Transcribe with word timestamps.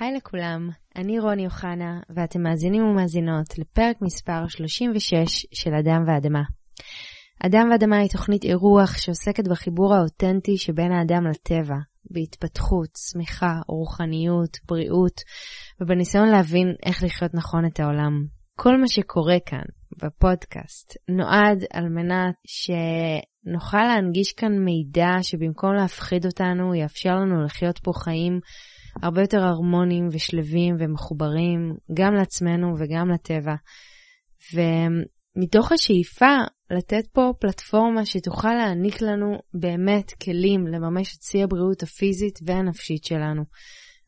היי 0.00 0.12
לכולם, 0.12 0.68
אני 0.96 1.18
רוני 1.18 1.44
אוחנה, 1.46 2.00
ואתם 2.16 2.42
מאזינים 2.42 2.84
ומאזינות 2.84 3.58
לפרק 3.58 3.96
מספר 4.02 4.48
36 4.48 5.46
של 5.54 5.74
אדם 5.74 6.04
ואדמה. 6.06 6.42
אדם 7.46 7.68
ואדמה 7.70 7.98
היא 7.98 8.10
תוכנית 8.10 8.44
אירוח 8.44 8.96
שעוסקת 8.96 9.48
בחיבור 9.48 9.94
האותנטי 9.94 10.56
שבין 10.56 10.92
האדם 10.92 11.26
לטבע, 11.26 11.76
בהתפתחות, 12.10 12.88
צמיחה, 12.92 13.52
רוחניות, 13.68 14.58
בריאות, 14.68 15.20
ובניסיון 15.80 16.28
להבין 16.28 16.74
איך 16.86 17.02
לחיות 17.04 17.34
נכון 17.34 17.66
את 17.66 17.80
העולם. 17.80 18.24
כל 18.56 18.76
מה 18.80 18.88
שקורה 18.88 19.36
כאן, 19.46 19.64
בפודקאסט, 20.02 20.96
נועד 21.08 21.64
על 21.72 21.88
מנת 21.88 22.34
שנוכל 22.46 23.82
להנגיש 23.82 24.32
כאן 24.32 24.52
מידע 24.58 25.22
שבמקום 25.22 25.74
להפחיד 25.74 26.26
אותנו, 26.26 26.74
יאפשר 26.74 27.14
לנו 27.14 27.44
לחיות 27.44 27.78
פה 27.78 27.92
חיים 28.04 28.40
הרבה 29.02 29.20
יותר 29.20 29.42
הרמוניים 29.42 30.08
ושלווים 30.12 30.76
ומחוברים, 30.78 31.74
גם 31.94 32.14
לעצמנו 32.14 32.74
וגם 32.78 33.10
לטבע. 33.10 33.54
ומתוך 34.54 35.72
השאיפה 35.72 36.36
לתת 36.70 37.06
פה 37.12 37.32
פלטפורמה 37.40 38.06
שתוכל 38.06 38.54
להעניק 38.54 39.02
לנו 39.02 39.38
באמת 39.54 40.12
כלים 40.22 40.66
לממש 40.66 41.16
את 41.16 41.22
שיא 41.22 41.44
הבריאות 41.44 41.82
הפיזית 41.82 42.38
והנפשית 42.46 43.04
שלנו. 43.04 43.42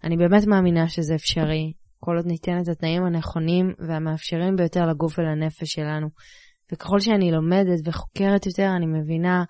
אני 0.05 0.17
באמת 0.17 0.47
מאמינה 0.47 0.89
שזה 0.89 1.15
אפשרי, 1.15 1.73
כל 2.01 2.17
עוד 2.17 2.27
ניתן 2.27 2.61
את 2.63 2.69
התנאים 2.69 3.05
הנכונים 3.05 3.73
והמאפשרים 3.89 4.57
ביותר 4.57 4.87
לגוף 4.87 5.19
ולנפש 5.19 5.73
שלנו. 5.73 6.09
וככל 6.73 7.01
שאני 7.01 7.33
לומדת 7.33 7.79
וחוקרת 7.85 8.47
יותר, 8.47 8.69
אני 8.77 8.87
מבינה 8.87 9.45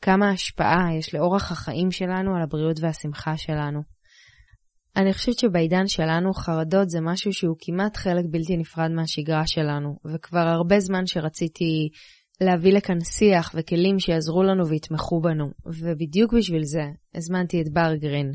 כמה 0.00 0.30
השפעה 0.30 0.88
יש 0.98 1.14
לאורח 1.14 1.52
החיים 1.52 1.90
שלנו 1.90 2.36
על 2.36 2.42
הבריאות 2.42 2.76
והשמחה 2.80 3.36
שלנו. 3.36 3.95
אני 4.96 5.12
חושבת 5.12 5.38
שבעידן 5.38 5.86
שלנו 5.86 6.32
חרדות 6.34 6.90
זה 6.90 7.00
משהו 7.00 7.32
שהוא 7.32 7.56
כמעט 7.60 7.96
חלק 7.96 8.24
בלתי 8.30 8.56
נפרד 8.56 8.90
מהשגרה 8.90 9.42
שלנו, 9.46 9.96
וכבר 10.14 10.48
הרבה 10.48 10.80
זמן 10.80 11.06
שרציתי 11.06 11.88
להביא 12.40 12.72
לכאן 12.72 13.00
שיח 13.00 13.52
וכלים 13.54 13.98
שיעזרו 13.98 14.42
לנו 14.42 14.68
ויתמכו 14.68 15.20
בנו, 15.20 15.50
ובדיוק 15.66 16.34
בשביל 16.34 16.62
זה 16.64 16.84
הזמנתי 17.14 17.60
את 17.60 17.72
בר 17.72 17.94
גרין. 17.94 18.32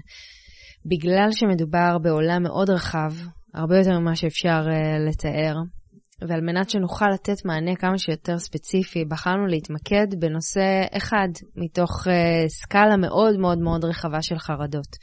בגלל 0.86 1.31
שמדובר 1.31 1.98
בעולם 2.02 2.44
מאוד 2.44 2.70
רחב, 2.70 3.14
הרבה 3.53 3.78
יותר 3.78 4.00
ממה 4.00 4.16
שאפשר 4.16 4.62
uh, 4.68 5.09
לתאר, 5.09 5.56
ועל 6.28 6.42
מנת 6.42 6.70
שנוכל 6.70 7.06
לתת 7.14 7.46
מענה 7.46 7.75
כמה 7.75 7.98
שיותר 7.98 8.38
ספציפי, 8.38 9.06
בחרנו 9.06 9.48
להתמקד 9.48 10.08
בנושא 10.20 10.98
אחד 10.98 11.28
מתוך 11.56 12.08
uh, 12.08 12.12
סקאלה 12.48 12.98
מאוד 12.98 13.40
מאוד 13.40 13.58
מאוד 13.59 13.86
רחבה 13.86 14.22
של 14.22 14.40
חרדות. 14.40 14.98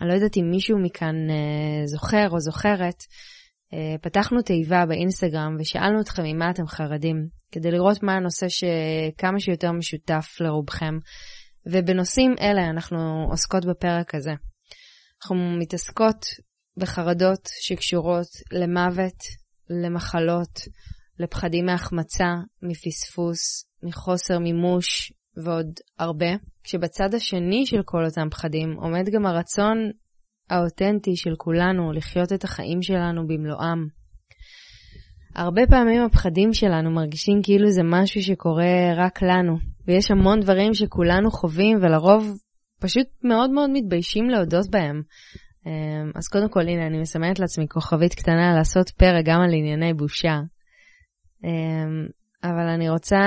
אני 0.00 0.08
לא 0.08 0.14
יודעת 0.14 0.36
אם 0.36 0.50
מישהו 0.50 0.78
מכאן 0.78 1.14
uh, 1.30 1.86
זוכר 1.86 2.28
או 2.30 2.40
זוכרת, 2.40 3.02
uh, 3.02 4.02
פתחנו 4.02 4.42
תיבה 4.42 4.86
באינסטגרם 4.86 5.56
ושאלנו 5.60 6.00
אתכם 6.00 6.22
ממה 6.22 6.50
אתם 6.50 6.66
חרדים, 6.66 7.28
כדי 7.52 7.70
לראות 7.70 8.02
מה 8.02 8.12
הנושא 8.12 8.46
שכמה 8.48 9.40
שיותר 9.40 9.72
משותף 9.72 10.36
לרובכם. 10.40 10.94
ובנושאים 11.66 12.34
אלה 12.40 12.70
אנחנו 12.70 13.26
עוסקות 13.30 13.64
בפרק 13.64 14.14
הזה. 14.14 14.32
אנחנו 15.22 15.36
מתעסקות 15.58 16.26
בחרדות 16.76 17.48
שקשורות 17.60 18.28
למוות, 18.52 19.18
למחלות, 19.70 20.60
לפחדים 21.18 21.66
מהחמצה, 21.66 22.34
מפספוס, 22.62 23.64
מחוסר 23.82 24.38
מימוש 24.38 25.12
ועוד 25.44 25.66
הרבה. 25.98 26.36
כשבצד 26.64 27.14
השני 27.14 27.66
של 27.66 27.82
כל 27.84 28.04
אותם 28.04 28.30
פחדים 28.30 28.72
עומד 28.72 29.08
גם 29.12 29.26
הרצון 29.26 29.90
האותנטי 30.50 31.16
של 31.16 31.34
כולנו 31.36 31.92
לחיות 31.92 32.32
את 32.32 32.44
החיים 32.44 32.82
שלנו 32.82 33.26
במלואם. 33.26 33.86
הרבה 35.34 35.62
פעמים 35.70 36.02
הפחדים 36.02 36.52
שלנו 36.52 36.90
מרגישים 36.90 37.40
כאילו 37.42 37.70
זה 37.70 37.82
משהו 37.84 38.22
שקורה 38.22 38.94
רק 38.96 39.22
לנו, 39.22 39.56
ויש 39.86 40.10
המון 40.10 40.40
דברים 40.40 40.74
שכולנו 40.74 41.30
חווים 41.30 41.78
ולרוב 41.82 42.38
פשוט 42.80 43.06
מאוד 43.24 43.50
מאוד 43.50 43.70
מתביישים 43.72 44.30
להודות 44.30 44.70
בהם. 44.70 45.02
אמ, 45.66 46.10
אז 46.14 46.28
קודם 46.28 46.48
כל, 46.48 46.60
הנה, 46.60 46.86
אני 46.86 46.98
מסמנת 46.98 47.38
לעצמי 47.38 47.68
כוכבית 47.68 48.14
קטנה 48.14 48.54
לעשות 48.56 48.90
פרק 48.90 49.24
גם 49.24 49.40
על 49.40 49.54
ענייני 49.54 49.94
בושה. 49.94 50.40
אמ, 51.44 52.06
אבל 52.44 52.68
אני 52.74 52.88
רוצה 52.88 53.18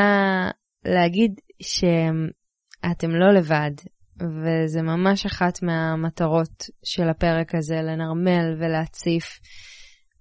להגיד 0.86 1.32
שאתם 1.62 3.10
לא 3.10 3.34
לבד, 3.34 3.72
וזה 4.18 4.82
ממש 4.82 5.26
אחת 5.26 5.64
מהמטרות 5.64 6.66
של 6.86 7.10
הפרק 7.10 7.56
הזה, 7.56 7.76
לנרמל 7.76 8.56
ולהציף. 8.60 9.40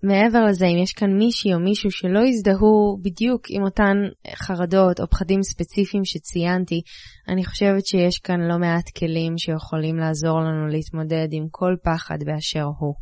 מעבר 0.03 0.45
לזה, 0.45 0.67
אם 0.67 0.79
יש 0.83 0.93
כאן 0.93 1.11
מישהי 1.19 1.55
או 1.55 1.61
מישהו 1.61 1.91
שלא 1.91 2.21
יזדהו 2.21 2.99
בדיוק 3.03 3.43
עם 3.49 3.63
אותן 3.63 3.97
חרדות 4.35 5.01
או 5.01 5.07
פחדים 5.11 5.43
ספציפיים 5.43 6.05
שציינתי, 6.05 6.81
אני 7.29 7.45
חושבת 7.45 7.87
שיש 7.87 8.19
כאן 8.19 8.41
לא 8.41 8.59
מעט 8.59 8.91
כלים 8.99 9.39
שיכולים 9.39 9.97
לעזור 9.97 10.41
לנו 10.41 10.67
להתמודד 10.67 11.29
עם 11.33 11.47
כל 11.51 11.75
פחד 11.85 12.19
באשר 12.27 12.65
הוא. 12.79 12.95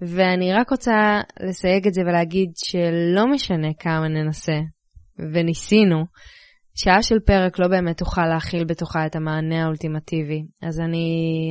ואני 0.00 0.52
רק 0.52 0.70
רוצה 0.70 1.20
לסייג 1.48 1.86
את 1.86 1.94
זה 1.94 2.00
ולהגיד 2.00 2.50
שלא 2.56 3.26
משנה 3.32 3.68
כמה 3.78 4.08
ננסה, 4.08 4.58
וניסינו, 5.34 6.04
שעה 6.80 7.02
של 7.02 7.18
פרק 7.26 7.58
לא 7.58 7.68
באמת 7.68 7.98
תוכל 7.98 8.26
להכיל 8.26 8.64
בתוכה 8.64 9.06
את 9.06 9.16
המענה 9.16 9.62
האולטימטיבי. 9.64 10.42
אז 10.62 10.80
אני 10.80 11.06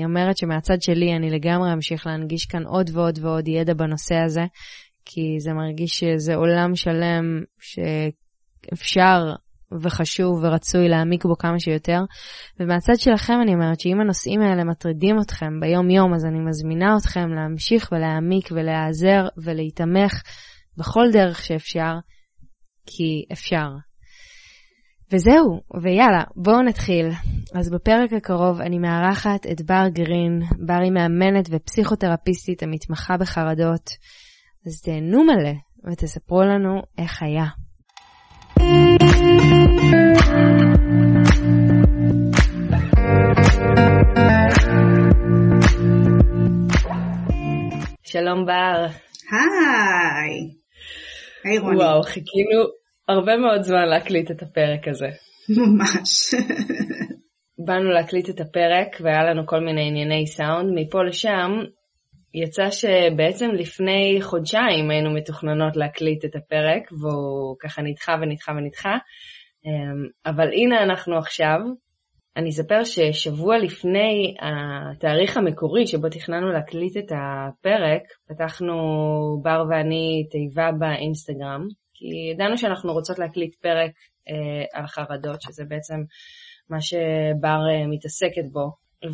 אומרת 0.05 0.37
שמהצד 0.37 0.81
שלי 0.81 1.15
אני 1.15 1.29
לגמרי 1.29 1.73
אמשיך 1.73 2.07
להנגיש 2.07 2.45
כאן 2.45 2.63
עוד 2.65 2.89
ועוד 2.93 3.19
ועוד 3.21 3.47
ידע 3.47 3.73
בנושא 3.73 4.15
הזה, 4.15 4.41
כי 5.05 5.21
זה 5.39 5.53
מרגיש 5.53 5.99
שזה 5.99 6.35
עולם 6.35 6.75
שלם 6.75 7.23
שאפשר 7.59 9.19
וחשוב 9.81 10.43
ורצוי 10.43 10.89
להעמיק 10.89 11.25
בו 11.25 11.37
כמה 11.37 11.59
שיותר. 11.59 11.99
ומהצד 12.59 12.95
שלכם 12.95 13.39
אני 13.43 13.53
אומרת 13.53 13.79
שאם 13.79 14.01
הנושאים 14.01 14.41
האלה 14.41 14.63
מטרידים 14.63 15.15
אתכם 15.21 15.59
ביום-יום, 15.59 16.13
אז 16.13 16.25
אני 16.25 16.39
מזמינה 16.39 16.97
אתכם 16.97 17.29
להמשיך 17.29 17.89
ולהעמיק 17.91 18.49
ולהיעזר 18.51 19.27
ולהיתמך 19.43 20.21
בכל 20.77 21.05
דרך 21.13 21.43
שאפשר, 21.43 21.93
כי 22.85 23.25
אפשר. 23.31 23.86
וזהו, 25.13 25.61
ויאללה, 25.81 26.23
בואו 26.35 26.61
נתחיל. 26.61 27.09
אז 27.55 27.69
בפרק 27.69 28.13
הקרוב 28.13 28.61
אני 28.61 28.79
מארחת 28.79 29.45
את 29.51 29.61
בר 29.61 29.87
גרין, 29.93 30.41
בר 30.65 30.81
היא 30.83 30.91
מאמנת 30.91 31.49
ופסיכותרפיסטית 31.51 32.63
המתמחה 32.63 33.17
בחרדות. 33.17 33.89
אז 34.67 34.81
תהנו 34.81 35.23
מלא 35.23 35.53
ותספרו 35.91 36.41
לנו 36.41 36.81
איך 36.97 37.23
היה. 37.23 37.45
שלום 48.03 48.45
בר. 48.45 48.85
היי. 49.31 50.57
היי 51.43 51.57
רוני. 51.59 51.77
וואו, 51.77 52.03
חיכינו 52.03 52.86
הרבה 53.07 53.37
מאוד 53.37 53.61
זמן 53.61 53.85
להקליט 53.85 54.31
את 54.31 54.41
הפרק 54.41 54.87
הזה. 54.87 55.07
ממש. 55.57 56.33
באנו 57.65 57.89
להקליט 57.91 58.29
את 58.29 58.39
הפרק 58.39 58.87
והיה 59.01 59.23
לנו 59.23 59.47
כל 59.47 59.59
מיני 59.59 59.87
ענייני 59.87 60.27
סאונד. 60.27 60.71
מפה 60.75 61.03
לשם 61.03 61.51
יצא 62.33 62.69
שבעצם 62.71 63.49
לפני 63.53 64.17
חודשיים 64.21 64.89
היינו 64.89 65.13
מתוכננות 65.13 65.77
להקליט 65.77 66.25
את 66.25 66.35
הפרק 66.35 66.91
והוא 66.91 67.55
ככה 67.59 67.81
נדחה 67.81 68.15
ונדחה 68.21 68.51
ונדחה. 68.51 68.97
אמ, 69.65 70.07
אבל 70.25 70.47
הנה 70.53 70.83
אנחנו 70.83 71.17
עכשיו. 71.17 71.59
אני 72.37 72.49
אספר 72.49 72.83
ששבוע 72.83 73.57
לפני 73.57 74.35
התאריך 74.41 75.37
המקורי 75.37 75.87
שבו 75.87 76.09
תכננו 76.09 76.47
להקליט 76.51 76.97
את 76.97 77.11
הפרק, 77.11 78.01
פתחנו 78.29 78.75
בר 79.43 79.63
ואני 79.69 80.27
תיבה 80.31 80.71
באינסטגרם, 80.79 81.67
כי 81.97 82.31
ידענו 82.33 82.57
שאנחנו 82.57 82.93
רוצות 82.93 83.19
להקליט 83.19 83.55
פרק 83.55 83.91
אה, 84.29 84.79
על 84.79 84.87
חרדות, 84.87 85.41
שזה 85.41 85.63
בעצם 85.67 85.95
מה 86.69 86.81
שבר 86.81 87.59
אה, 87.71 87.87
מתעסקת 87.87 88.51
בו. 88.51 88.71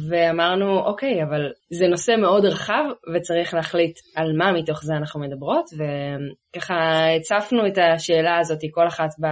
ואמרנו, 0.10 0.80
אוקיי, 0.80 1.24
אבל 1.24 1.52
זה 1.70 1.88
נושא 1.88 2.12
מאוד 2.22 2.46
רחב 2.46 2.84
וצריך 3.16 3.54
להחליט 3.54 4.00
על 4.16 4.38
מה 4.38 4.52
מתוך 4.52 4.84
זה 4.84 4.94
אנחנו 4.94 5.20
מדברות, 5.20 5.66
וככה 5.74 6.76
הצפנו 7.18 7.68
את 7.68 7.78
השאלה 7.78 8.38
הזאת, 8.38 8.60
כל 8.74 8.88
אחת 8.88 9.10
ב... 9.22 9.28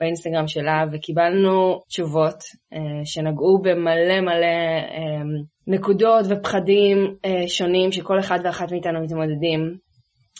באינסטגרם 0.00 0.48
שלה, 0.48 0.84
וקיבלנו 0.92 1.82
תשובות 1.88 2.42
אה, 2.72 3.04
שנגעו 3.04 3.58
במלא 3.62 4.20
מלא 4.20 4.46
אה, 4.90 5.22
נקודות 5.66 6.26
ופחדים 6.28 7.16
אה, 7.24 7.48
שונים 7.48 7.92
שכל 7.92 8.18
אחד 8.18 8.38
ואחת 8.44 8.72
מאיתנו 8.72 9.02
מתמודדים. 9.02 9.85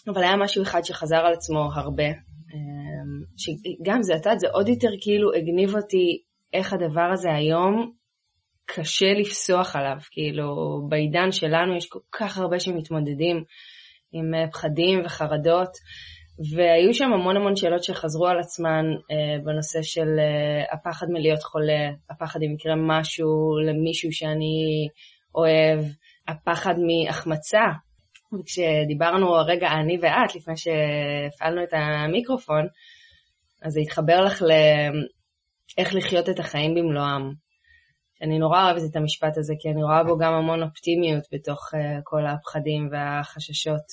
אבל 0.08 0.22
היה 0.22 0.36
משהו 0.36 0.62
אחד 0.62 0.84
שחזר 0.84 1.16
על 1.16 1.32
עצמו 1.32 1.68
הרבה, 1.74 2.08
אמ, 2.54 3.22
שגם 3.36 4.02
זה, 4.02 4.14
את 4.32 4.40
זה 4.40 4.46
עוד 4.52 4.68
יותר 4.68 4.90
כאילו 5.00 5.34
הגניב 5.34 5.76
אותי 5.76 6.22
איך 6.52 6.72
הדבר 6.72 7.10
הזה 7.12 7.34
היום 7.34 7.92
קשה 8.66 9.06
לפסוח 9.20 9.76
עליו, 9.76 9.96
כאילו 10.10 10.80
בעידן 10.88 11.32
שלנו 11.32 11.76
יש 11.76 11.86
כל 11.88 11.98
כך 12.12 12.38
הרבה 12.38 12.60
שמתמודדים 12.60 13.44
עם 14.12 14.34
אה, 14.34 14.50
פחדים 14.52 15.02
וחרדות, 15.04 15.70
והיו 16.54 16.94
שם 16.94 17.12
המון 17.12 17.36
המון 17.36 17.56
שאלות 17.56 17.84
שחזרו 17.84 18.26
על 18.26 18.38
עצמן 18.38 18.84
אה, 19.10 19.44
בנושא 19.44 19.82
של 19.82 20.08
אה, 20.18 20.74
הפחד 20.74 21.06
מלהיות 21.10 21.42
חולה, 21.42 21.90
הפחד 22.10 22.40
אם 22.42 22.54
יקרה 22.54 22.74
משהו 22.76 23.28
למישהו 23.66 24.12
שאני 24.12 24.88
אוהב, 25.34 25.84
הפחד 26.28 26.74
מהחמצה. 26.78 27.64
וכשדיברנו 28.32 29.36
הרגע 29.36 29.68
אני 29.68 29.98
ואת, 30.02 30.34
לפני 30.34 30.54
שהפעלנו 30.56 31.62
את 31.62 31.72
המיקרופון, 31.72 32.66
אז 33.62 33.72
זה 33.72 33.80
התחבר 33.80 34.20
לך 34.24 34.42
לאיך 34.42 35.94
לחיות 35.94 36.28
את 36.28 36.38
החיים 36.38 36.74
במלואם. 36.74 37.46
אני 38.22 38.38
נורא 38.38 38.64
אוהבת 38.64 38.90
את 38.90 38.96
המשפט 38.96 39.38
הזה, 39.38 39.54
כי 39.60 39.68
אני 39.68 39.82
רואה 39.82 40.04
בו 40.04 40.18
גם 40.18 40.32
המון 40.32 40.62
אופטימיות 40.62 41.24
בתוך 41.32 41.74
uh, 41.74 41.78
כל 42.04 42.26
הפחדים 42.26 42.88
והחששות. 42.92 43.86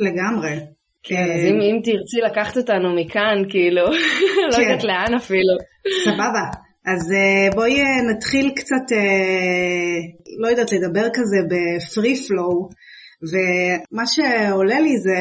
לגמרי. 0.00 0.60
כן, 1.02 1.30
אז 1.34 1.44
אם, 1.44 1.60
אם 1.60 1.80
תרצי 1.84 2.20
לקחת 2.30 2.56
אותנו 2.56 2.96
מכאן, 2.96 3.42
כאילו, 3.48 3.84
לא 4.50 4.56
כן. 4.56 4.62
יודעת 4.62 4.84
לאן 4.84 5.14
אפילו. 5.16 5.54
סבבה. 6.04 6.44
אז 6.86 7.12
uh, 7.12 7.54
בואי 7.54 7.82
uh, 7.82 8.14
נתחיל 8.14 8.50
קצת, 8.56 8.96
לא 10.42 10.48
יודעת, 10.48 10.72
לדבר 10.72 11.08
כזה 11.14 11.36
בפרי 11.50 12.14
פלואו, 12.28 12.68
ומה 13.22 14.06
שעולה 14.06 14.80
לי 14.80 14.98
זה 14.98 15.18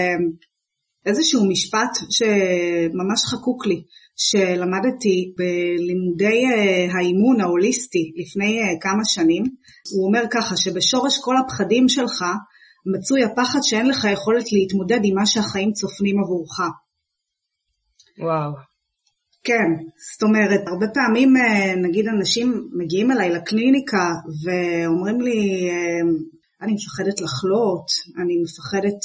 איזשהו 1.06 1.50
משפט 1.50 1.94
שממש 2.10 3.22
חקוק 3.26 3.66
לי, 3.68 3.84
שלמדתי 4.16 5.34
בלימודי 5.38 6.46
אה, 6.46 6.98
האימון 6.98 7.42
ההוליסטי 7.42 8.12
לפני 8.16 8.60
אה, 8.62 8.80
כמה 8.82 9.06
שנים. 9.06 9.44
הוא 9.96 10.08
אומר 10.08 10.24
ככה, 10.32 10.58
שבשורש 10.58 11.20
כל 11.22 11.36
הפחדים 11.38 11.90
שלך 11.90 12.26
מצוי 12.96 13.24
הפחד 13.24 13.60
שאין 13.62 13.88
לך 13.88 14.08
יכולת 14.14 14.52
להתמודד 14.52 15.00
עם 15.04 15.16
מה 15.16 15.26
שהחיים 15.26 15.72
צופנים 15.72 16.16
עבורך. 16.24 16.60
וואו. 18.20 18.52
כן, 19.44 19.70
זאת 20.14 20.24
אומרת, 20.24 20.68
הרבה 20.68 20.86
פעמים 20.94 21.38
אה, 21.38 21.76
נגיד 21.76 22.06
אנשים 22.08 22.70
מגיעים 22.74 23.12
אליי 23.12 23.30
לקליניקה 23.30 24.10
ואומרים 24.44 25.22
לי, 25.22 25.70
אני 26.62 26.74
מפחדת 26.74 27.22
לחלות, 27.22 27.88
אני 28.22 28.36
מפחדת 28.44 29.00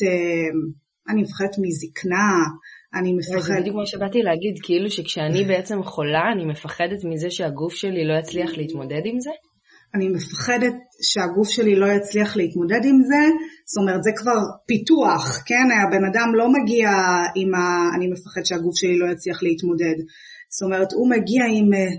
אני 1.08 1.22
מפחדת 1.22 1.54
מזקנה, 1.58 2.32
אני 2.94 3.12
מפחדת... 3.12 3.42
זה 3.42 3.60
בדיוק 3.60 3.76
מה 3.76 3.86
שבאתי 3.86 4.18
להגיד, 4.22 4.54
כאילו 4.62 4.90
שכשאני 4.90 5.44
בעצם 5.44 5.82
חולה, 5.82 6.24
אני 6.34 6.44
מפחדת 6.44 7.04
מזה 7.04 7.30
שהגוף 7.30 7.74
שלי 7.74 8.04
לא 8.08 8.14
יצליח 8.20 8.50
להתמודד 8.58 9.02
עם 9.04 9.20
זה? 9.20 9.30
אני 9.94 10.08
מפחדת 10.08 10.74
שהגוף 11.02 11.48
שלי 11.48 11.76
לא 11.76 11.86
יצליח 11.86 12.36
להתמודד 12.36 12.82
עם 12.84 12.98
זה, 13.02 13.22
זאת 13.66 13.78
אומרת 13.82 14.02
זה 14.02 14.10
כבר 14.16 14.40
פיתוח, 14.66 15.42
כן? 15.46 15.66
הבן 15.70 16.04
אדם 16.10 16.28
לא 16.34 16.46
מגיע 16.52 16.88
עם 17.36 17.54
ה... 17.54 17.60
אני 17.96 18.06
מפחד 18.12 18.44
שהגוף 18.44 18.76
שלי 18.76 18.98
לא 18.98 19.12
יצליח 19.12 19.42
להתמודד. 19.42 19.96
זאת 20.54 20.62
אומרת, 20.66 20.92
הוא 20.92 21.10
מגיע 21.10 21.44
עם... 21.56 21.74
אה, 21.74 21.92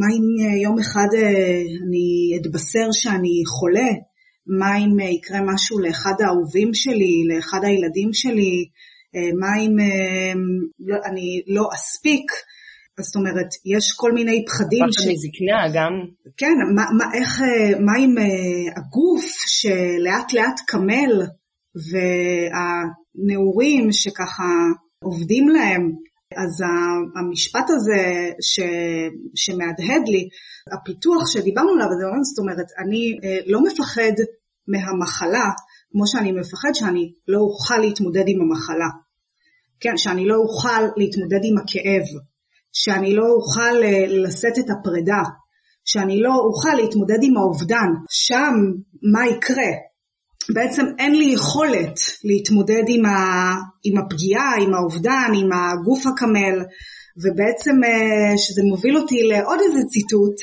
מה 0.00 0.06
אם 0.16 0.26
אה, 0.44 0.56
יום 0.62 0.78
אחד 0.78 1.08
אה, 1.16 1.60
אני 1.86 2.08
אתבשר 2.36 2.88
שאני 2.92 3.36
חולה? 3.54 3.90
מה 4.46 4.78
אם 4.78 5.00
אה, 5.00 5.08
יקרה 5.08 5.40
משהו 5.54 5.78
לאחד 5.78 6.14
האהובים 6.20 6.70
שלי, 6.74 7.24
לאחד 7.28 7.60
הילדים 7.62 8.10
שלי, 8.12 8.68
אה, 9.16 9.30
מה 9.40 9.62
אם 9.62 9.80
אה, 9.80 10.32
לא, 10.80 10.96
אני 11.04 11.42
לא 11.46 11.68
אספיק, 11.74 12.32
זאת 13.00 13.16
אומרת, 13.16 13.48
יש 13.64 13.92
כל 13.96 14.12
מיני 14.12 14.44
פחדים. 14.46 14.84
פחד 14.84 15.02
ש... 15.02 15.06
מזקנה 15.06 15.68
גם. 15.74 15.92
כן, 16.36 16.54
מה, 16.74 16.82
מה, 16.98 17.04
איך, 17.14 17.40
מה 17.80 17.92
עם 17.98 18.14
הגוף 18.76 19.24
שלאט 19.46 20.32
לאט 20.32 20.60
קמל 20.66 21.22
והנעורים 23.24 23.92
שככה 23.92 24.52
עובדים 25.02 25.48
להם, 25.48 25.90
אז 26.36 26.62
המשפט 27.16 27.70
הזה 27.70 28.30
ש, 28.40 28.60
שמהדהד 29.34 30.08
לי, 30.08 30.28
הפיתוח 30.72 31.22
שדיברנו 31.32 31.72
עליו, 31.72 31.88
זאת 32.24 32.38
אומרת, 32.38 32.66
אני 32.78 33.18
אה, 33.24 33.38
לא 33.46 33.60
מפחד 33.62 34.12
מהמחלה 34.68 35.50
כמו 35.92 36.06
שאני 36.06 36.32
מפחד 36.32 36.70
שאני 36.74 37.12
לא 37.28 37.38
אוכל 37.38 37.78
להתמודד 37.78 38.24
עם 38.26 38.40
המחלה. 38.40 38.88
כן, 39.80 39.96
שאני 39.96 40.26
לא 40.26 40.36
אוכל 40.36 40.82
להתמודד 40.96 41.40
עם 41.42 41.58
הכאב, 41.58 42.02
שאני 42.72 43.14
לא 43.14 43.26
אוכל 43.36 43.82
אה, 43.84 44.04
לשאת 44.08 44.58
את 44.58 44.70
הפרידה, 44.70 45.22
שאני 45.84 46.20
לא 46.20 46.34
אוכל 46.34 46.74
להתמודד 46.76 47.18
עם 47.22 47.36
האובדן. 47.36 47.90
שם 48.10 48.54
מה 49.12 49.26
יקרה? 49.26 49.72
בעצם 50.48 50.82
אין 50.98 51.14
לי 51.14 51.24
יכולת 51.24 51.98
להתמודד 52.24 52.82
עם, 52.88 53.06
ה, 53.06 53.10
עם 53.84 53.98
הפגיעה, 53.98 54.54
עם 54.60 54.74
האובדן, 54.74 55.32
עם 55.36 55.48
הגוף 55.52 56.06
הקמל, 56.06 56.58
ובעצם 57.22 57.84
אה, 57.84 58.38
שזה 58.38 58.62
מוביל 58.64 58.96
אותי 58.96 59.22
לעוד 59.22 59.58
איזה 59.60 59.80
ציטוט, 59.88 60.36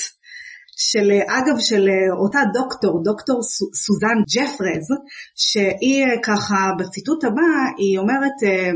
של 0.78 1.12
אגב 1.12 1.60
של 1.60 1.88
אותה 2.24 2.40
דוקטור, 2.54 3.04
דוקטור 3.04 3.40
סוזן 3.74 4.18
ג'פרז, 4.36 4.88
שהיא 5.36 6.06
ככה 6.24 6.70
בציטוט 6.80 7.24
הבא, 7.24 7.52
היא 7.78 7.98
אומרת, 7.98 8.38
אה, 8.44 8.72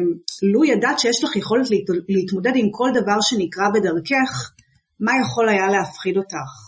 לו 0.54 0.66
ידעת 0.66 1.00
שיש 1.00 1.24
לך 1.24 1.36
יכולת 1.36 1.68
להתמודד 2.10 2.51
עם 2.56 2.68
כל 2.72 2.89
דבר 2.94 3.18
שנקרא 3.22 3.69
בדרכך, 3.74 4.51
מה 5.00 5.12
יכול 5.22 5.50
היה 5.50 5.68
להפחיד 5.68 6.18
אותך? 6.18 6.64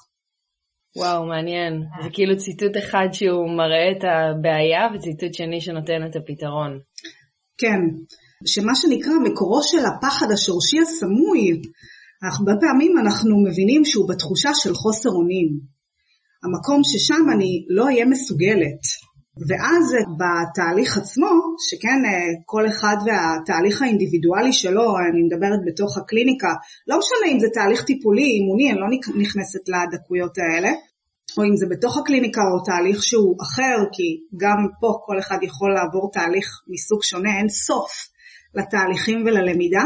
וואו, 0.98 1.26
מעניין. 1.26 1.74
זה 2.04 2.10
כאילו 2.14 2.38
ציטוט 2.38 2.78
אחד 2.78 3.08
שהוא 3.12 3.58
מראה 3.58 3.88
את 3.92 4.04
הבעיה 4.04 4.84
וציטוט 4.94 5.34
שני 5.34 5.62
שנותן 5.62 6.02
את 6.10 6.16
הפתרון. 6.16 6.72
כן, 7.58 7.82
שמה 8.46 8.76
שנקרא 8.76 9.14
מקורו 9.24 9.64
של 9.64 9.84
הפחד 9.86 10.26
השורשי 10.34 10.80
הסמוי, 10.80 11.62
הרבה 12.38 12.52
פעמים 12.62 12.94
אנחנו 13.02 13.44
מבינים 13.46 13.86
שהוא 13.86 14.10
בתחושה 14.10 14.50
של 14.54 14.74
חוסר 14.74 15.10
אונים. 15.10 15.48
המקום 16.44 16.82
ששם 16.84 17.24
אני 17.34 17.66
לא 17.70 17.86
אהיה 17.86 18.06
מסוגלת. 18.06 18.82
ואז 19.48 19.86
בתהליך 20.20 20.98
עצמו, 20.98 21.32
שכן 21.70 22.00
כל 22.46 22.68
אחד 22.68 22.98
והתהליך 23.06 23.82
האינדיבידואלי 23.82 24.54
שלו, 24.54 24.88
אני 25.10 25.22
מדברת 25.28 25.62
בתוך 25.68 25.98
הקליניקה, 25.98 26.52
לא 26.88 26.96
משנה 27.00 27.26
אם 27.34 27.40
זה 27.40 27.48
תהליך 27.54 27.84
טיפולי, 27.84 28.28
אימוני, 28.36 28.72
אני 28.72 28.80
לא 28.80 28.88
נכנסת 29.22 29.64
לדקויות 29.74 30.36
האלה, 30.38 30.72
או 31.38 31.44
אם 31.44 31.56
זה 31.56 31.66
בתוך 31.70 31.98
הקליניקה 31.98 32.42
או 32.42 32.64
תהליך 32.66 33.04
שהוא 33.04 33.36
אחר, 33.42 33.78
כי 33.94 34.08
גם 34.38 34.58
פה 34.80 34.94
כל 35.06 35.20
אחד 35.20 35.38
יכול 35.42 35.74
לעבור 35.74 36.12
תהליך 36.14 36.48
מסוג 36.68 37.04
שונה, 37.04 37.38
אין 37.38 37.50
סוף 37.50 37.92
לתהליכים 38.56 39.24
וללמידה, 39.26 39.84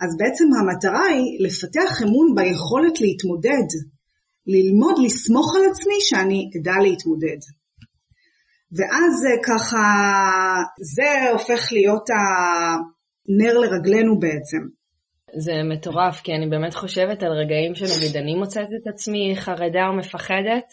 אז 0.00 0.16
בעצם 0.18 0.44
המטרה 0.60 1.04
היא 1.04 1.46
לפתח 1.46 2.02
אמון 2.02 2.34
ביכולת 2.34 3.00
להתמודד, 3.00 3.68
ללמוד 4.46 4.94
לסמוך 5.04 5.56
על 5.56 5.62
עצמי 5.70 5.98
שאני 6.00 6.50
אדע 6.56 6.78
להתמודד. 6.82 7.40
ואז 8.72 9.14
ככה, 9.44 9.84
זה 10.94 11.30
הופך 11.32 11.72
להיות 11.72 12.06
הנר 12.10 13.58
לרגלינו 13.58 14.18
בעצם. 14.18 14.80
זה 15.36 15.52
מטורף, 15.72 16.20
כי 16.20 16.32
אני 16.32 16.46
באמת 16.46 16.74
חושבת 16.74 17.22
על 17.22 17.32
רגעים 17.32 17.74
שנגיד 17.74 18.16
אני 18.16 18.34
מוצאת 18.34 18.68
את 18.82 18.86
עצמי 18.94 19.36
חרדה 19.36 19.86
או 19.88 19.96
מפחדת, 19.96 20.64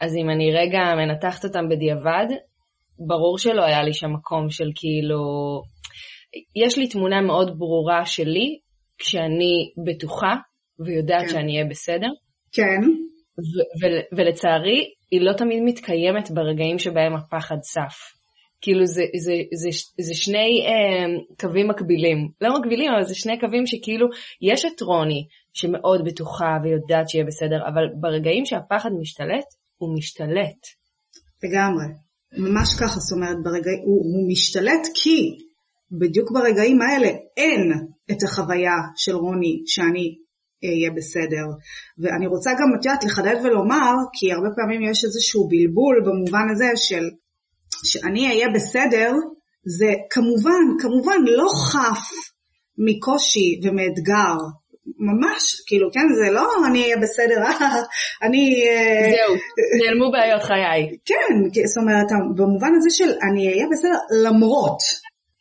אז 0.00 0.16
אם 0.16 0.30
אני 0.30 0.52
רגע 0.52 0.78
מנתחת 0.96 1.44
אותם 1.44 1.68
בדיעבד, 1.68 2.26
ברור 3.06 3.38
שלא 3.38 3.62
היה 3.64 3.82
לי 3.82 3.92
שם 3.92 4.12
מקום 4.12 4.50
של 4.50 4.70
כאילו, 4.74 5.18
יש 6.56 6.78
לי 6.78 6.88
תמונה 6.88 7.20
מאוד 7.20 7.58
ברורה 7.58 8.06
שלי, 8.06 8.58
כשאני 8.98 9.72
בטוחה 9.86 10.34
ויודעת 10.86 11.22
כן. 11.22 11.28
שאני 11.28 11.52
אהיה 11.52 11.64
בסדר. 11.70 12.08
כן. 12.52 12.80
ולצערי, 14.16 14.84
היא 15.10 15.20
לא 15.20 15.32
תמיד 15.32 15.62
מתקיימת 15.64 16.30
ברגעים 16.30 16.78
שבהם 16.78 17.14
הפחד 17.14 17.56
צף. 17.60 18.18
כאילו 18.60 18.86
זה, 18.86 19.02
זה, 19.24 19.34
זה, 19.54 19.68
זה 20.00 20.14
שני 20.14 20.66
אה, 20.66 21.20
קווים 21.40 21.68
מקבילים. 21.68 22.28
לא 22.40 22.58
מקבילים, 22.58 22.92
אבל 22.92 23.02
זה 23.02 23.14
שני 23.14 23.40
קווים 23.40 23.66
שכאילו, 23.66 24.06
יש 24.42 24.64
את 24.64 24.80
רוני 24.82 25.26
שמאוד 25.52 26.04
בטוחה 26.04 26.56
ויודעת 26.62 27.08
שיהיה 27.08 27.24
בסדר, 27.24 27.68
אבל 27.68 27.82
ברגעים 28.00 28.44
שהפחד 28.44 28.90
משתלט, 29.00 29.44
הוא 29.78 29.96
משתלט. 29.96 30.60
לגמרי. 31.42 31.86
ממש 32.38 32.68
ככה, 32.80 33.00
זאת 33.00 33.16
אומרת, 33.16 33.36
ברגע, 33.44 33.70
הוא, 33.84 34.00
הוא 34.04 34.28
משתלט 34.30 34.86
כי 34.94 35.38
בדיוק 36.00 36.32
ברגעים 36.32 36.78
האלה 36.82 37.08
אין 37.36 37.72
את 38.10 38.22
החוויה 38.22 38.76
של 38.96 39.14
רוני 39.14 39.62
שאני 39.66 40.14
אהיה 40.64 40.90
בסדר. 40.96 41.46
ואני 41.98 42.26
רוצה 42.26 42.50
גם, 42.50 42.68
את 42.80 42.84
יודעת, 42.84 43.04
לחדד 43.04 43.36
ולומר, 43.44 43.92
כי 44.12 44.32
הרבה 44.32 44.48
פעמים 44.56 44.82
יש 44.90 45.04
איזשהו 45.04 45.48
בלבול 45.48 46.02
במובן 46.06 46.46
הזה 46.52 46.70
של 46.76 47.04
שאני 47.84 48.28
אהיה 48.28 48.46
בסדר, 48.54 49.12
זה 49.64 49.92
כמובן, 50.10 50.64
כמובן 50.78 51.18
לא 51.26 51.48
חף 51.72 52.10
מקושי 52.78 53.60
ומאתגר, 53.64 54.36
ממש, 54.98 55.42
כאילו, 55.66 55.88
כן, 55.92 56.06
זה 56.24 56.30
לא 56.30 56.46
אני 56.66 56.82
אהיה 56.82 56.96
בסדר, 56.96 57.36
אני... 58.26 58.68
אה, 58.68 59.10
זהו, 59.10 59.34
נעלמו 59.84 60.12
בעיות 60.12 60.42
חיי. 60.42 60.96
כן, 61.04 61.64
זאת 61.66 61.78
אומרת, 61.82 62.06
במובן 62.36 62.72
הזה 62.76 62.90
של 62.90 63.10
אני 63.30 63.48
אהיה 63.48 63.66
בסדר 63.72 63.98
למרות, 64.24 64.78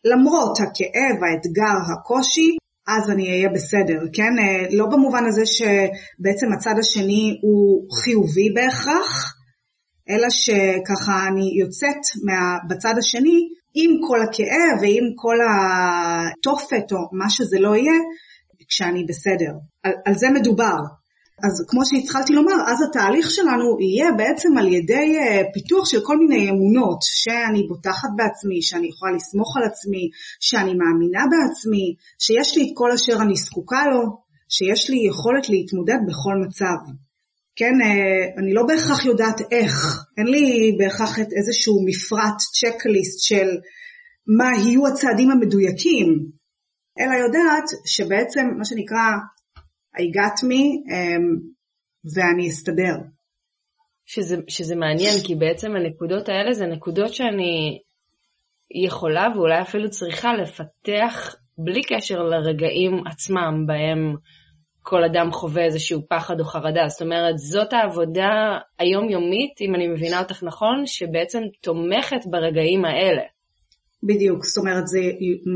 למרות 0.05 0.59
הכאב, 0.59 1.23
האתגר, 1.23 1.77
הקושי, 1.93 2.57
אז 2.87 3.09
אני 3.09 3.29
אהיה 3.31 3.49
בסדר, 3.49 3.99
כן? 4.13 4.39
אה, 4.39 4.67
לא 4.71 4.85
במובן 4.85 5.25
הזה 5.25 5.45
שבעצם 5.45 6.47
הצד 6.53 6.75
השני 6.79 7.39
הוא 7.41 7.87
חיובי 8.03 8.49
בהכרח, 8.55 9.33
אלא 10.09 10.29
שככה 10.29 11.27
אני 11.27 11.59
יוצאת 11.59 12.01
מה, 12.25 12.57
בצד 12.69 12.93
השני 12.97 13.39
עם 13.75 13.91
כל 14.07 14.21
הכאב 14.21 14.81
ועם 14.81 15.05
כל 15.15 15.37
התופת 15.49 16.91
או 16.91 16.97
מה 17.11 17.29
שזה 17.29 17.59
לא 17.59 17.75
יהיה, 17.75 17.99
כשאני 18.67 19.05
בסדר. 19.09 19.51
על, 19.83 19.91
על 20.05 20.13
זה 20.15 20.27
מדובר. 20.29 20.77
אז 21.43 21.65
כמו 21.67 21.81
שהתחלתי 21.85 22.33
לומר, 22.33 22.55
אז 22.67 22.77
התהליך 22.89 23.31
שלנו 23.31 23.77
יהיה 23.79 24.11
בעצם 24.17 24.57
על 24.57 24.67
ידי 24.73 25.17
uh, 25.19 25.53
פיתוח 25.53 25.89
של 25.89 26.01
כל 26.03 26.17
מיני 26.17 26.49
אמונות, 26.49 26.99
שאני 27.01 27.63
בוטחת 27.67 28.09
בעצמי, 28.15 28.61
שאני 28.61 28.87
יכולה 28.87 29.11
לסמוך 29.11 29.57
על 29.57 29.63
עצמי, 29.63 30.09
שאני 30.39 30.73
מאמינה 30.73 31.23
בעצמי, 31.31 31.95
שיש 32.19 32.57
לי 32.57 32.63
את 32.63 32.71
כל 32.73 32.91
אשר 32.91 33.21
אני 33.21 33.35
זקוקה 33.35 33.83
לו, 33.91 34.01
שיש 34.49 34.89
לי 34.89 34.97
יכולת 35.07 35.49
להתמודד 35.49 35.99
בכל 36.07 36.35
מצב. 36.47 36.77
כן, 37.55 37.73
uh, 37.81 38.39
אני 38.39 38.53
לא 38.53 38.63
בהכרח 38.67 39.05
יודעת 39.05 39.41
איך, 39.51 40.05
אין 40.17 40.27
לי 40.27 40.75
בהכרח 40.79 41.19
איזשהו 41.19 41.85
מפרט, 41.85 42.37
צ'קליסט 42.59 43.19
של 43.19 43.47
מה 44.37 44.49
יהיו 44.63 44.87
הצעדים 44.87 45.31
המדויקים, 45.31 46.36
אלא 46.99 47.13
יודעת 47.13 47.63
שבעצם 47.85 48.47
מה 48.57 48.65
שנקרא 48.65 49.05
I 49.97 49.99
got 49.99 50.43
me 50.43 50.91
um, 50.91 51.41
ואני 52.15 52.49
אסתדר. 52.49 52.95
שזה, 54.05 54.37
שזה 54.47 54.75
מעניין, 54.75 55.13
כי 55.25 55.35
בעצם 55.35 55.75
הנקודות 55.75 56.29
האלה 56.29 56.53
זה 56.53 56.65
נקודות 56.65 57.13
שאני 57.13 57.79
יכולה 58.71 59.27
ואולי 59.35 59.61
אפילו 59.61 59.89
צריכה 59.89 60.33
לפתח 60.33 61.35
בלי 61.57 61.81
קשר 61.83 62.23
לרגעים 62.23 63.07
עצמם 63.07 63.65
בהם 63.67 64.15
כל 64.81 65.03
אדם 65.03 65.31
חווה 65.31 65.63
איזשהו 65.63 66.01
פחד 66.09 66.39
או 66.39 66.45
חרדה. 66.45 66.87
זאת 66.87 67.01
אומרת, 67.01 67.37
זאת 67.37 67.73
העבודה 67.73 68.57
היומיומית, 68.79 69.61
אם 69.61 69.75
אני 69.75 69.87
מבינה 69.87 70.19
אותך 70.19 70.43
נכון, 70.43 70.85
שבעצם 70.85 71.41
תומכת 71.61 72.25
ברגעים 72.25 72.85
האלה. 72.85 73.21
בדיוק, 74.03 74.45
זאת 74.45 74.57
אומרת, 74.57 74.87
זה, 74.87 74.99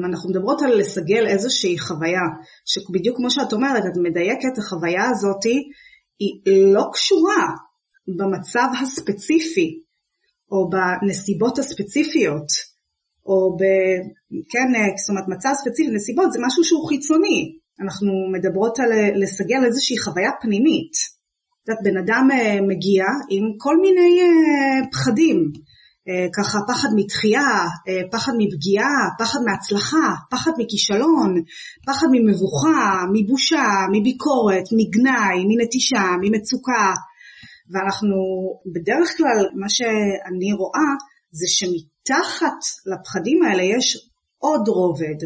אנחנו 0.09 0.29
מדברות 0.29 0.61
על 0.61 0.77
לסגל 0.79 1.27
איזושהי 1.27 1.79
חוויה, 1.79 2.25
שבדיוק 2.65 3.17
כמו 3.17 3.31
שאת 3.31 3.53
אומרת, 3.53 3.83
את 3.85 3.97
מדייקת, 4.03 4.57
החוויה 4.57 5.09
הזאת 5.09 5.43
היא 6.19 6.63
לא 6.73 6.83
קשורה 6.93 7.47
במצב 8.17 8.67
הספציפי, 8.81 9.81
או 10.51 10.69
בנסיבות 10.69 11.59
הספציפיות, 11.59 12.47
או 13.25 13.57
ב... 13.59 13.63
כן, 14.51 14.67
זאת 14.97 15.09
אומרת, 15.09 15.27
מצב 15.27 15.49
ספציפי, 15.53 15.91
נסיבות 15.91 16.31
זה 16.31 16.39
משהו 16.45 16.63
שהוא 16.63 16.87
חיצוני. 16.89 17.57
אנחנו 17.81 18.11
מדברות 18.33 18.79
על 18.79 18.91
לסגל 19.15 19.65
איזושהי 19.65 19.97
חוויה 19.97 20.31
פנימית. 20.41 20.93
את 21.63 21.69
יודעת, 21.69 21.83
בן 21.83 21.97
אדם 21.97 22.27
אה, 22.31 22.61
מגיע 22.61 23.05
עם 23.29 23.43
כל 23.57 23.77
מיני 23.81 24.21
אה, 24.21 24.87
פחדים. 24.91 25.51
אה, 26.09 26.27
ככה 26.37 26.57
פחד 26.67 26.89
מתחייה, 26.95 27.49
אה, 27.87 28.01
פחד 28.11 28.31
מפגיעה, 28.37 28.99
פחד 29.19 29.39
מהצלחה, 29.45 30.07
פחד 30.31 30.51
מכישלון, 30.57 31.35
פחד 31.87 32.07
ממבוכה, 32.11 33.03
מבושה, 33.13 33.67
מביקורת, 33.91 34.63
מגנאי, 34.77 35.39
מנטישה, 35.47 36.03
ממצוקה. 36.21 36.93
ואנחנו 37.71 38.15
בדרך 38.73 39.17
כלל, 39.17 39.39
מה 39.59 39.69
שאני 39.69 40.53
רואה 40.53 40.89
זה 41.31 41.45
שמתחת 41.47 42.59
לפחדים 42.85 43.43
האלה 43.43 43.63
יש 43.63 44.09
עוד 44.37 44.67
רובד, 44.67 45.19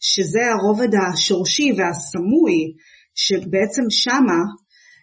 שזה 0.00 0.40
הרובד 0.52 0.88
השורשי 0.94 1.72
והסמוי, 1.76 2.56
שבעצם 3.14 3.82
שמה 3.90 4.40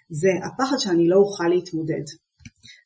זה 0.10 0.30
הפחד 0.46 0.76
שאני 0.80 1.08
לא 1.08 1.18
אוכל 1.18 1.48
להתמודד. 1.48 2.25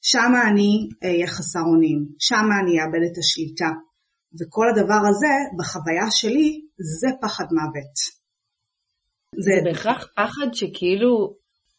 שם 0.01 0.31
אני 0.51 0.89
אהיה 1.03 1.27
חסר 1.27 1.59
אונים, 1.59 2.05
שם 2.19 2.45
אני 2.61 2.81
אאבד 2.81 3.03
את 3.11 3.17
השליטה. 3.17 3.69
וכל 4.39 4.65
הדבר 4.69 5.01
הזה, 5.09 5.33
בחוויה 5.59 6.11
שלי, 6.11 6.61
זה 7.01 7.07
פחד 7.21 7.45
מוות. 7.51 7.95
זה, 9.35 9.51
זה 9.55 9.61
בהכרח 9.65 10.07
פחד 10.15 10.53
שכאילו 10.53 11.33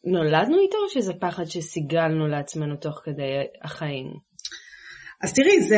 נולדנו 0.04 0.58
איתו, 0.58 0.76
או 0.84 0.88
שזה 0.88 1.12
פחד 1.20 1.44
שסיגלנו 1.44 2.28
לעצמנו 2.28 2.76
תוך 2.76 3.00
כדי 3.04 3.30
החיים? 3.64 4.06
אז 5.22 5.32
תראי, 5.32 5.62
זו 5.62 5.76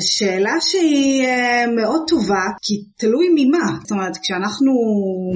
שאלה 0.00 0.54
שהיא 0.60 1.26
אה, 1.26 1.66
מאוד 1.76 2.02
טובה, 2.08 2.44
כי 2.62 2.74
תלוי 2.98 3.26
ממה. 3.34 3.66
זאת 3.82 3.90
אומרת, 3.90 4.16
כשאנחנו 4.22 4.72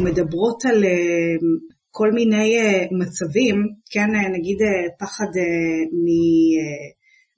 מדברות 0.04 0.64
על 0.64 0.84
אה, 0.84 1.36
כל 1.90 2.10
מיני 2.12 2.58
אה, 2.58 2.86
מצבים, 2.90 3.56
כן, 3.90 4.14
אה, 4.14 4.28
נגיד 4.28 4.58
אה, 4.62 4.88
פחד 4.98 5.30
מ... 5.92 6.06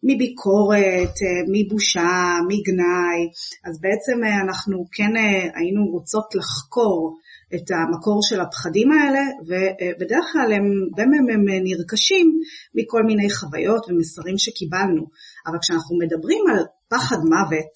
מביקורת, 0.05 1.17
מבושה, 1.53 2.39
מגנאי, 2.49 3.21
אז 3.65 3.81
בעצם 3.81 4.25
אנחנו 4.45 4.85
כן 4.93 5.13
היינו 5.55 5.87
רוצות 5.93 6.35
לחקור 6.35 7.17
את 7.55 7.71
המקור 7.71 8.19
של 8.23 8.41
הפחדים 8.41 8.93
האלה, 8.93 9.21
ובדרך 9.49 10.25
כלל 10.33 10.53
הם, 10.53 10.65
מהם 10.97 11.27
הם 11.35 11.45
נרכשים 11.65 12.27
מכל 12.75 13.03
מיני 13.07 13.31
חוויות 13.31 13.87
ומסרים 13.89 14.39
שקיבלנו. 14.39 15.03
אבל 15.47 15.59
כשאנחנו 15.63 15.99
מדברים 15.99 16.45
על 16.51 16.65
פחד 16.89 17.17
מוות, 17.17 17.75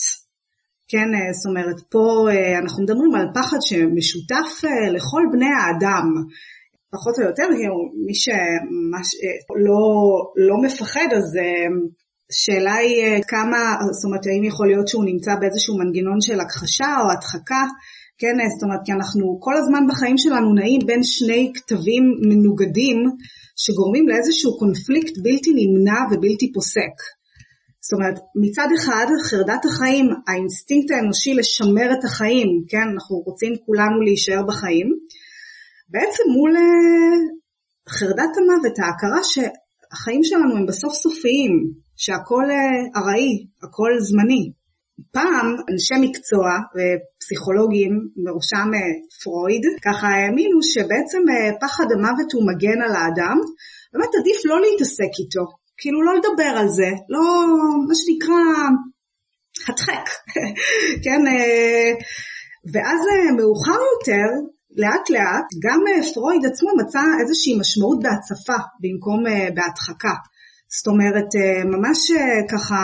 כן, 0.89 1.09
זאת 1.33 1.51
אומרת, 1.51 1.81
פה 1.91 2.29
אנחנו 2.63 2.83
מדברים 2.83 3.15
על 3.15 3.27
פחד 3.35 3.59
שמשותף 3.61 4.51
לכל 4.95 5.23
בני 5.33 5.51
האדם, 5.59 6.07
פחות 6.93 7.19
או 7.19 7.25
יותר, 7.25 7.47
מי 8.07 8.15
שלא 8.15 9.81
לא 10.37 10.57
מפחד, 10.65 11.09
אז 11.17 11.37
אה, 11.37 11.67
שאלה 12.33 12.75
היא 12.75 13.05
אה, 13.05 13.19
כמה, 13.29 13.61
זאת 13.93 14.05
אומרת, 14.05 14.27
האם 14.27 14.45
יכול 14.45 14.67
להיות 14.67 14.89
שהוא 14.89 15.05
נמצא 15.05 15.35
באיזשהו 15.41 15.79
מנגנון 15.79 16.21
של 16.21 16.41
הכחשה 16.41 16.91
או 17.01 17.11
הדחקה, 17.11 17.63
כן, 18.19 18.37
זאת 18.55 18.63
אומרת, 18.63 18.81
כי 18.85 18.93
אנחנו 18.93 19.39
כל 19.41 19.57
הזמן 19.57 19.83
בחיים 19.89 20.19
שלנו 20.19 20.55
נעים 20.55 20.81
בין 20.87 21.03
שני 21.03 21.53
קטבים 21.55 22.05
מנוגדים, 22.29 22.99
שגורמים 23.57 24.09
לאיזשהו 24.09 24.59
קונפליקט 24.59 25.15
בלתי 25.23 25.51
נמנע 25.61 26.01
ובלתי 26.11 26.53
פוסק. 26.53 26.97
זאת 27.81 27.93
אומרת, 27.93 28.19
מצד 28.43 28.69
אחד, 28.79 29.07
חרדת 29.29 29.65
החיים, 29.65 30.07
האינסטינקט 30.29 30.91
האנושי 30.91 31.35
לשמר 31.35 31.89
את 31.99 32.05
החיים, 32.05 32.49
כן, 32.69 32.87
אנחנו 32.95 33.17
רוצים 33.17 33.53
כולנו 33.67 34.01
להישאר 34.05 34.43
בחיים, 34.49 34.89
בעצם 35.89 36.23
מול 36.37 36.57
אה, 36.57 37.17
חרדת 37.89 38.33
המוות, 38.37 38.79
ההכרה 38.79 39.23
שהחיים 39.31 40.25
שלנו 40.25 40.57
הם 40.57 40.67
בסוף 40.67 40.93
סופיים, 40.93 41.53
שהכל 41.97 42.45
אה, 42.51 43.01
ארעי, 43.01 43.47
הכל 43.63 43.91
זמני. 43.99 44.53
פעם 45.13 45.47
אנשי 45.73 45.95
מקצוע 46.01 46.47
ופסיכולוגים, 46.75 47.93
בראשם 48.25 48.69
אה, 48.75 48.93
פרויד, 49.23 49.63
ככה 49.85 50.07
האמינו 50.07 50.63
שבעצם 50.63 51.23
פחד 51.61 51.85
המוות 51.95 52.33
הוא 52.33 52.47
מגן 52.51 52.83
על 52.83 52.95
האדם, 52.97 53.37
באמת 53.93 54.13
עדיף 54.21 54.39
לא 54.45 54.61
להתעסק 54.61 55.13
איתו, 55.21 55.45
כאילו 55.79 56.03
לא 56.03 56.13
לדבר 56.15 56.53
על 56.61 56.69
זה, 56.69 56.91
לא, 57.09 57.23
מה 57.89 57.95
שנקרא, 58.01 58.43
הדחק, 59.69 60.07
כן, 61.05 61.23
ואז 62.73 63.01
מאוחר 63.37 63.81
יותר 63.95 64.56
לאט 64.77 65.11
לאט 65.11 65.49
גם 65.65 65.81
אה, 65.89 66.13
פרויד 66.15 66.47
עצמו 66.47 66.71
מצא 66.79 67.01
איזושהי 67.21 67.59
משמעות 67.59 67.99
בהצפה 68.03 68.59
במקום 68.81 69.27
אה, 69.27 69.49
בהדחקה. 69.55 70.15
זאת 70.79 70.87
אומרת, 70.87 71.31
אה, 71.37 71.65
ממש 71.65 71.99
ככה 72.51 72.77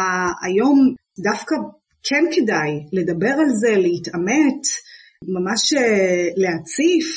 היום 0.42 0.94
דווקא 1.22 1.54
כן 2.02 2.24
כדאי 2.34 2.70
לדבר 2.92 3.34
על 3.42 3.50
זה, 3.60 3.76
להתעמת, 3.76 4.62
ממש 5.34 5.72
להציף, 6.36 7.08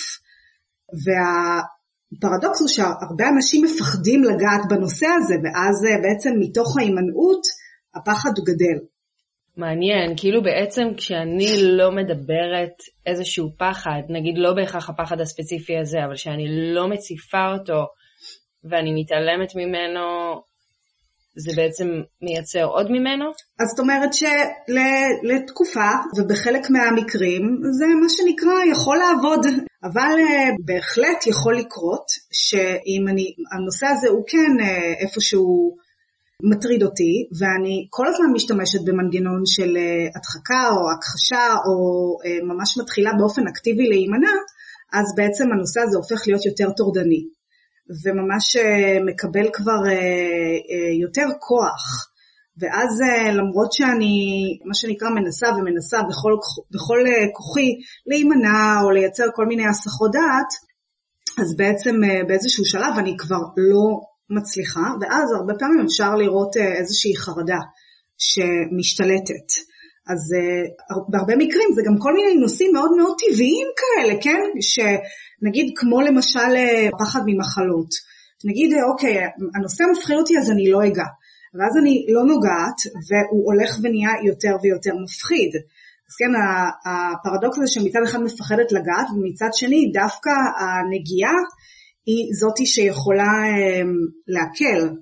והפרדוקס 1.06 2.60
הוא 2.60 2.68
שהרבה 2.68 3.30
אנשים 3.30 3.66
מפחדים 3.66 4.24
לגעת 4.24 4.62
בנושא 4.70 5.08
הזה, 5.18 5.36
ואז 5.44 5.76
בעצם 6.04 6.30
מתוך 6.40 6.78
ההימנעות 6.78 7.42
הפחד 7.96 8.32
גדל. 8.46 8.78
מעניין, 9.58 10.14
כאילו 10.18 10.44
בעצם 10.44 10.88
כשאני 10.98 11.48
לא 11.62 11.92
מדברת 11.92 12.78
איזשהו 13.06 13.50
פחד, 13.58 14.02
נגיד 14.10 14.38
לא 14.38 14.54
בהכרח 14.54 14.90
הפחד 14.90 15.22
הספציפי 15.22 15.78
הזה, 15.78 15.98
אבל 16.06 16.16
שאני 16.16 16.74
לא 16.74 16.88
מציפה 16.88 17.54
אותו 17.54 17.86
ואני 18.64 19.02
מתעלמת 19.02 19.56
ממנו, 19.56 20.02
זה 21.38 21.52
בעצם 21.56 21.88
מייצר 22.22 22.66
עוד 22.66 22.88
ממנו? 22.92 23.26
אז 23.60 23.68
זאת 23.68 23.80
אומרת 23.80 24.10
שלתקופה, 24.14 25.90
ובחלק 26.18 26.70
מהמקרים, 26.70 27.42
זה 27.80 27.86
מה 28.02 28.10
שנקרא 28.10 28.72
יכול 28.72 28.98
לעבוד. 28.98 29.46
אבל 29.84 30.16
uh, 30.18 30.56
בהחלט 30.66 31.28
יכול 31.28 31.58
לקרות 31.58 32.06
שאם 32.32 33.08
אני, 33.08 33.34
הנושא 33.52 33.88
הזה 33.88 34.08
הוא 34.10 34.24
כן 34.28 34.64
uh, 34.66 35.04
איפשהו 35.04 35.76
מטריד 36.44 36.84
אותי, 36.84 37.14
ואני 37.40 37.88
כל 37.90 38.08
הזמן 38.08 38.26
משתמשת 38.34 38.80
במנגנון 38.86 39.42
של 39.46 39.78
uh, 39.78 40.18
הדחקה 40.18 40.70
או 40.76 40.92
הכחשה, 40.92 41.46
או 41.66 41.76
uh, 42.22 42.46
ממש 42.46 42.78
מתחילה 42.78 43.12
באופן 43.20 43.48
אקטיבי 43.48 43.88
להימנע, 43.90 44.36
אז 44.94 45.06
בעצם 45.18 45.52
הנושא 45.52 45.80
הזה 45.82 45.98
הופך 45.98 46.28
להיות 46.28 46.46
יותר 46.46 46.70
טורדני. 46.78 47.36
וממש 48.04 48.56
אה, 48.56 48.98
מקבל 49.06 49.50
כבר 49.54 49.82
אה, 49.88 49.94
אה, 50.72 50.92
יותר 51.02 51.28
כוח. 51.40 52.12
ואז 52.58 53.02
למרות 53.34 53.74
שאני, 53.74 54.16
מה 54.66 54.74
שנקרא, 54.74 55.10
מנסה 55.10 55.48
ומנסה 55.58 55.98
בכל, 56.10 56.34
בכל 56.72 57.00
כוחי 57.34 57.70
להימנע 58.08 58.82
או 58.84 58.92
לייצר 58.92 59.24
כל 59.36 59.46
מיני 59.46 59.68
הסחות 59.68 60.12
דעת, 60.12 60.52
אז 61.42 61.56
בעצם 61.58 61.96
באיזשהו 62.28 62.66
שלב 62.66 62.94
אני 62.98 63.18
כבר 63.18 63.42
לא 63.58 64.02
מצליחה, 64.30 64.88
ואז 65.02 65.32
הרבה 65.32 65.54
פעמים 65.60 65.86
אפשר 65.86 66.16
לראות 66.16 66.58
איזושהי 66.58 67.16
חרדה 67.16 67.60
שמשתלטת. 68.18 69.48
אז 70.12 70.22
בהרבה 71.10 71.36
מקרים 71.36 71.70
זה 71.76 71.82
גם 71.86 71.98
כל 72.00 72.14
מיני 72.14 72.36
נושאים 72.36 72.72
מאוד 72.74 72.92
מאוד 72.98 73.16
טבעיים 73.20 73.68
כאלה, 73.80 74.14
כן? 74.22 74.46
שנגיד 74.62 75.74
כמו 75.76 76.02
למשל 76.02 76.52
אה, 76.56 76.90
פחד 77.00 77.20
ממחלות. 77.26 77.90
נגיד, 78.46 78.74
אה, 78.74 78.84
אוקיי, 78.92 79.18
הנושא 79.56 79.84
מפחיד 79.92 80.18
אותי 80.18 80.38
אז 80.38 80.52
אני 80.52 80.72
לא 80.72 80.80
אגע. 80.88 81.08
ואז 81.58 81.78
אני 81.82 82.06
לא 82.10 82.24
נוגעת 82.32 82.80
והוא 83.08 83.44
הולך 83.50 83.72
ונהיה 83.84 84.14
יותר 84.30 84.54
ויותר 84.62 84.94
מפחיד. 85.04 85.52
אז 86.08 86.14
כן, 86.20 86.32
הפרדוקס 86.90 87.58
הזה 87.58 87.68
שמצד 87.68 88.00
אחד 88.04 88.20
מפחדת 88.24 88.72
לגעת 88.72 89.08
ומצד 89.14 89.52
שני 89.54 89.92
דווקא 89.94 90.30
הנגיעה 90.60 91.38
היא 92.06 92.28
זאתי 92.40 92.66
שיכולה 92.66 93.34
אמ, 93.52 93.94
להקל. 94.28 94.96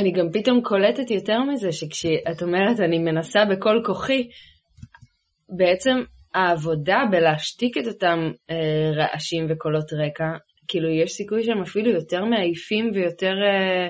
אני 0.00 0.12
גם 0.12 0.26
פתאום 0.32 0.60
קולטת 0.62 1.10
יותר 1.10 1.42
מזה 1.42 1.72
שכשאת 1.72 2.42
אומרת 2.42 2.80
אני 2.80 2.98
מנסה 2.98 3.40
בכל 3.50 3.82
כוחי, 3.84 4.28
בעצם 5.56 5.96
העבודה 6.34 6.98
בלהשתיק 7.10 7.78
את 7.78 7.86
אותם 7.86 8.18
אה, 8.50 8.90
רעשים 8.96 9.46
וקולות 9.50 9.92
רקע, 9.92 10.24
כאילו 10.68 10.88
יש 10.88 11.12
סיכוי 11.12 11.44
שהם 11.44 11.62
אפילו 11.62 11.90
יותר 11.90 12.24
מעייפים 12.24 12.90
ויותר 12.94 13.32
אה, 13.42 13.86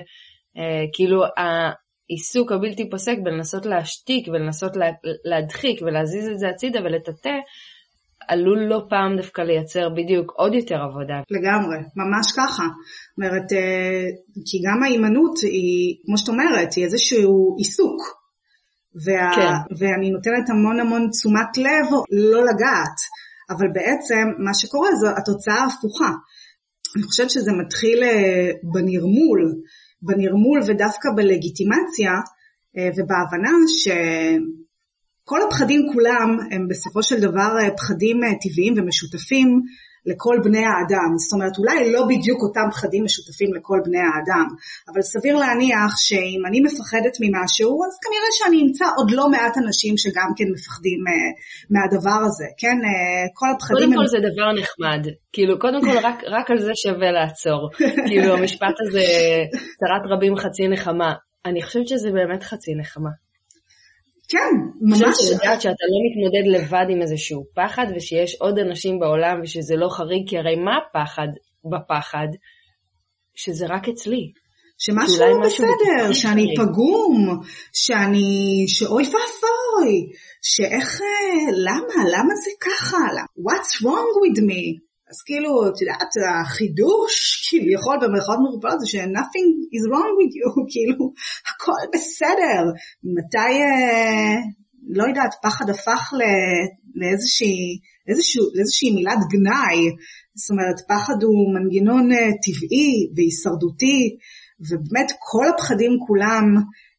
אה, 0.57 0.85
כאילו 0.93 1.23
העיסוק 1.37 2.51
הבלתי 2.51 2.89
פוסק 2.89 3.15
בלנסות 3.23 3.65
להשתיק 3.65 4.27
ולנסות 4.27 4.77
לה, 4.77 4.85
להדחיק 5.25 5.81
ולהזיז 5.81 6.27
את 6.27 6.39
זה 6.39 6.49
הצידה 6.49 6.79
ולטאטא, 6.79 7.37
עלול 8.27 8.59
לא 8.69 8.79
פעם 8.89 9.17
דווקא 9.17 9.41
לייצר 9.41 9.89
בדיוק 9.89 10.31
עוד 10.35 10.53
יותר 10.53 10.75
עבודה. 10.75 11.17
לגמרי, 11.31 11.77
ממש 11.95 12.31
ככה. 12.31 12.63
זאת 12.63 13.17
אומרת, 13.17 13.53
אה, 13.53 14.05
כי 14.45 14.57
גם 14.65 14.83
ההימנעות 14.83 15.39
היא, 15.41 15.95
כמו 16.05 16.17
שאת 16.17 16.29
אומרת, 16.29 16.73
היא 16.73 16.85
איזשהו 16.85 17.55
עיסוק. 17.57 18.01
וה, 19.05 19.31
כן. 19.35 19.75
ואני 19.77 20.09
נותנת 20.11 20.49
המון 20.49 20.79
המון 20.79 21.09
תשומת 21.11 21.57
לב 21.57 21.87
לא 22.11 22.41
לגעת, 22.41 22.97
אבל 23.49 23.67
בעצם 23.73 24.25
מה 24.45 24.53
שקורה 24.53 24.89
זו 24.95 25.07
התוצאה 25.17 25.55
ההפוכה. 25.55 26.11
אני 26.95 27.03
חושבת 27.03 27.29
שזה 27.29 27.51
מתחיל 27.61 28.03
אה, 28.03 28.49
בנרמול, 28.73 29.41
בנרמול 30.01 30.59
ודווקא 30.67 31.09
בלגיטימציה 31.15 32.13
אה, 32.77 32.89
ובהבנה 32.95 33.51
שכל 35.27 35.39
הפחדים 35.47 35.81
כולם 35.93 36.37
הם 36.51 36.67
בסופו 36.67 37.03
של 37.03 37.19
דבר 37.19 37.51
אה, 37.59 37.77
פחדים 37.77 38.17
טבעיים 38.41 38.73
ומשותפים 38.77 39.61
לכל 40.05 40.35
בני 40.43 40.65
האדם. 40.71 41.09
זאת 41.17 41.33
אומרת, 41.33 41.57
אולי 41.57 41.91
לא 41.91 42.01
בדיוק 42.09 42.39
אותם 42.41 42.67
פחדים 42.71 43.03
משותפים 43.03 43.53
לכל 43.53 43.79
בני 43.85 44.03
האדם, 44.09 44.47
אבל 44.89 45.01
סביר 45.01 45.35
להניח 45.37 45.91
שאם 45.97 46.41
אני 46.47 46.59
מפחדת 46.67 47.15
ממשהו, 47.23 47.71
אז 47.85 47.93
כנראה 48.03 48.31
שאני 48.37 48.57
אמצא 48.63 48.85
עוד 48.97 49.11
לא 49.11 49.29
מעט 49.29 49.57
אנשים 49.57 49.97
שגם 49.97 50.29
כן 50.37 50.47
מפחדים 50.53 50.99
uh, 51.07 51.13
מהדבר 51.73 52.19
הזה, 52.27 52.47
כן? 52.61 52.77
כל 53.33 53.49
הפחדים... 53.55 53.77
קודם 53.77 53.93
הם... 53.93 53.99
כל 53.99 54.07
זה 54.07 54.17
דבר 54.29 54.49
נחמד. 54.59 55.01
כאילו, 55.33 55.59
קודם 55.59 55.81
כל 55.81 55.97
רק, 56.07 56.19
רק 56.35 56.51
על 56.51 56.59
זה 56.59 56.71
שווה 56.83 57.11
לעצור. 57.11 57.61
כאילו, 58.07 58.33
המשפט 58.37 58.75
הזה, 58.83 59.05
צרת 59.79 60.03
רבים 60.11 60.35
חצי 60.37 60.67
נחמה. 60.67 61.13
אני 61.45 61.63
חושבת 61.63 61.87
שזה 61.87 62.09
באמת 62.11 62.43
חצי 62.43 62.71
נחמה. 62.75 63.26
כן, 64.29 64.55
ממש. 64.81 65.01
אני 65.01 65.11
חושבת 65.11 65.39
לדעת 65.43 65.61
שאתה 65.61 65.85
לא 65.91 65.99
מתמודד 66.05 66.57
לבד 66.57 66.85
עם 66.89 67.01
איזשהו 67.01 67.45
פחד, 67.55 67.85
ושיש 67.95 68.35
עוד 68.39 68.59
אנשים 68.59 68.99
בעולם 68.99 69.39
ושזה 69.43 69.75
לא 69.75 69.89
חריג, 69.89 70.29
כי 70.29 70.37
הרי 70.37 70.55
מה 70.55 70.71
הפחד 70.77 71.27
בפחד? 71.71 72.27
שזה 73.35 73.65
רק 73.69 73.89
אצלי. 73.89 74.31
שמשהו 74.77 75.25
לא 75.25 75.45
בסדר, 75.45 76.13
שאני 76.13 76.45
חריג. 76.57 76.69
פגום, 76.69 77.39
שאני, 77.73 78.65
שאוי 78.67 79.03
ואבוי, 79.03 80.11
שאיך, 80.41 81.01
אה, 81.01 81.51
למה, 81.51 82.09
למה 82.13 82.33
זה 82.43 82.51
ככה, 82.61 82.97
what's 83.39 83.83
wrong 83.83 84.11
with 84.21 84.39
me? 84.39 84.86
אז 85.11 85.21
כאילו, 85.25 85.51
את 85.67 85.81
יודעת, 85.81 86.13
החידוש 86.41 87.13
כביכול 87.49 87.97
במרכאות 88.01 88.39
מרופאות 88.43 88.79
זה 88.79 88.87
ש-nothing 88.87 89.49
is 89.75 89.83
wrong 89.91 90.13
with 90.19 90.33
you, 90.39 90.49
כאילו, 90.71 91.13
הכל 91.49 91.81
בסדר. 91.93 92.61
מתי, 93.15 93.53
אה, 93.61 94.35
לא 94.97 95.03
יודעת, 95.03 95.33
פחד 95.43 95.69
הפך 95.69 96.13
לאיזושהי, 96.99 97.79
לאיזושהי, 98.07 98.41
לאיזושהי 98.55 98.91
מילת 98.95 99.21
גנאי. 99.31 99.79
זאת 100.35 100.49
אומרת, 100.51 100.79
פחד 100.89 101.23
הוא 101.23 101.53
מנגנון 101.55 102.11
אה, 102.11 102.31
טבעי 102.43 102.91
והישרדותי, 103.15 104.01
ובאמת 104.67 105.09
כל 105.19 105.45
הפחדים 105.49 105.91
כולם 106.07 106.45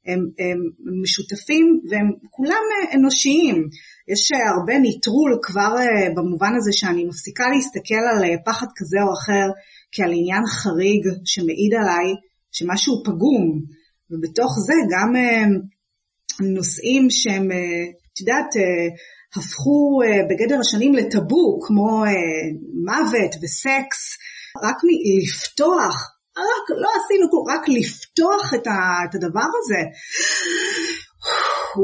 הם, 0.08 0.20
הם 0.38 0.58
משותפים 1.02 1.80
והם 1.90 2.08
כולם 2.30 2.64
אה, 2.72 2.94
אנושיים. 2.96 3.68
יש 4.12 4.32
אה, 4.32 4.38
הרבה 4.54 4.78
ניטרול 4.78 5.38
כבר 5.42 5.72
אה, 5.78 6.10
במובן 6.16 6.52
הזה 6.56 6.70
שאני 6.72 7.04
מפסיקה 7.04 7.44
להסתכל 7.54 8.02
על 8.10 8.36
פחד 8.46 8.66
כזה 8.76 8.98
או 9.02 9.12
אחר 9.12 9.46
כעל 9.92 10.12
עניין 10.12 10.46
חריג 10.46 11.04
שמעיד 11.24 11.72
עליי 11.80 12.06
שמשהו 12.52 12.94
פגום, 13.04 13.62
ובתוך 14.10 14.52
זה 14.66 14.74
גם 14.92 15.12
נושאים 16.40 17.10
שהם, 17.10 17.50
את 18.12 18.20
יודעת, 18.20 18.50
הפכו 19.36 20.00
בגדר 20.30 20.60
השנים 20.60 20.94
לטאבו, 20.94 21.60
כמו 21.66 22.04
מוות 22.86 23.32
וסקס, 23.42 24.18
רק 24.64 24.76
מלפתוח 24.84 26.17
רק, 26.52 26.70
לא 26.70 26.88
עשינו 26.98 27.26
פה, 27.30 27.38
רק 27.52 27.68
לפתוח 27.68 28.54
את, 28.54 28.66
ה, 28.66 29.04
את 29.04 29.14
הדבר 29.14 29.48
הזה. 29.58 29.82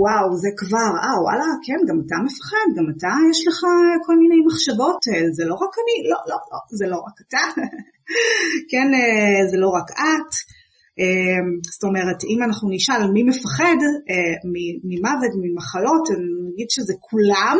וואו, 0.00 0.36
זה 0.42 0.50
כבר, 0.60 0.90
אה 1.04 1.16
וואלה, 1.24 1.50
כן, 1.66 1.80
גם 1.88 1.98
אתה 2.06 2.16
מפחד, 2.26 2.66
גם 2.76 2.86
אתה 2.92 3.12
יש 3.30 3.48
לך 3.48 3.60
כל 4.06 4.16
מיני 4.22 4.38
מחשבות, 4.46 5.00
אה, 5.08 5.22
זה 5.36 5.44
לא 5.44 5.54
רק 5.54 5.72
אני, 5.82 5.94
לא, 6.10 6.18
לא, 6.30 6.38
לא, 6.52 6.58
זה 6.78 6.86
לא 6.86 6.96
רק 7.06 7.16
אתה, 7.28 7.44
כן, 8.70 8.88
אה, 8.94 9.40
זה 9.50 9.56
לא 9.56 9.68
רק 9.68 9.88
את. 9.90 10.32
אה, 11.00 11.40
זאת 11.74 11.84
אומרת, 11.88 12.20
אם 12.32 12.42
אנחנו 12.46 12.70
נשאל 12.70 13.02
מי 13.14 13.22
מפחד 13.22 13.78
ממוות, 14.90 15.32
ממחלות, 15.42 16.04
נגיד 16.46 16.70
שזה 16.70 16.94
כולם, 17.00 17.58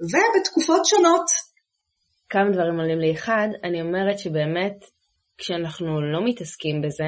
ובתקופות 0.00 0.86
שונות. 0.86 1.26
כמה 2.30 2.50
דברים 2.52 2.80
עולים 2.80 2.98
לי. 2.98 3.12
אחד, 3.12 3.48
אני 3.64 3.82
אומרת 3.82 4.18
שבאמת 4.18 4.76
כשאנחנו 5.38 6.00
לא 6.00 6.24
מתעסקים 6.24 6.82
בזה, 6.82 7.04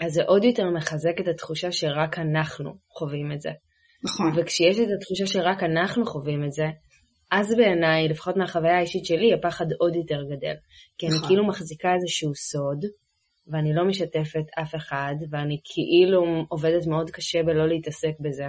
אז 0.00 0.12
זה 0.12 0.22
עוד 0.22 0.44
יותר 0.44 0.70
מחזק 0.70 1.20
את 1.20 1.28
התחושה 1.28 1.72
שרק 1.72 2.18
אנחנו 2.18 2.74
חווים 2.88 3.32
את 3.32 3.40
זה. 3.40 3.50
נכון. 4.04 4.32
וכשיש 4.36 4.78
את 4.78 4.88
התחושה 4.96 5.26
שרק 5.26 5.62
אנחנו 5.62 6.06
חווים 6.06 6.44
את 6.44 6.52
זה, 6.52 6.64
אז 7.32 7.54
בעיניי, 7.56 8.08
לפחות 8.08 8.36
מהחוויה 8.36 8.76
האישית 8.76 9.04
שלי, 9.04 9.34
הפחד 9.34 9.66
עוד 9.78 9.96
יותר 9.96 10.22
גדל. 10.22 10.54
כי 10.98 11.06
נכון. 11.06 11.18
אני 11.18 11.26
כאילו 11.28 11.46
מחזיקה 11.46 11.94
איזשהו 11.94 12.34
סוד, 12.34 12.84
ואני 13.46 13.74
לא 13.74 13.84
משתפת 13.84 14.46
אף 14.62 14.74
אחד, 14.74 15.14
ואני 15.30 15.60
כאילו 15.64 16.44
עובדת 16.48 16.86
מאוד 16.86 17.10
קשה 17.10 17.42
בלא 17.42 17.68
להתעסק 17.68 18.12
בזה. 18.20 18.44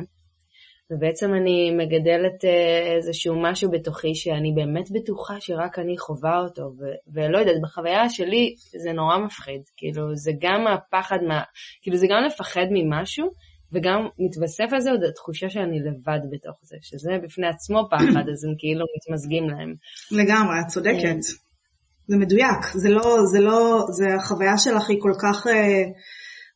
ובעצם 0.92 1.34
אני 1.34 1.72
מגדלת 1.72 2.46
אה, 2.46 2.96
איזשהו 2.96 3.42
משהו 3.42 3.72
בתוכי 3.72 4.16
שאני 4.16 4.52
באמת 4.56 4.92
בטוחה 4.92 5.36
שרק 5.40 5.80
אני 5.80 5.98
חווה 5.98 6.40
אותו, 6.40 6.62
ו- 6.62 7.14
ולא 7.14 7.38
יודעת, 7.38 7.62
בחוויה 7.64 8.10
שלי 8.10 8.56
זה 8.84 8.92
נורא 8.92 9.18
מפחיד, 9.18 9.62
כאילו 9.78 10.16
זה 10.16 10.32
גם 10.42 10.68
הפחד, 10.68 11.18
מה, 11.28 11.42
כאילו 11.82 11.98
זה 11.98 12.08
גם 12.10 12.24
לפחד 12.24 12.66
ממשהו, 12.72 13.28
וגם 13.72 14.08
מתווסף 14.20 14.74
על 14.74 14.80
זה 14.80 14.92
עוד 14.92 15.04
התחושה 15.04 15.50
שאני 15.50 15.80
לבד 15.80 16.20
בתוך 16.32 16.60
זה, 16.64 16.78
שזה 16.82 17.12
בפני 17.24 17.48
עצמו 17.48 17.88
פחד, 17.92 18.30
אז 18.34 18.46
הם 18.46 18.54
כאילו 18.58 18.86
מתמזגים 18.96 19.50
להם. 19.50 19.74
לגמרי, 20.12 20.56
את 20.62 20.68
צודקת. 20.68 21.22
זה 22.08 22.18
מדויק, 22.18 22.62
זה 22.74 22.90
לא, 22.90 23.18
זה 23.32 23.40
לא, 23.40 23.86
זה 23.90 24.06
החוויה 24.16 24.58
שלך 24.58 24.90
היא 24.90 24.98
כל 25.02 25.14
כך... 25.22 25.46
Uh... 25.48 25.50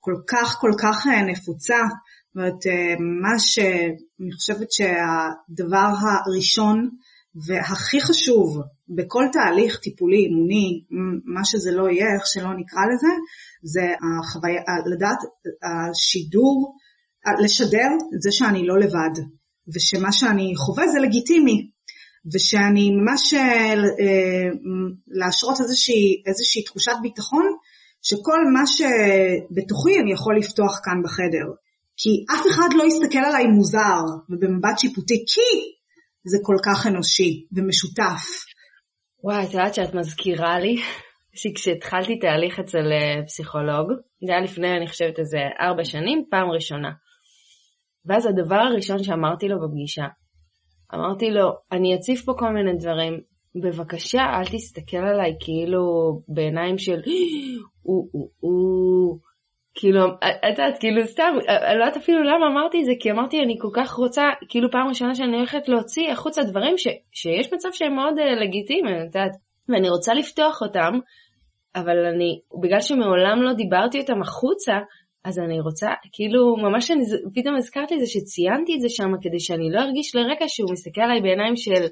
כל 0.04 0.16
כך 0.28 0.58
כל 0.60 0.72
כך 0.82 1.08
נפוצה. 1.28 1.76
זאת 2.34 2.38
אומרת, 2.38 2.66
מה 3.22 3.40
שאני 3.40 4.32
חושבת 4.32 4.72
שהדבר 4.72 5.90
הראשון 6.02 6.90
והכי 7.48 8.02
חשוב 8.02 8.62
בכל 8.90 9.24
תהליך 9.34 9.80
טיפולי, 9.80 10.18
אימוני, 10.18 10.84
מה 11.26 11.46
שזה 11.46 11.72
לא 11.72 11.90
יהיה, 11.90 12.14
איך 12.16 12.22
שלא 12.26 12.54
נקרא 12.58 12.82
לזה, 12.94 13.08
זה 13.64 13.82
החוויה, 14.04 14.62
לדעת 14.86 15.18
השידור, 15.64 16.76
לשדר 17.44 17.90
את 18.16 18.22
זה 18.22 18.32
שאני 18.32 18.68
לא 18.68 18.80
לבד, 18.80 19.24
ושמה 19.76 20.12
שאני 20.12 20.54
חווה 20.56 20.88
זה 20.88 21.00
לגיטימי, 21.00 21.70
ושאני 22.34 22.92
ממש 22.92 23.34
אה, 23.34 23.74
להשרות 25.08 25.62
איזושהי, 25.62 26.24
איזושהי 26.26 26.64
תחושת 26.64 26.96
ביטחון, 27.02 27.46
שכל 28.02 28.40
מה 28.54 28.68
שבתוכי 28.68 30.00
אני 30.00 30.14
יכול 30.14 30.38
לפתוח 30.38 30.80
כאן 30.84 31.02
בחדר. 31.04 31.48
כי 32.04 32.26
אף 32.34 32.44
אחד 32.52 32.70
לא 32.78 32.84
יסתכל 32.84 33.26
עליי 33.28 33.46
מוזר 33.48 34.04
ובמבט 34.30 34.80
שיפוטי, 34.80 35.16
כי 35.28 35.52
זה 36.26 36.38
כל 36.44 36.56
כך 36.66 36.88
אנושי 36.88 37.46
ומשותף. 37.56 38.24
וואי, 39.24 39.44
את 39.44 39.54
יודעת 39.54 39.74
שאת 39.74 39.96
מזכירה 39.96 40.60
לי 40.60 40.76
שכשהתחלתי 41.34 42.20
תהליך 42.20 42.60
אצל 42.60 42.92
אה, 42.92 43.26
פסיכולוג, 43.26 43.88
זה 44.26 44.32
היה 44.32 44.42
לפני, 44.42 44.78
אני 44.78 44.88
חושבת, 44.88 45.20
איזה 45.20 45.38
ארבע 45.62 45.84
שנים, 45.84 46.26
פעם 46.32 46.50
ראשונה. 46.52 46.92
ואז 48.06 48.26
הדבר 48.26 48.56
הראשון 48.56 49.04
שאמרתי 49.04 49.48
לו 49.48 49.56
בפגישה, 49.62 50.06
אמרתי 50.94 51.32
לו, 51.32 51.52
אני 51.72 51.96
אציף 51.96 52.26
פה 52.26 52.34
כל 52.38 52.50
מיני 52.54 52.78
דברים, 52.78 53.14
בבקשה 53.64 54.22
אל 54.22 54.46
תסתכל 54.46 54.98
עליי 54.98 55.36
כאילו 55.40 55.84
בעיניים 56.28 56.78
של 56.78 57.02
הוא, 57.82 58.10
הוא, 58.12 58.30
הוא, 58.40 59.20
כאילו, 59.76 60.08
את 60.52 60.60
יודעת, 60.60 60.78
כאילו 60.80 61.08
סתם, 61.08 61.34
אני 61.48 61.80
לא 61.80 61.84
יודעת 61.84 61.98
אפילו 61.98 62.24
למה 62.24 62.48
אמרתי 62.48 62.80
את 62.80 62.86
זה, 62.86 62.92
כי 63.00 63.12
אמרתי 63.12 63.40
אני 63.40 63.56
כל 63.60 63.70
כך 63.74 63.94
רוצה, 63.94 64.24
כאילו 64.50 64.72
פעם 64.72 64.88
ראשונה 64.88 65.16
שאני 65.16 65.38
הולכת 65.38 65.68
להוציא 65.68 66.12
החוצה 66.12 66.44
דברים 66.44 66.78
ש, 66.78 66.88
שיש 67.12 67.54
מצב 67.54 67.70
שהם 67.72 67.96
מאוד 67.96 68.20
uh, 68.20 68.42
לגיטימיים, 68.42 68.96
את 68.96 69.16
יודעת, 69.16 69.32
ואני 69.70 69.90
רוצה 69.90 70.14
לפתוח 70.14 70.62
אותם, 70.62 71.00
אבל 71.76 72.06
אני, 72.14 72.40
בגלל 72.64 72.82
שמעולם 72.82 73.42
לא 73.42 73.54
דיברתי 73.54 74.00
אותם 74.00 74.22
החוצה, 74.22 74.74
אז 75.26 75.40
אני 75.40 75.60
רוצה, 75.60 75.88
כאילו, 76.14 76.56
ממש 76.58 76.92
אני 76.92 77.02
פתאום 77.36 77.56
הזכרתי 77.56 77.94
את 77.96 78.00
זה 78.00 78.06
שציינתי 78.06 78.76
את 78.76 78.82
זה 78.82 78.90
שם, 78.90 79.12
כדי 79.22 79.40
שאני 79.40 79.72
לא 79.72 79.82
ארגיש 79.82 80.16
לרגע 80.16 80.46
שהוא 80.48 80.72
מסתכל 80.72 81.02
עליי 81.02 81.22
בעיניים 81.22 81.56
של 81.56 81.84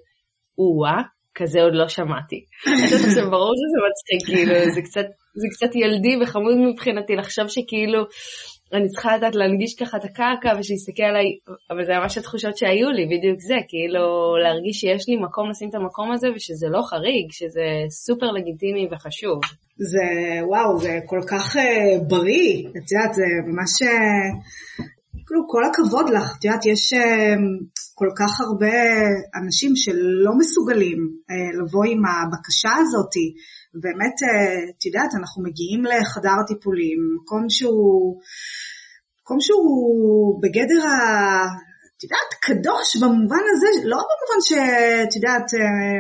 או-אה, 0.58 1.02
כזה 1.40 1.62
עוד 1.62 1.74
לא 1.76 1.88
שמעתי. 1.88 2.40
עכשיו 3.08 3.32
ברור 3.32 3.54
שזה 3.60 3.78
מצחיק, 3.88 4.36
כאילו, 4.36 4.74
זה 4.74 4.82
קצת, 4.82 5.06
זה 5.36 5.48
קצת 5.52 5.76
ילדי 5.76 6.16
וחמוד 6.22 6.58
מבחינתי 6.58 7.16
לחשוב 7.16 7.48
שכאילו 7.48 8.04
אני 8.74 8.88
צריכה 8.90 9.18
לדעת 9.18 9.36
להנגיש 9.36 9.76
ככה 9.76 9.98
את 9.98 10.06
הקרקע 10.06 10.60
ושיסתכל 10.60 11.04
עליי, 11.04 11.26
אבל 11.72 11.86
זה 11.86 11.92
ממש 12.02 12.18
התחושות 12.18 12.58
שהיו 12.58 12.90
לי, 12.90 13.06
בדיוק 13.06 13.40
זה, 13.40 13.56
כאילו 13.68 14.38
להרגיש 14.44 14.78
שיש 14.80 15.10
לי 15.10 15.16
מקום 15.16 15.50
לשים 15.50 15.70
את 15.70 15.76
המקום 15.76 16.12
הזה 16.12 16.28
ושזה 16.36 16.68
לא 16.70 16.82
חריג, 16.82 17.28
שזה 17.32 17.66
סופר 17.90 18.32
לגיטימי 18.32 18.88
וחשוב. 18.92 19.40
זה, 19.78 20.08
וואו, 20.48 20.80
זה 20.80 21.00
כל 21.06 21.22
כך 21.28 21.56
uh, 21.56 21.60
בריא, 22.08 22.68
את 22.70 22.92
יודעת, 22.92 23.14
זה 23.14 23.24
ממש, 23.48 23.72
uh, 23.82 24.84
כאילו, 25.28 25.42
כל 25.48 25.64
הכבוד 25.66 26.10
לך, 26.10 26.36
את 26.40 26.46
יודעת, 26.46 26.66
יש... 26.66 26.94
כל 28.00 28.12
כך 28.20 28.42
הרבה 28.42 28.78
אנשים 29.42 29.72
שלא 29.76 30.32
מסוגלים 30.40 31.00
אה, 31.30 31.50
לבוא 31.60 31.86
עם 31.92 32.02
הבקשה 32.06 32.74
הזאת. 32.82 33.14
באמת, 33.84 34.16
אה, 34.24 34.70
את 34.78 34.86
יודעת, 34.86 35.12
אנחנו 35.20 35.44
מגיעים 35.44 35.82
לחדר 35.86 36.38
טיפולים, 36.48 37.00
מקום 37.18 37.44
שהוא, 37.50 38.22
מקום 39.22 39.38
שהוא 39.46 40.42
בגדר 40.42 40.82
ה... 40.88 40.96
את 41.94 42.04
יודעת, 42.04 42.32
קדוש 42.48 42.88
במובן 43.02 43.46
הזה, 43.52 43.70
לא 43.92 44.00
במובן 44.10 44.40
שאת 44.48 45.12
יודעת, 45.16 45.48
אה, 45.54 46.00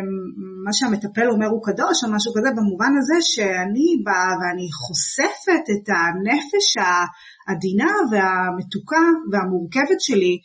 מה 0.65 0.73
שהמטפל 0.73 1.27
אומר 1.31 1.49
הוא 1.53 1.63
קדוש 1.69 1.97
או 2.03 2.09
משהו 2.15 2.31
כזה, 2.35 2.49
במובן 2.57 2.93
הזה 2.99 3.17
שאני 3.31 3.89
באה 4.05 4.31
ואני 4.39 4.67
חושפת 4.81 5.65
את 5.73 5.85
הנפש 5.97 6.67
העדינה 6.81 7.91
והמתוקה 8.11 9.05
והמורכבת 9.31 10.01
שלי 10.07 10.35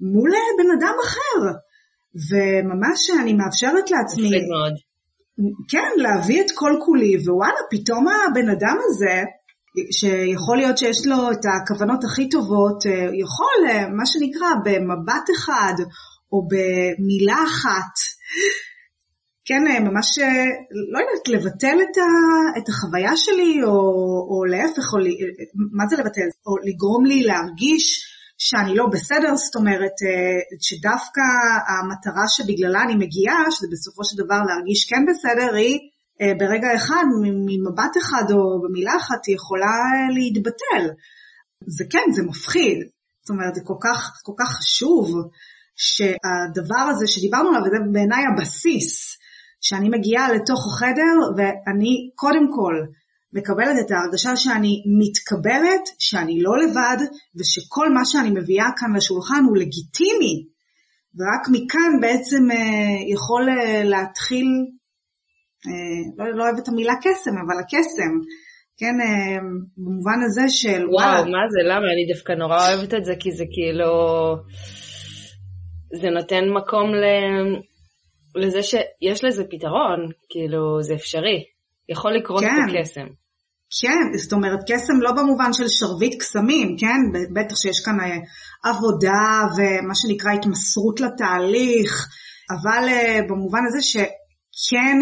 מול 0.00 0.30
בן 0.58 0.70
אדם 0.78 0.94
אחר. 1.04 1.40
וממש 2.30 3.10
אני 3.22 3.32
מאפשרת 3.32 3.90
לעצמי, 3.90 4.30
מאוד. 4.30 4.72
כן, 5.68 5.88
להביא 5.96 6.40
את 6.40 6.50
כל 6.54 6.72
כולי, 6.84 7.16
ווואלה, 7.16 7.60
פתאום 7.70 8.06
הבן 8.08 8.48
אדם 8.48 8.76
הזה, 8.88 9.22
שיכול 9.90 10.56
להיות 10.56 10.78
שיש 10.78 11.06
לו 11.06 11.32
את 11.32 11.44
הכוונות 11.44 12.04
הכי 12.04 12.28
טובות, 12.28 12.86
אה, 12.86 12.92
יכול, 12.92 13.58
אה, 13.68 13.88
מה 13.88 14.06
שנקרא, 14.06 14.48
במבט 14.64 15.26
אחד, 15.36 15.74
או 16.32 16.48
במילה 16.48 17.42
אחת, 17.48 17.94
כן, 19.44 19.62
אה, 19.70 19.80
ממש, 19.80 20.18
לא 20.92 20.98
יודעת, 20.98 21.28
לבטל 21.28 21.76
את, 21.82 21.98
ה, 21.98 22.08
את 22.58 22.68
החוויה 22.68 23.16
שלי, 23.16 23.62
או, 23.64 23.78
או 24.30 24.44
להפך, 24.44 24.92
או, 24.92 24.98
מה 25.72 25.86
זה 25.86 25.96
לבטל? 25.96 26.28
או 26.46 26.56
לגרום 26.68 27.06
לי 27.06 27.22
להרגיש 27.22 28.09
שאני 28.42 28.74
לא 28.74 28.86
בסדר, 28.86 29.36
זאת 29.36 29.56
אומרת 29.56 29.96
אה, 30.06 30.40
שדווקא 30.60 31.20
המטרה 31.68 32.24
שבגללה 32.28 32.82
אני 32.82 32.94
מגיעה, 32.94 33.50
שזה 33.50 33.66
בסופו 33.72 34.04
של 34.04 34.16
דבר 34.24 34.40
להרגיש 34.48 34.90
כן 34.90 35.04
בסדר, 35.08 35.54
היא 35.54 35.78
אה, 36.20 36.32
ברגע 36.38 36.74
אחד, 36.74 37.04
ממבט 37.46 37.96
אחד 37.98 38.24
או 38.32 38.62
במילה 38.62 38.96
אחת, 38.96 39.26
היא 39.26 39.34
יכולה 39.34 39.66
אה, 39.66 40.14
להתבטל. 40.14 40.84
זה 41.66 41.84
כן, 41.90 42.06
זה 42.12 42.22
מפחיד. 42.22 42.78
זאת 43.22 43.30
אומרת, 43.30 43.54
זה 43.54 43.60
כל 43.64 43.78
כך, 43.80 44.20
כל 44.22 44.32
כך 44.38 44.48
חשוב 44.48 45.08
שהדבר 45.76 46.84
הזה 46.90 47.06
שדיברנו 47.06 47.48
עליו, 47.48 47.60
וזה 47.60 47.76
בעיניי 47.92 48.24
הבסיס, 48.26 49.18
שאני 49.60 49.88
מגיעה 49.88 50.32
לתוך 50.32 50.60
החדר 50.72 51.14
ואני 51.36 52.10
קודם 52.14 52.46
כל 52.54 52.74
מקבלת 53.32 53.76
את 53.86 53.90
ההרגשה 53.90 54.36
שאני 54.36 54.82
מתקבלת, 54.98 55.84
שאני 55.98 56.42
לא 56.42 56.52
לבד, 56.62 56.96
ושכל 57.36 57.88
מה 57.94 58.04
שאני 58.04 58.30
מביאה 58.30 58.66
כאן 58.76 58.96
לשולחן 58.96 59.44
הוא 59.48 59.56
לגיטימי, 59.56 60.34
ורק 61.16 61.44
מכאן 61.52 62.00
בעצם 62.00 62.50
אה, 62.50 63.12
יכול 63.12 63.48
אה, 63.48 63.84
להתחיל, 63.84 64.46
אה, 65.66 66.24
לא, 66.24 66.36
לא 66.36 66.44
אוהבת 66.44 66.62
את 66.62 66.68
המילה 66.68 66.94
קסם, 67.02 67.30
אבל 67.46 67.58
הקסם, 67.60 68.12
כן, 68.78 68.96
במובן 69.76 70.22
הזה 70.26 70.42
של 70.48 70.86
וואו, 70.88 71.08
וואו, 71.08 71.24
מה 71.24 71.48
זה, 71.50 71.60
למה? 71.70 71.86
אני 71.92 72.14
דווקא 72.14 72.32
נורא 72.32 72.56
אוהבת 72.56 72.94
את 72.94 73.04
זה, 73.04 73.12
כי 73.20 73.30
זה 73.30 73.44
כאילו, 73.52 73.92
זה 76.00 76.10
נותן 76.10 76.44
מקום 76.48 76.94
ל... 76.94 77.04
לזה 78.34 78.62
שיש 78.62 79.24
לזה 79.24 79.44
פתרון, 79.50 80.10
כאילו, 80.28 80.82
זה 80.82 80.94
אפשרי. 80.94 81.44
יכול 81.88 82.12
לקרות 82.14 82.40
כן. 82.40 82.46
את 82.46 82.76
הקסם. 82.76 83.06
כן, 83.80 84.18
זאת 84.18 84.32
אומרת 84.32 84.58
קסם 84.70 85.00
לא 85.00 85.12
במובן 85.12 85.52
של 85.52 85.68
שרביט 85.68 86.20
קסמים, 86.20 86.76
כן? 86.78 87.20
בטח 87.34 87.56
שיש 87.56 87.80
כאן 87.84 88.00
אה, 88.00 88.16
עבודה 88.70 89.42
ומה 89.56 89.94
שנקרא 89.94 90.32
התמסרות 90.32 91.00
לתהליך, 91.00 92.08
אבל 92.50 92.88
אה, 92.88 93.18
במובן 93.28 93.60
הזה 93.66 93.78
שכן 93.82 94.98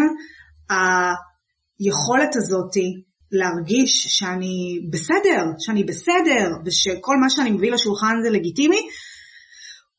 היכולת 0.69 2.35
הזאתי 2.35 3.03
להרגיש 3.31 4.07
שאני 4.09 4.79
בסדר, 4.91 5.43
שאני 5.59 5.83
בסדר, 5.83 6.49
ושכל 6.65 7.17
מה 7.17 7.29
שאני 7.29 7.51
מביא 7.51 7.71
לשולחן 7.71 8.15
זה 8.23 8.29
לגיטימי, 8.29 8.81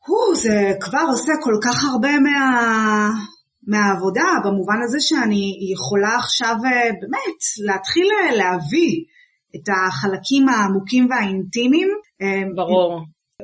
הוא, 0.06 0.37
זה 0.37 0.72
כבר 0.80 1.04
עושה 1.09 1.33
כל 1.42 1.54
כך 1.64 1.85
הרבה 1.85 2.20
מה... 2.20 3.11
מהעבודה, 3.70 4.28
במובן 4.44 4.80
הזה 4.85 4.98
שאני 5.00 5.72
יכולה 5.72 6.16
עכשיו 6.16 6.54
אה, 6.64 6.90
באמת 7.00 7.40
להתחיל 7.66 8.09
אה, 8.12 8.37
להביא 8.37 8.94
את 9.56 9.66
החלקים 9.68 10.48
העמוקים 10.48 11.09
והאינטימיים. 11.11 11.88
אה, 12.22 12.42
ברור. 12.56 13.00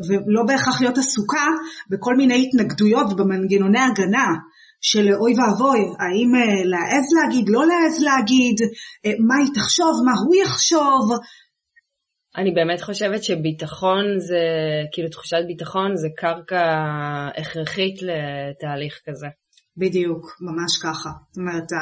ולא 0.09 0.43
בהכרח 0.47 0.81
להיות 0.81 0.99
עסוקה 0.99 1.47
בכל 1.91 2.17
מיני 2.17 2.47
התנגדויות 2.47 3.13
ובמנגנוני 3.13 3.79
הגנה 3.79 4.29
של 4.81 5.15
אוי 5.15 5.35
ואבוי, 5.39 5.81
האם 5.81 6.33
להעז 6.65 7.07
להגיד, 7.17 7.49
לא 7.49 7.67
להעז 7.67 8.03
להגיד, 8.03 8.57
מה 9.29 9.35
היא 9.39 9.55
תחשוב, 9.55 10.03
מה 10.05 10.13
הוא 10.27 10.35
יחשוב. 10.43 11.11
אני 12.37 12.51
באמת 12.51 12.81
חושבת 12.81 13.25
שביטחון 13.25 14.05
זה, 14.19 14.45
כאילו 14.93 15.09
תחושת 15.09 15.43
ביטחון 15.47 15.97
זה 15.97 16.09
קרקע 16.17 16.65
הכרחית 17.37 17.97
לתהליך 18.03 19.01
כזה. 19.07 19.27
בדיוק, 19.77 20.37
ממש 20.41 20.79
ככה. 20.83 21.11
זאת 21.31 21.37
אומרת, 21.37 21.73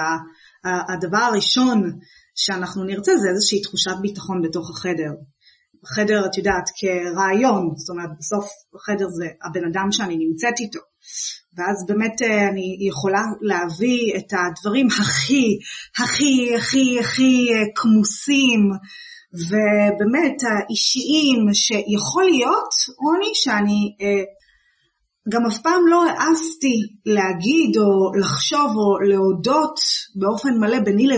הדבר 0.95 1.19
הראשון 1.19 1.99
שאנחנו 2.35 2.85
נרצה 2.85 3.17
זה 3.17 3.29
איזושהי 3.29 3.63
תחושת 3.63 3.97
ביטחון 4.03 4.43
בתוך 4.43 4.71
החדר. 4.71 5.13
החדר, 5.85 6.27
את 6.27 6.39
יודעת, 6.39 6.65
כרעיון, 6.77 7.73
זאת 7.77 7.91
אומרת, 7.91 8.11
בסוף 8.19 8.47
החדר 8.75 9.09
זה 9.09 9.27
הבן 9.45 9.65
אדם 9.71 9.93
שאני 9.93 10.17
נמצאת 10.17 10.61
איתו. 10.61 10.81
ואז 11.57 11.87
באמת 11.89 12.23
אה, 12.23 12.49
אני 12.49 12.89
יכולה 12.89 13.23
להביא 13.41 14.17
את 14.17 14.33
הדברים 14.33 14.87
הכי, 14.87 15.59
הכי, 15.99 16.55
הכי, 16.57 16.99
הכי 17.01 17.49
אה, 17.53 17.65
כמוסים 17.75 18.71
ובאמת 19.35 20.39
האישיים 20.43 21.55
שיכול 21.55 22.25
להיות, 22.25 22.73
רוני, 23.03 23.33
שאני 23.35 23.97
אה, 24.01 24.25
גם 25.29 25.47
אף 25.47 25.59
פעם 25.59 25.87
לא 25.87 26.05
העזתי 26.05 26.77
להגיד 27.07 27.77
או 27.77 28.15
לחשוב 28.21 28.71
או 28.77 28.99
להודות 29.09 29.77
באופן 30.17 30.59
מלא 30.61 30.81
ביני, 30.81 31.09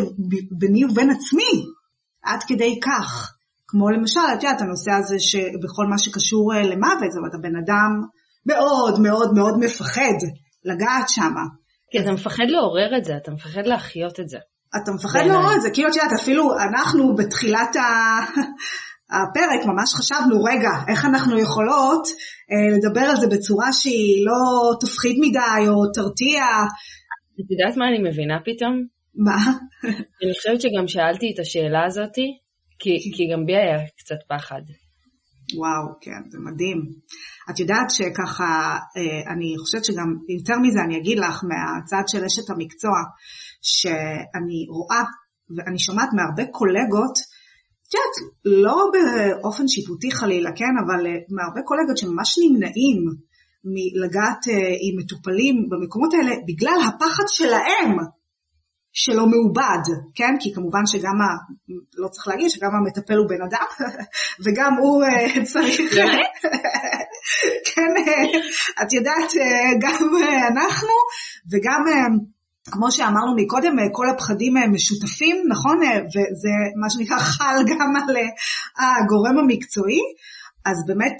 ביני 0.58 0.84
ובין 0.84 1.10
עצמי, 1.10 1.64
עד 2.24 2.40
כדי 2.48 2.80
כך. 2.80 3.32
כמו 3.68 3.90
למשל, 3.90 4.20
את 4.38 4.42
יודעת, 4.42 4.60
הנושא 4.60 4.90
הזה 4.90 5.16
שבכל 5.18 5.86
מה 5.90 5.98
שקשור 5.98 6.54
אה, 6.54 6.62
למוות, 6.62 7.10
זאת 7.10 7.18
אומרת, 7.18 7.34
הבן 7.34 7.56
אדם 7.56 8.02
מאוד 8.46 9.00
מאוד 9.00 9.34
מאוד 9.34 9.58
מפחד 9.58 10.18
לגעת 10.64 11.08
שמה. 11.08 11.44
כי 11.90 12.00
אתה 12.00 12.12
מפחד 12.12 12.44
לעורר 12.48 12.98
את 12.98 13.04
זה, 13.04 13.12
אתה 13.22 13.30
מפחד 13.30 13.66
להחיות 13.66 14.20
את 14.20 14.28
זה. 14.28 14.38
אתה 14.82 14.92
מפחד 14.92 15.20
לעורר 15.26 15.54
את 15.56 15.62
זה, 15.62 15.70
כאילו, 15.70 15.88
את 15.88 15.96
יודעת, 15.96 16.12
אפילו 16.20 16.52
אנחנו 16.58 17.14
בתחילת 17.14 17.76
ה... 17.76 17.80
הפרק 19.10 19.66
ממש 19.66 19.94
חשבנו, 19.94 20.42
רגע, 20.44 20.70
איך 20.88 21.04
אנחנו 21.04 21.38
יכולות 21.38 22.08
אה, 22.52 22.76
לדבר 22.76 23.00
על 23.00 23.16
זה 23.16 23.26
בצורה 23.26 23.72
שהיא 23.72 24.26
לא 24.26 24.74
תפחיד 24.80 25.16
מדי 25.20 25.68
או 25.68 25.92
תרתיע. 25.94 26.44
את 27.40 27.50
יודעת 27.50 27.76
מה 27.76 27.84
אני 27.88 28.10
מבינה 28.10 28.38
פתאום? 28.44 28.74
מה? 29.14 29.38
אני 30.22 30.32
חושבת 30.36 30.60
שגם 30.60 30.88
שאלתי 30.88 31.32
את 31.34 31.38
השאלה 31.38 31.84
הזאתי, 31.86 32.26
כי, 32.78 32.90
כי 33.16 33.22
גם 33.32 33.46
בי 33.46 33.56
היה 33.56 33.78
קצת 33.98 34.20
פחד. 34.28 34.62
וואו, 35.54 35.84
כן, 36.00 36.30
זה 36.30 36.38
מדהים. 36.38 36.78
את 37.50 37.60
יודעת 37.60 37.90
שככה, 37.90 38.78
אה, 38.96 39.32
אני 39.32 39.54
חושבת 39.58 39.84
שגם 39.84 40.08
יותר 40.38 40.54
מזה 40.62 40.78
אני 40.86 40.96
אגיד 40.96 41.18
לך 41.18 41.44
מהצד 41.50 42.02
של 42.08 42.24
אשת 42.24 42.50
המקצוע, 42.50 42.98
שאני 43.62 44.66
רואה 44.76 45.02
ואני 45.56 45.78
שומעת 45.78 46.08
מהרבה 46.12 46.52
קולגות, 46.52 47.16
את 47.88 47.94
יודעת, 47.94 48.34
לא 48.44 48.76
באופן 48.92 49.68
שיפוטי 49.68 50.10
חלילה, 50.10 50.50
כן, 50.56 50.74
אבל 50.86 51.06
אה, 51.06 51.12
מהרבה 51.28 51.62
קולגות 51.64 51.96
שממש 51.98 52.38
נמנעים 52.42 52.98
מלגעת 53.64 54.48
אה, 54.48 54.74
עם 54.80 54.98
מטופלים 54.98 55.68
במקומות 55.70 56.14
האלה 56.14 56.34
בגלל 56.48 56.78
הפחד 56.88 57.24
שלהם 57.28 57.96
שלא 58.92 59.26
מעובד, 59.26 59.84
כן? 60.14 60.34
כי 60.40 60.54
כמובן 60.54 60.86
שגם, 60.86 61.20
ה... 61.20 61.26
לא 61.96 62.08
צריך 62.08 62.28
להגיד 62.28 62.50
שגם 62.50 62.70
המטפל 62.74 63.14
הוא 63.14 63.28
בן 63.28 63.42
אדם, 63.48 63.66
וגם 64.44 64.72
הוא 64.80 65.04
uh, 65.04 65.44
צריך... 65.44 65.80
כן, 67.68 67.92
את 68.82 68.92
יודעת, 68.92 69.32
גם 69.80 70.08
אנחנו, 70.48 70.94
וגם... 71.52 71.82
כמו 72.70 72.92
שאמרנו 72.92 73.34
מקודם, 73.36 73.76
כל 73.92 74.08
הפחדים 74.08 74.54
משותפים, 74.72 75.36
נכון? 75.48 75.76
וזה 76.06 76.54
מה 76.80 76.90
שנקרא 76.90 77.18
חל 77.36 77.56
גם 77.66 77.96
על 77.96 78.16
הגורם 78.78 79.38
המקצועי. 79.38 80.00
אז 80.64 80.86
באמת 80.86 81.16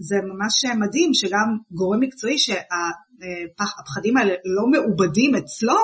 זה 0.00 0.16
ממש 0.22 0.64
מדהים 0.78 1.14
שגם 1.14 1.56
גורם 1.70 2.00
מקצועי 2.00 2.38
שהפחדים 2.38 4.16
האלה 4.16 4.34
לא 4.44 4.66
מעובדים 4.70 5.34
אצלו, 5.34 5.76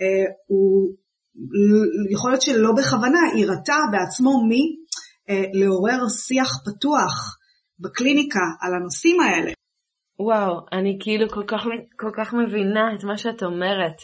אה, 0.00 0.24
הוא 0.46 0.92
יכול 2.10 2.30
להיות 2.30 2.42
שלא 2.42 2.72
בכוונה 2.72 3.20
יירתע 3.36 3.78
בעצמו 3.92 4.30
מלעורר 4.48 6.08
שיח 6.08 6.62
פתוח 6.64 7.36
בקליניקה 7.80 8.44
על 8.60 8.74
הנושאים 8.74 9.20
האלה. 9.20 9.52
וואו, 10.18 10.60
אני 10.72 10.98
כאילו 11.00 11.28
כל 11.28 11.44
כך, 11.46 11.64
כל 11.96 12.10
כך 12.16 12.34
מבינה 12.34 12.94
את 12.94 13.04
מה 13.04 13.16
שאת 13.16 13.42
אומרת. 13.42 13.96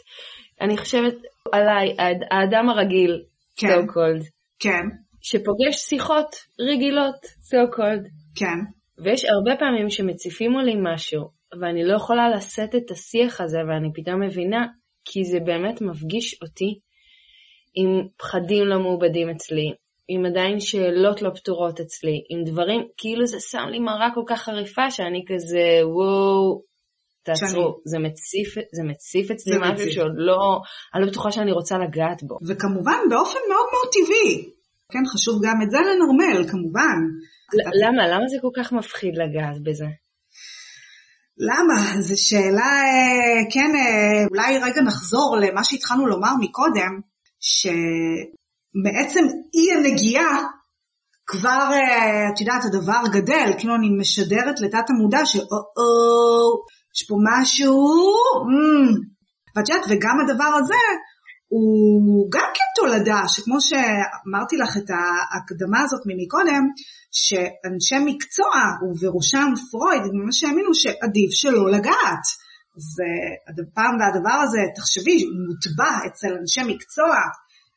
אני 0.60 0.76
חושבת 0.76 1.14
עליי, 1.52 1.96
האדם 2.30 2.68
הרגיל, 2.68 3.22
כן, 3.56 3.68
so 3.68 3.90
called, 3.90 4.24
כן. 4.58 4.82
שפוגש 5.22 5.76
שיחות 5.76 6.36
רגילות, 6.60 7.24
so 7.24 7.76
called. 7.76 8.08
כן. 8.34 8.58
ויש 9.04 9.24
הרבה 9.24 9.56
פעמים 9.58 9.90
שמציפים 9.90 10.58
לי 10.58 10.74
משהו, 10.82 11.28
ואני 11.60 11.84
לא 11.84 11.96
יכולה 11.96 12.28
לשאת 12.28 12.74
את 12.74 12.90
השיח 12.90 13.40
הזה, 13.40 13.58
ואני 13.68 13.88
פתאום 13.94 14.22
מבינה 14.22 14.66
כי 15.04 15.24
זה 15.24 15.38
באמת 15.40 15.80
מפגיש 15.80 16.42
אותי 16.42 16.78
עם 17.74 18.08
פחדים 18.18 18.64
לא 18.64 18.78
מעובדים 18.80 19.30
אצלי, 19.30 19.72
עם 20.08 20.26
עדיין 20.26 20.60
שאלות 20.60 21.22
לא 21.22 21.30
פתורות 21.34 21.80
אצלי, 21.80 22.16
עם 22.30 22.44
דברים, 22.44 22.80
כאילו 22.96 23.26
זה 23.26 23.40
שם 23.40 23.66
לי 23.70 23.78
מראה 23.78 24.08
כל 24.14 24.22
כך 24.26 24.42
חריפה 24.42 24.90
שאני 24.90 25.24
כזה, 25.28 25.66
וואו, 25.82 26.62
תעצרו, 27.24 27.80
זה 27.84 27.98
מציף, 27.98 28.54
זה 28.76 28.82
מציף 28.90 29.30
אצלי 29.30 29.52
זה 29.52 29.58
משהו 29.60 29.74
מציף. 29.74 29.92
שעוד 29.92 30.14
לא, 30.16 30.60
אני 30.94 31.02
לא 31.02 31.10
בטוחה 31.10 31.32
שאני 31.32 31.52
רוצה 31.52 31.78
לגעת 31.78 32.22
בו. 32.22 32.38
וכמובן 32.48 33.00
באופן 33.10 33.38
מאוד 33.48 33.66
מאוד 33.72 33.88
טבעי. 33.92 34.50
כן, 34.92 35.04
חשוב 35.12 35.34
גם 35.44 35.62
את 35.62 35.70
זה 35.70 35.78
לנורמל, 35.78 36.50
כמובן. 36.50 36.98
למה? 37.82 38.08
למה 38.08 38.28
זה 38.28 38.36
כל 38.42 38.62
כך 38.62 38.72
מפחיד 38.72 39.14
לגעת 39.14 39.62
בזה? 39.62 39.88
למה? 41.38 42.00
זו 42.00 42.22
שאלה, 42.28 42.72
אה, 42.88 43.42
כן, 43.54 43.70
אה, 43.76 44.26
אולי 44.30 44.58
רגע 44.58 44.82
נחזור 44.82 45.36
למה 45.42 45.64
שהתחלנו 45.64 46.06
לומר 46.06 46.32
מקודם, 46.40 47.00
שבעצם 48.78 49.24
אי 49.54 49.72
הנגיעה 49.72 50.44
כבר, 51.26 51.68
אה, 51.72 52.28
את 52.34 52.40
יודעת, 52.40 52.64
הדבר 52.64 53.02
גדל, 53.12 53.50
כאילו 53.58 53.74
אני 53.74 53.88
משדרת 54.00 54.60
לתת 54.60 54.90
המודע 54.90 55.20
שאו-או, 55.24 56.64
יש 56.96 57.06
פה 57.08 57.14
משהו. 57.24 57.74
ואת 59.56 59.68
יודעת, 59.68 59.86
וגם 59.90 60.16
הדבר 60.20 60.52
הזה 60.58 60.82
הוא 61.48 62.30
גם 62.30 62.50
כן 62.54 62.82
תולדה, 62.82 63.28
שכמו 63.28 63.60
שאמרתי 63.60 64.56
לך 64.56 64.76
את 64.76 64.90
ההקדמה 64.90 65.80
הזאת 65.80 66.00
ממקודם, 66.06 66.64
שאנשי 67.12 67.98
מקצוע, 68.04 68.54
ובראשם 68.82 69.48
פרויד, 69.70 70.02
ממש 70.12 70.44
האמינו 70.44 70.74
שעדיף 70.74 71.30
שלא 71.30 71.70
לגעת. 71.70 72.24
והפעם 72.94 73.94
והדבר 74.00 74.38
הזה, 74.42 74.60
תחשבי, 74.76 75.24
מוטבע 75.46 76.06
אצל 76.06 76.32
אנשי 76.40 76.60
מקצוע, 76.74 77.16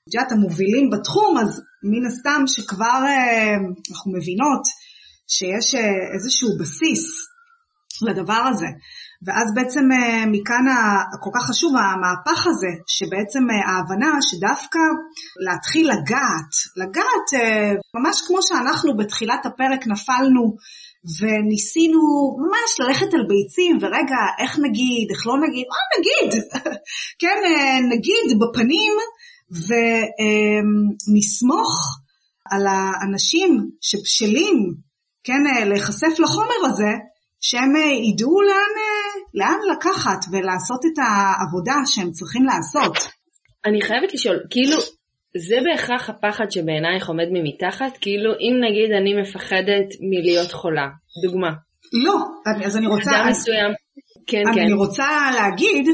את 0.10 0.14
יודעת, 0.14 0.32
המובילים 0.32 0.90
בתחום, 0.90 1.38
אז 1.38 1.62
מן 1.84 2.06
הסתם 2.06 2.44
שכבר 2.48 3.02
אה, 3.08 3.56
אנחנו 3.92 4.12
מבינות 4.18 4.64
שיש 5.28 5.76
אה, 5.76 5.82
איזשהו 6.14 6.50
בסיס 6.60 7.04
לדבר 8.08 8.44
הזה. 8.52 8.70
ואז 9.26 9.48
בעצם 9.56 9.86
אה, 9.92 10.26
מכאן 10.26 10.66
כל 11.24 11.30
כך 11.36 11.44
חשוב 11.50 11.72
המהפך 11.76 12.48
הזה, 12.48 12.72
שבעצם 12.88 13.44
ההבנה 13.68 14.12
שדווקא 14.22 14.80
להתחיל 15.46 15.86
לגעת, 15.92 16.54
לגעת 16.78 17.28
ממש 17.96 18.22
כמו 18.28 18.40
שאנחנו 18.42 18.98
בתחילת 18.98 19.46
הפרק 19.46 19.88
נפלנו 19.88 20.44
וניסינו 21.20 22.02
ממש 22.44 22.70
ללכת 22.80 23.14
על 23.14 23.24
ביצים, 23.32 23.78
ורגע, 23.82 24.22
איך 24.40 24.60
נגיד, 24.66 25.08
איך 25.12 25.28
לא 25.28 25.36
נגיד, 25.44 25.66
מה 25.74 25.82
נגיד, 25.96 26.44
כן, 27.22 27.38
נגיד 27.94 28.40
בפנים 28.42 28.94
ונסמוך 31.08 31.70
על 32.52 32.68
האנשים 32.68 33.70
שבשלים, 33.82 34.74
כן, 35.24 35.68
להיחשף 35.70 36.20
לחומר 36.20 36.66
הזה, 36.66 36.92
שהם 37.42 37.76
ידעו 38.04 38.42
לאן 38.42 38.74
לאן 39.34 39.58
לקחת 39.72 40.26
ולעשות 40.32 40.86
את 40.86 41.00
העבודה 41.00 41.76
שהם 41.86 42.12
צריכים 42.12 42.44
לעשות. 42.46 42.98
אני 43.66 43.82
חייבת 43.82 44.14
לשאול, 44.14 44.40
כאילו, 44.50 44.78
זה 45.38 45.56
בהכרח 45.66 46.10
הפחד 46.10 46.52
שבעינייך 46.52 47.08
עומד 47.08 47.28
ממתחת? 47.32 47.98
כאילו, 48.02 48.32
אם 48.34 48.54
נגיד 48.66 48.92
אני 49.02 49.22
מפחדת 49.22 49.88
מלהיות 50.02 50.52
חולה, 50.52 50.88
דוגמה. 51.24 51.50
לא, 51.94 52.16
אז 52.66 52.78
אני 52.78 52.88
רוצה... 52.88 53.12
אדם 53.12 53.30
מסוים. 53.30 53.72
כן, 54.28 54.44
אני 54.48 54.56
כן. 54.56 54.62
אני 54.62 54.74
רוצה 54.74 55.08
להגיד 55.36 55.86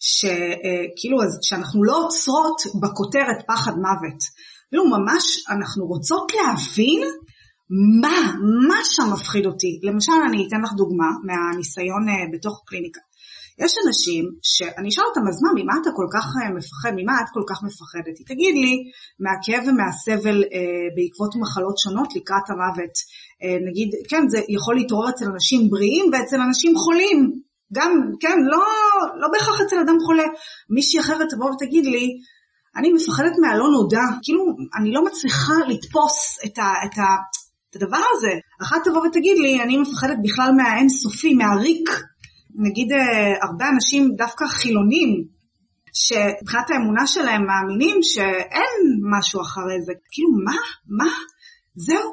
שכאילו, 0.00 1.18
שאנחנו 1.42 1.84
לא 1.84 2.04
עוצרות 2.04 2.62
בכותרת 2.82 3.38
פחד 3.48 3.72
מוות. 3.72 4.20
כאילו 4.68 4.84
ממש 4.84 5.24
אנחנו 5.50 5.86
רוצות 5.86 6.32
להבין 6.34 7.02
מה, 8.02 8.16
מה 8.68 8.80
שם 8.84 9.12
מפחיד 9.12 9.46
אותי? 9.46 9.80
למשל, 9.82 10.12
אני 10.28 10.46
אתן 10.48 10.60
לך 10.64 10.72
דוגמה 10.76 11.10
מהניסיון 11.26 12.08
אה, 12.08 12.14
בתוך 12.32 12.62
קליניקה. 12.66 13.00
יש 13.64 13.72
אנשים 13.86 14.24
שאני 14.42 14.88
אשאל 14.88 15.04
אותם, 15.04 15.24
אז 15.28 15.36
מה, 15.42 15.50
ממה 15.58 15.74
אתה 15.82 15.90
כל 15.98 16.08
כך 16.14 16.24
אה, 16.36 16.50
מפחד? 16.56 16.92
ממה 16.98 17.14
את 17.22 17.28
כל 17.36 17.44
כך 17.50 17.58
מפחדת? 17.66 18.16
היא 18.18 18.26
תגיד 18.32 18.54
לי, 18.62 18.74
מהכאב 19.24 19.62
ומהסבל 19.68 20.38
אה, 20.54 20.86
בעקבות 20.96 21.32
מחלות 21.42 21.76
שונות 21.78 22.10
לקראת 22.16 22.46
המוות. 22.50 22.94
אה, 23.42 23.56
נגיד, 23.68 23.88
כן, 24.10 24.22
זה 24.32 24.38
יכול 24.56 24.74
להתעורר 24.76 25.08
אצל 25.10 25.26
אנשים 25.34 25.60
בריאים 25.70 26.04
ואצל 26.12 26.40
אנשים 26.48 26.72
חולים. 26.76 27.18
גם, 27.74 27.90
כן, 28.20 28.38
לא, 28.50 28.64
לא 29.20 29.28
בהכרח 29.32 29.60
אצל 29.60 29.76
אדם 29.78 29.96
חולה. 30.06 30.24
מישהי 30.70 31.00
אחרת 31.00 31.26
תבוא 31.30 31.50
ותגיד 31.50 31.86
לי, 31.86 32.08
אני 32.76 32.92
מפחדת 32.92 33.32
מהלא 33.40 33.68
נודע, 33.68 34.02
כאילו, 34.22 34.44
אני 34.78 34.92
לא 34.92 35.04
מצליחה 35.04 35.54
לתפוס 35.68 36.38
את 36.44 36.58
ה... 36.58 36.72
את 36.84 36.98
ה 36.98 37.02
את 37.70 37.82
הדבר 37.82 38.02
הזה. 38.16 38.32
אחת 38.62 38.76
תבוא 38.84 39.06
ותגיד 39.06 39.38
לי, 39.38 39.62
אני 39.62 39.78
מפחדת 39.78 40.16
בכלל 40.22 40.50
מהאין 40.56 40.88
סופי, 40.88 41.34
מהריק. 41.34 41.90
נגיד 42.54 42.92
אה, 42.92 43.46
הרבה 43.46 43.68
אנשים 43.68 44.08
דווקא 44.16 44.46
חילונים, 44.46 45.24
שמבחינת 45.92 46.70
האמונה 46.70 47.06
שלהם 47.06 47.42
מאמינים 47.46 47.96
שאין 48.02 48.80
משהו 49.10 49.40
אחרי 49.40 49.82
זה. 49.86 49.92
כאילו, 50.10 50.28
מה? 50.44 50.56
מה? 50.98 51.12
זהו, 51.76 52.10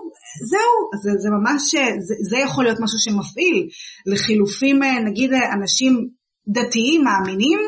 זהו, 0.51 0.73
זה, 1.03 1.11
זה 1.23 1.29
ממש, 1.29 1.75
זה, 1.99 2.15
זה 2.29 2.37
יכול 2.37 2.63
להיות 2.63 2.77
משהו 2.83 2.99
שמפעיל. 2.99 3.67
לחילופים, 4.05 4.79
נגיד 5.07 5.31
אנשים 5.33 6.09
דתיים 6.47 7.03
מאמינים, 7.03 7.59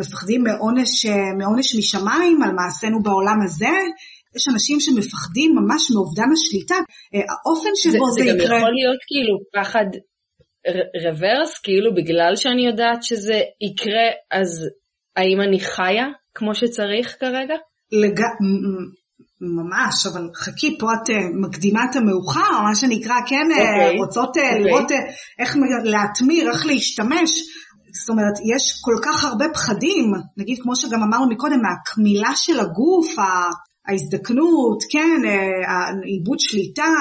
מפחדים 0.00 0.42
מעונש, 0.42 1.06
מעונש 1.38 1.76
משמיים 1.78 2.42
על 2.42 2.52
מעשינו 2.52 3.02
בעולם 3.02 3.38
הזה, 3.44 3.74
יש 4.36 4.48
אנשים 4.52 4.80
שמפחדים 4.80 5.54
ממש 5.54 5.90
מאובדן 5.94 6.30
השליטה, 6.32 6.74
האופן 7.30 7.74
שבו 7.74 8.10
זה, 8.10 8.22
זה, 8.22 8.22
זה 8.22 8.30
יקרה. 8.30 8.38
זה 8.38 8.44
גם 8.48 8.56
יכול 8.56 8.72
להיות 8.78 9.00
כאילו 9.08 9.34
פחד 9.54 9.88
רוורס, 11.04 11.58
כאילו 11.58 11.94
בגלל 11.94 12.36
שאני 12.36 12.66
יודעת 12.66 13.02
שזה 13.02 13.40
יקרה, 13.60 14.08
אז 14.30 14.50
האם 15.16 15.40
אני 15.40 15.60
חיה 15.60 16.06
כמו 16.34 16.54
שצריך 16.54 17.16
כרגע? 17.20 17.54
לג... 17.92 18.20
ממש, 19.44 20.06
אבל 20.06 20.28
חכי, 20.36 20.78
פה 20.78 20.92
את 20.94 21.10
מקדימה 21.40 21.84
את 21.90 21.96
המאוחר, 21.96 22.62
מה 22.62 22.74
שנקרא, 22.74 23.14
כן, 23.26 23.46
okay. 23.50 23.60
אוקיי. 23.60 23.98
רוצות 23.98 24.36
okay. 24.36 24.40
אוקיי. 24.40 24.64
לראות 24.64 24.90
איך 25.38 25.56
להתמיר, 25.84 26.50
איך 26.50 26.66
להשתמש. 26.66 27.30
זאת 28.00 28.08
אומרת, 28.08 28.34
יש 28.54 28.80
כל 28.80 28.94
כך 29.04 29.24
הרבה 29.24 29.44
פחדים, 29.54 30.12
נגיד 30.36 30.58
כמו 30.62 30.76
שגם 30.76 31.02
אמרנו 31.02 31.28
מקודם, 31.28 31.62
מהקמילה 31.62 32.30
של 32.34 32.60
הגוף, 32.60 33.06
ההזדקנות, 33.88 34.82
כן, 34.90 35.20
עיבוד 36.04 36.38
שליטה, 36.40 36.92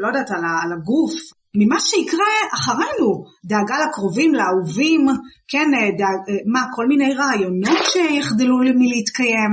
לא 0.00 0.06
יודעת, 0.06 0.30
על 0.30 0.72
הגוף, 0.72 1.12
ממה 1.58 1.80
שיקרה 1.80 2.26
אחרינו, 2.54 3.24
דאגה 3.44 3.76
לקרובים, 3.88 4.34
לאהובים, 4.34 5.06
כן, 5.48 5.70
דאג, 5.98 6.36
מה, 6.46 6.60
כל 6.74 6.86
מיני 6.86 7.14
רעיונות 7.14 7.78
שיחדלו 7.92 8.56
מלהתקיים. 8.58 9.52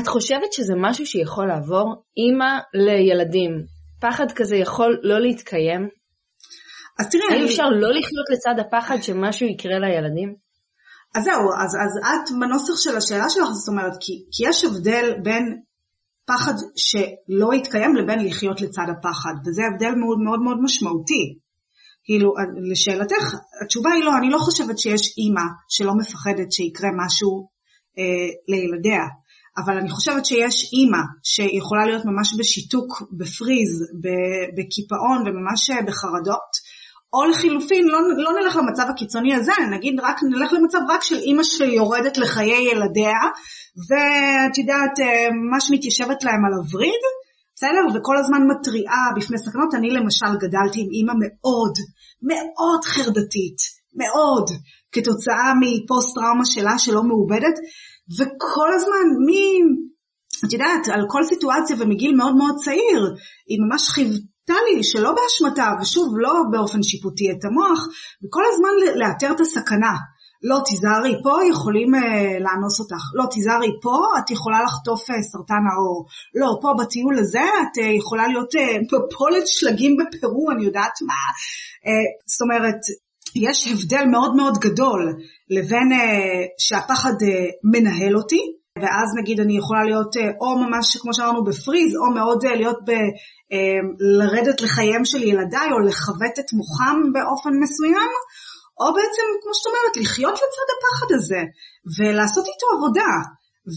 את 0.00 0.08
חושבת 0.08 0.52
שזה 0.52 0.74
משהו 0.76 1.06
שיכול 1.06 1.46
לעבור 1.46 2.04
אימא 2.16 2.52
לילדים? 2.74 3.52
פחד 4.00 4.26
כזה 4.36 4.56
יכול 4.56 5.00
לא 5.02 5.20
להתקיים? 5.20 5.88
אז 6.98 7.10
תראי, 7.10 7.24
האם 7.30 7.42
אני... 7.42 7.44
אפשר 7.44 7.68
לא 7.68 7.88
לחיות 7.88 8.30
לצד 8.30 8.54
הפחד 8.66 8.96
שמשהו 9.02 9.46
יקרה 9.46 9.78
לילדים? 9.78 10.34
אז 11.16 11.24
זהו, 11.24 11.42
אז, 11.62 11.76
אז 11.84 11.92
את 12.04 12.40
בנוסח 12.40 12.76
של 12.76 12.96
השאלה 12.96 13.28
שלך, 13.28 13.48
זאת 13.52 13.68
אומרת, 13.68 13.92
כי, 14.00 14.12
כי 14.32 14.48
יש 14.48 14.64
הבדל 14.64 15.14
בין 15.22 15.60
פחד 16.26 16.54
שלא 16.76 17.54
יתקיים 17.54 17.96
לבין 17.96 18.26
לחיות 18.26 18.60
לצד 18.60 18.86
הפחד, 18.98 19.34
וזה 19.46 19.62
הבדל 19.72 19.94
מאוד 20.02 20.18
מאוד 20.24 20.40
מאוד 20.40 20.56
משמעותי. 20.62 21.38
כאילו, 22.04 22.32
לשאלתך, 22.70 23.24
התשובה 23.64 23.90
היא 23.90 24.04
לא, 24.04 24.12
אני 24.18 24.30
לא 24.30 24.38
חושבת 24.38 24.78
שיש 24.78 25.14
אימא 25.18 25.46
שלא 25.68 25.92
מפחדת 26.00 26.52
שיקרה 26.52 26.90
משהו 26.96 27.48
אה, 27.98 28.28
לילדיה, 28.48 29.04
אבל 29.56 29.76
אני 29.78 29.90
חושבת 29.90 30.24
שיש 30.24 30.72
אימא 30.72 31.02
שיכולה 31.22 31.86
להיות 31.86 32.02
ממש 32.04 32.34
בשיתוק, 32.38 33.02
בפריז, 33.12 33.72
בקיפאון 34.56 35.18
וממש 35.26 35.70
בחרדות, 35.86 36.74
או 37.12 37.24
לחילופין, 37.24 37.88
לא, 37.88 37.98
לא 38.16 38.30
נלך 38.40 38.56
למצב 38.56 38.86
הקיצוני 38.90 39.34
הזה, 39.34 39.52
נגיד 39.70 40.00
רק 40.00 40.20
נלך 40.22 40.52
למצב 40.52 40.78
רק 40.88 41.02
של 41.02 41.18
אימא 41.18 41.42
שיורדת 41.42 42.18
לחיי 42.18 42.70
ילדיה, 42.70 43.20
ואת 43.88 44.58
יודעת, 44.58 45.00
אה, 45.00 45.28
ממש 45.32 45.70
מתיישבת 45.70 46.24
להם 46.24 46.44
על 46.46 46.52
הווריד, 46.52 47.02
בסדר? 47.56 47.84
וכל 47.94 48.16
הזמן 48.18 48.42
מתריעה 48.50 49.06
בפני 49.16 49.38
סכנות. 49.38 49.74
אני 49.74 49.90
למשל 49.90 50.32
גדלתי 50.40 50.80
עם 50.80 50.88
אימא 50.92 51.12
מאוד, 51.22 51.74
מאוד 52.22 52.84
חרדתית, 52.84 53.58
מאוד, 53.94 54.46
כתוצאה 54.92 55.52
מפוסט 55.60 56.14
טראומה 56.14 56.44
שלה 56.44 56.78
שלא 56.78 57.02
מעובדת, 57.02 57.56
וכל 58.18 58.68
הזמן, 58.74 59.06
מ... 59.26 59.30
את 60.46 60.52
יודעת, 60.52 60.88
על 60.88 61.04
כל 61.08 61.24
סיטואציה 61.24 61.76
ומגיל 61.78 62.16
מאוד 62.16 62.36
מאוד 62.36 62.54
צעיר, 62.64 63.14
היא 63.48 63.58
ממש 63.68 63.88
חיוותה 63.88 64.54
לי 64.66 64.84
שלא 64.84 65.12
באשמתה, 65.12 65.70
ושוב, 65.80 66.14
לא 66.18 66.32
באופן 66.50 66.82
שיפוטי 66.82 67.30
את 67.30 67.44
המוח, 67.44 67.86
וכל 68.24 68.42
הזמן 68.52 68.98
לאתר 68.98 69.32
את 69.32 69.40
הסכנה. 69.40 69.94
לא 70.42 70.58
תיזהרי 70.64 71.14
פה, 71.22 71.38
יכולים 71.50 71.94
uh, 71.94 71.98
לאנוס 72.40 72.80
אותך. 72.80 73.02
לא 73.14 73.24
תיזהרי 73.30 73.72
פה, 73.82 73.98
את 74.18 74.30
יכולה 74.30 74.62
לחטוף 74.62 75.10
uh, 75.10 75.14
סרטן 75.32 75.62
העור. 75.70 76.06
לא, 76.34 76.48
פה 76.62 76.74
בטיול 76.78 77.18
הזה 77.18 77.40
את 77.62 77.78
uh, 77.78 77.86
יכולה 77.98 78.28
להיות 78.28 78.54
בפולת 78.92 79.42
uh, 79.42 79.46
שלגים 79.46 79.96
בפרו, 79.96 80.50
אני 80.50 80.64
יודעת 80.64 80.92
מה. 81.06 81.22
Uh, 81.84 81.90
זאת 82.26 82.42
אומרת, 82.42 82.80
יש 83.36 83.68
הבדל 83.72 84.04
מאוד 84.10 84.36
מאוד 84.36 84.58
גדול 84.58 85.12
לבין 85.50 85.88
uh, 85.92 86.04
שהפחד 86.58 87.12
uh, 87.22 87.26
מנהל 87.72 88.16
אותי, 88.16 88.40
ואז 88.78 89.08
נגיד 89.20 89.40
אני 89.40 89.56
יכולה 89.56 89.84
להיות 89.84 90.16
או 90.40 90.58
ממש 90.58 90.96
כמו 90.96 91.14
שאמרנו 91.14 91.44
בפריז, 91.44 91.96
או 91.96 92.14
מאוד 92.14 92.46
להיות 92.46 92.78
ב... 92.86 92.90
לרדת 94.18 94.60
לחייהם 94.60 95.04
של 95.04 95.22
ילדיי, 95.22 95.68
או 95.72 95.78
לכבט 95.78 96.38
את 96.38 96.52
מוחם 96.58 96.98
באופן 97.12 97.50
מסוים, 97.62 98.12
או 98.80 98.86
בעצם, 98.96 99.26
כמו 99.42 99.52
שאת 99.54 99.66
אומרת, 99.70 99.96
לחיות 99.96 100.34
לצד 100.34 100.68
הפחד 100.74 101.14
הזה, 101.14 101.42
ולעשות 101.96 102.44
איתו 102.50 102.66
עבודה, 102.76 103.12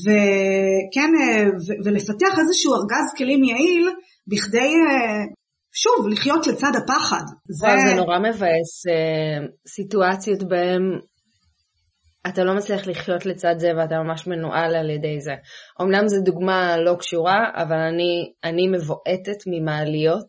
וכן, 0.04 1.12
ו- 1.66 1.80
ולפתח 1.86 2.40
איזשהו 2.40 2.74
ארגז 2.74 3.08
כלים 3.18 3.44
יעיל, 3.44 3.90
בכדי, 4.28 4.72
שוב, 5.82 6.08
לחיות 6.12 6.48
לצד 6.48 6.72
הפחד. 6.84 7.24
זה, 7.50 7.68
זה 7.88 7.96
נורא 7.96 8.20
מבאס 8.20 8.84
סיטואציות 9.68 10.44
בהן 10.44 11.00
אתה 12.28 12.44
לא 12.44 12.56
מצליח 12.56 12.88
לחיות 12.88 13.26
לצד 13.26 13.56
זה 13.58 13.68
ואתה 13.78 13.96
ממש 13.96 14.28
מנוהל 14.28 14.76
על 14.76 14.90
ידי 14.90 15.20
זה. 15.20 15.34
אמנם 15.82 16.08
זו 16.08 16.22
דוגמה 16.22 16.78
לא 16.78 16.96
קשורה, 17.00 17.50
אבל 17.56 17.78
אני, 17.78 18.32
אני 18.44 18.68
מבועטת 18.68 19.40
ממעליות 19.48 20.28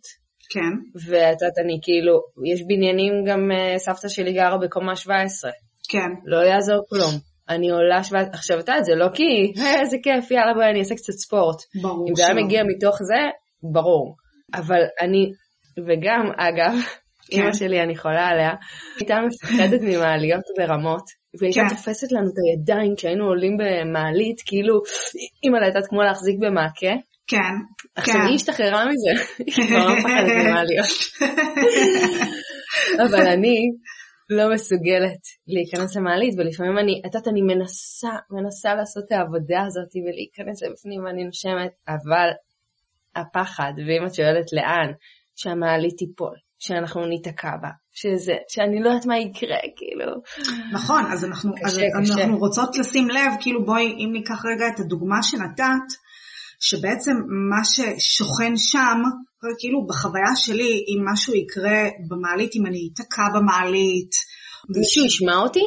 כן. 0.50 0.72
ואת 0.94 1.42
יודעת, 1.42 1.58
אני 1.64 1.78
כאילו, 1.82 2.14
יש 2.52 2.62
בניינים, 2.68 3.12
גם 3.26 3.50
uh, 3.50 3.78
סבתא 3.78 4.08
שלי 4.08 4.32
גרה 4.32 4.58
בקומה 4.58 4.96
17. 4.96 5.50
כן. 5.88 6.10
לא 6.24 6.36
יעזור 6.36 6.82
כלום. 6.88 7.14
אני 7.48 7.70
עולה 7.70 8.02
17, 8.02 8.32
עכשיו 8.32 8.58
את 8.58 8.68
יודעת, 8.68 8.84
זה 8.84 8.94
לא 8.94 9.06
כי, 9.14 9.22
אה, 9.60 9.80
איזה 9.80 9.96
כיף, 10.02 10.30
יאללה 10.30 10.54
בואי 10.54 10.70
אני 10.70 10.78
אעשה 10.78 10.94
קצת 10.94 11.12
ספורט. 11.12 11.56
ברור 11.82 12.08
אם 12.08 12.14
זה 12.14 12.26
היה 12.26 12.34
מגיע 12.34 12.62
מתוך 12.64 12.96
זה, 13.02 13.22
ברור. 13.72 14.16
אבל 14.54 14.80
אני, 15.00 15.32
וגם, 15.86 16.30
אגב, 16.36 16.74
כן. 17.30 17.42
אמא 17.42 17.52
שלי, 17.52 17.82
אני 17.82 17.96
חולה 17.96 18.26
עליה, 18.26 18.50
הייתה 19.00 19.16
מפחדת 19.26 19.80
ממעליות 19.82 20.44
ברמות, 20.58 21.04
והייתה 21.40 21.60
כן. 21.60 21.68
תופסת 21.68 22.12
לנו 22.12 22.26
את 22.26 22.34
הידיים 22.46 22.94
כשהיינו 22.96 23.24
עולים 23.24 23.56
במעלית, 23.56 24.42
כאילו, 24.46 24.74
אימא 25.44 25.64
הייתה 25.64 25.78
כמו 25.88 26.02
להחזיק 26.02 26.36
במעקה, 26.40 26.94
כן. 27.26 27.54
עכשיו 27.96 28.14
כן. 28.14 28.26
היא 28.26 28.34
השתחררה 28.34 28.84
מזה, 28.86 29.24
היא 29.38 29.66
כבר 29.66 29.78
לא 29.78 29.96
מפחדת 29.98 30.32
ממה 30.44 30.64
להיות. 30.64 30.88
אבל 33.04 33.26
אני 33.26 33.56
לא 34.30 34.54
מסוגלת 34.54 35.22
להיכנס 35.46 35.96
למעלית, 35.96 36.34
ולפעמים 36.38 36.78
אני, 36.78 37.00
את 37.00 37.14
יודעת, 37.14 37.28
אני 37.28 37.42
מנסה, 37.42 38.10
מנסה 38.30 38.74
לעשות 38.74 39.04
את 39.06 39.12
העבודה 39.12 39.60
הזאת 39.66 39.92
ולהיכנס 39.96 40.62
לבפנים 40.62 41.04
ואני 41.04 41.24
נושמת, 41.24 41.72
אבל 41.88 42.28
הפחד, 43.20 43.72
ואם 43.76 44.06
את 44.06 44.14
שואלת 44.14 44.52
לאן, 44.52 44.92
שהמעלית 45.36 45.94
תיפול, 45.98 46.34
שאנחנו 46.58 47.06
ניתקע 47.06 47.56
בה, 47.62 47.68
שזה, 47.92 48.34
שאני 48.48 48.82
לא 48.82 48.88
יודעת 48.88 49.06
מה 49.06 49.18
יקרה, 49.18 49.58
כאילו. 49.76 50.12
נכון, 50.72 51.04
אז 51.12 51.24
אנחנו, 51.24 51.52
קשה, 51.54 51.66
אז 51.66 52.10
קשה. 52.10 52.14
אנחנו 52.14 52.38
רוצות 52.38 52.76
לשים 52.78 53.08
לב, 53.08 53.32
כאילו 53.40 53.64
בואי, 53.64 53.86
אם 53.86 54.10
ניקח 54.12 54.44
רגע 54.44 54.68
את 54.74 54.80
הדוגמה 54.80 55.22
שנתת, 55.22 55.88
שבעצם 56.60 57.12
מה 57.50 57.64
ששוכן 57.64 58.52
שם, 58.56 58.98
כאילו 59.58 59.86
בחוויה 59.86 60.36
שלי, 60.36 60.84
אם 60.88 61.12
משהו 61.12 61.34
יקרה 61.34 61.88
במעלית, 62.08 62.50
אם 62.56 62.66
אני 62.66 62.88
אתקע 62.92 63.22
במעלית. 63.34 64.10
מישהו 64.78 65.04
ישמע 65.04 65.36
אותי? 65.36 65.64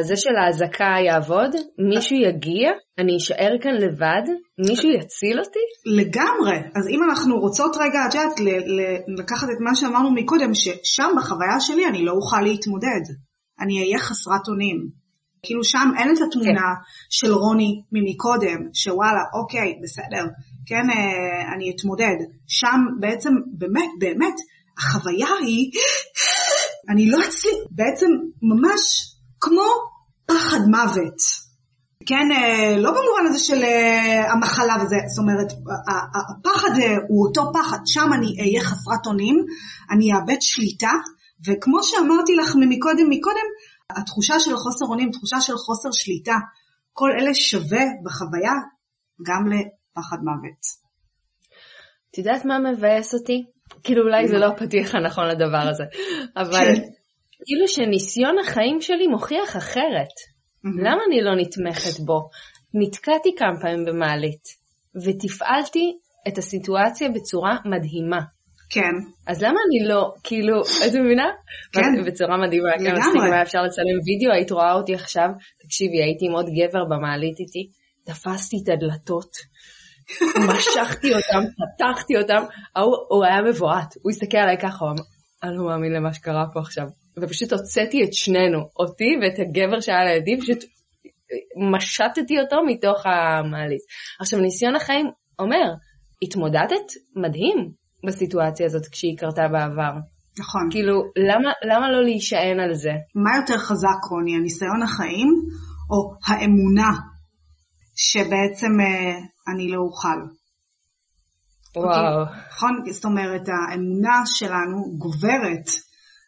זה 0.00 0.16
של 0.16 0.36
האזעקה 0.36 0.94
יעבוד? 1.06 1.50
מישהו 1.88 2.16
יגיע? 2.16 2.70
אני 2.98 3.16
אשאר 3.16 3.52
כאן 3.62 3.74
לבד? 3.74 4.22
מישהו 4.68 4.90
יציל 4.90 5.38
אותי? 5.40 5.58
לגמרי. 5.86 6.56
אז 6.74 6.88
אם 6.88 7.00
אנחנו 7.08 7.36
רוצות 7.36 7.76
רגע, 7.76 7.98
את 8.08 8.14
יודעת, 8.14 8.40
לקחת 9.18 9.48
את 9.48 9.60
מה 9.60 9.74
שאמרנו 9.74 10.14
מקודם, 10.14 10.54
ששם 10.54 11.10
בחוויה 11.16 11.60
שלי 11.60 11.86
אני 11.86 12.04
לא 12.04 12.12
אוכל 12.12 12.40
להתמודד. 12.40 13.04
אני 13.60 13.80
אהיה 13.80 13.98
חסרת 13.98 14.48
אונים. 14.48 14.76
כאילו 15.42 15.64
שם 15.64 15.90
אין 15.98 16.08
את 16.14 16.18
התמונה 16.28 16.60
כן. 16.60 16.82
של 17.10 17.32
רוני 17.32 17.82
ממקודם, 17.92 18.58
שוואלה, 18.72 19.22
אוקיי, 19.34 19.78
בסדר, 19.82 20.24
כן, 20.66 20.90
אה, 20.90 21.54
אני 21.54 21.72
אתמודד. 21.76 22.16
שם 22.46 22.80
בעצם, 23.00 23.30
באמת, 23.58 23.90
באמת, 23.98 24.34
החוויה 24.78 25.28
היא, 25.40 25.70
אני 26.90 27.10
לא 27.10 27.18
אצלי, 27.28 27.50
בעצם 27.70 28.06
ממש 28.42 29.15
כמו 29.46 29.66
פחד 30.26 30.60
מוות. 30.70 31.18
כן, 32.06 32.28
אה, 32.32 32.76
לא 32.78 32.90
במובן 32.90 33.26
הזה 33.28 33.38
של 33.38 33.62
אה, 33.64 34.32
המחלה 34.32 34.74
וזה, 34.82 34.96
זאת 35.06 35.22
אומרת, 35.22 35.52
הפחד 36.14 36.70
הוא 37.08 37.28
אותו 37.28 37.52
פחד, 37.54 37.78
שם 37.86 38.12
אני 38.18 38.26
אהיה 38.40 38.60
חסרת 38.60 39.06
אונים, 39.06 39.44
אני 39.90 40.12
אאבד 40.12 40.40
שליטה, 40.40 40.92
וכמו 41.46 41.82
שאמרתי 41.82 42.34
לך 42.34 42.54
מקודם, 42.68 43.10
מקודם, 43.10 43.46
התחושה 43.90 44.40
של 44.40 44.56
חוסר 44.56 44.84
אונים, 44.86 45.10
תחושה 45.10 45.40
של 45.40 45.56
חוסר 45.56 45.88
שליטה, 45.92 46.36
כל 46.92 47.10
אלה 47.20 47.34
שווה 47.34 47.84
בחוויה 48.04 48.52
גם 49.26 49.42
לפחד 49.46 50.16
מוות. 50.22 50.86
את 52.10 52.18
יודעת 52.18 52.44
מה 52.44 52.58
מבאס 52.58 53.14
אותי? 53.14 53.44
כאילו 53.84 54.02
אולי 54.02 54.28
זה 54.28 54.36
לא 54.36 54.46
הפתיח 54.46 54.94
הנכון 54.94 55.24
לדבר 55.28 55.68
הזה, 55.70 55.84
אבל 56.36 56.74
כן. 56.74 56.82
כאילו 57.44 57.68
שניסיון 57.68 58.38
החיים 58.38 58.80
שלי 58.80 59.06
מוכיח 59.06 59.56
אחרת. 59.56 60.14
למה 60.64 61.02
אני 61.08 61.22
לא 61.22 61.34
נתמכת 61.36 62.00
בו? 62.06 62.28
נתקעתי 62.74 63.28
כמה 63.38 63.60
פעמים 63.60 63.84
במעלית, 63.84 64.44
ותפעלתי 65.04 65.92
את 66.28 66.38
הסיטואציה 66.38 67.08
בצורה 67.08 67.56
מדהימה. 67.64 68.20
כן. 68.70 68.94
אז 69.26 69.42
למה 69.42 69.58
אני 69.68 69.88
לא, 69.88 70.12
כאילו, 70.24 70.60
את 70.60 70.94
מבינה? 70.94 71.28
כן. 71.72 72.04
בצורה 72.06 72.36
מדהימה, 72.46 72.68
כן, 72.78 72.92
מספיק, 72.98 73.22
אם 73.28 73.32
היה 73.32 73.42
אפשר 73.42 73.62
לצלם 73.62 73.98
וידאו, 74.06 74.32
היית 74.32 74.50
רואה 74.50 74.72
אותי 74.72 74.94
עכשיו, 74.94 75.28
תקשיבי, 75.62 76.02
הייתי 76.02 76.26
עם 76.26 76.32
עוד 76.32 76.46
גבר 76.46 76.84
במעלית 76.84 77.38
איתי, 77.40 77.68
תפסתי 78.06 78.56
את 78.64 78.68
הדלתות, 78.68 79.30
משכתי 80.48 81.14
אותם, 81.14 81.42
פתחתי 81.58 82.16
אותם, 82.16 82.42
הוא, 82.76 82.96
הוא 83.08 83.24
היה 83.24 83.42
מבועת, 83.42 83.94
הוא 84.02 84.10
הסתכל 84.10 84.38
עליי 84.38 84.58
ככה, 84.58 84.84
הוא 84.84 84.90
אמר, 84.90 85.02
אני 85.42 85.56
לא 85.56 85.64
מאמין 85.64 85.92
למה 85.92 86.14
שקרה 86.14 86.44
פה 86.52 86.60
עכשיו. 86.60 86.86
ופשוט 87.20 87.52
הוצאתי 87.52 88.04
את 88.04 88.12
שנינו, 88.12 88.58
אותי 88.76 89.10
ואת 89.22 89.38
הגבר 89.38 89.80
שהיה 89.80 90.04
לידי, 90.04 90.40
פשוט 90.40 90.64
משטתי 91.72 92.40
אותו 92.40 92.56
מתוך 92.66 93.06
המעלית. 93.06 93.80
עכשיו, 94.20 94.40
ניסיון 94.40 94.76
החיים 94.76 95.06
אומר, 95.38 95.74
התמודדת 96.22 96.86
מדהים 97.16 97.70
בסיטואציה 98.06 98.66
הזאת 98.66 98.86
כשהיא 98.86 99.18
קרתה 99.18 99.48
בעבר. 99.52 99.92
נכון. 100.38 100.68
כאילו, 100.70 101.02
למה, 101.16 101.50
למה 101.70 101.90
לא 101.90 102.02
להישען 102.04 102.60
על 102.60 102.74
זה? 102.74 102.92
מה 103.14 103.30
יותר 103.40 103.58
חזק, 103.58 104.00
רוני, 104.10 104.36
הניסיון 104.36 104.82
החיים 104.82 105.28
או 105.90 106.14
האמונה 106.26 106.90
שבעצם 107.96 108.80
אה, 108.80 109.18
אני 109.54 109.68
לא 109.68 109.80
אוכל? 109.80 110.18
וואו. 111.76 112.24
נכון, 112.50 112.82
זאת 112.90 113.04
אומרת, 113.04 113.48
האמונה 113.48 114.20
שלנו 114.24 114.98
גוברת 114.98 115.66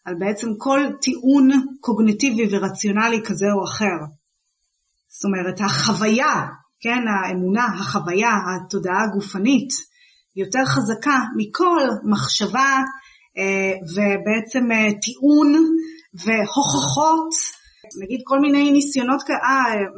על 0.04 0.14
בעצם 0.18 0.48
כל 0.58 0.80
טיעון 1.00 1.50
קוגניטיבי 1.80 2.46
ורציונלי 2.50 3.20
כזה 3.24 3.46
או 3.58 3.64
אחר. 3.64 3.98
זאת 5.08 5.24
אומרת, 5.24 5.60
החוויה, 5.60 6.46
כן, 6.80 7.02
האמונה, 7.08 7.64
החוויה, 7.64 8.30
התודעה 8.46 9.04
הגופנית, 9.04 9.68
יותר 10.36 10.64
חזקה 10.64 11.18
מכל 11.36 11.80
מחשבה 12.04 12.76
אה, 13.38 13.72
ובעצם 13.94 14.72
אה, 14.72 14.88
טיעון 15.02 15.52
והוכחות, 16.14 17.30
נגיד 18.02 18.20
כל 18.24 18.38
מיני 18.40 18.70
ניסיונות 18.70 19.22
אה, 19.30 19.36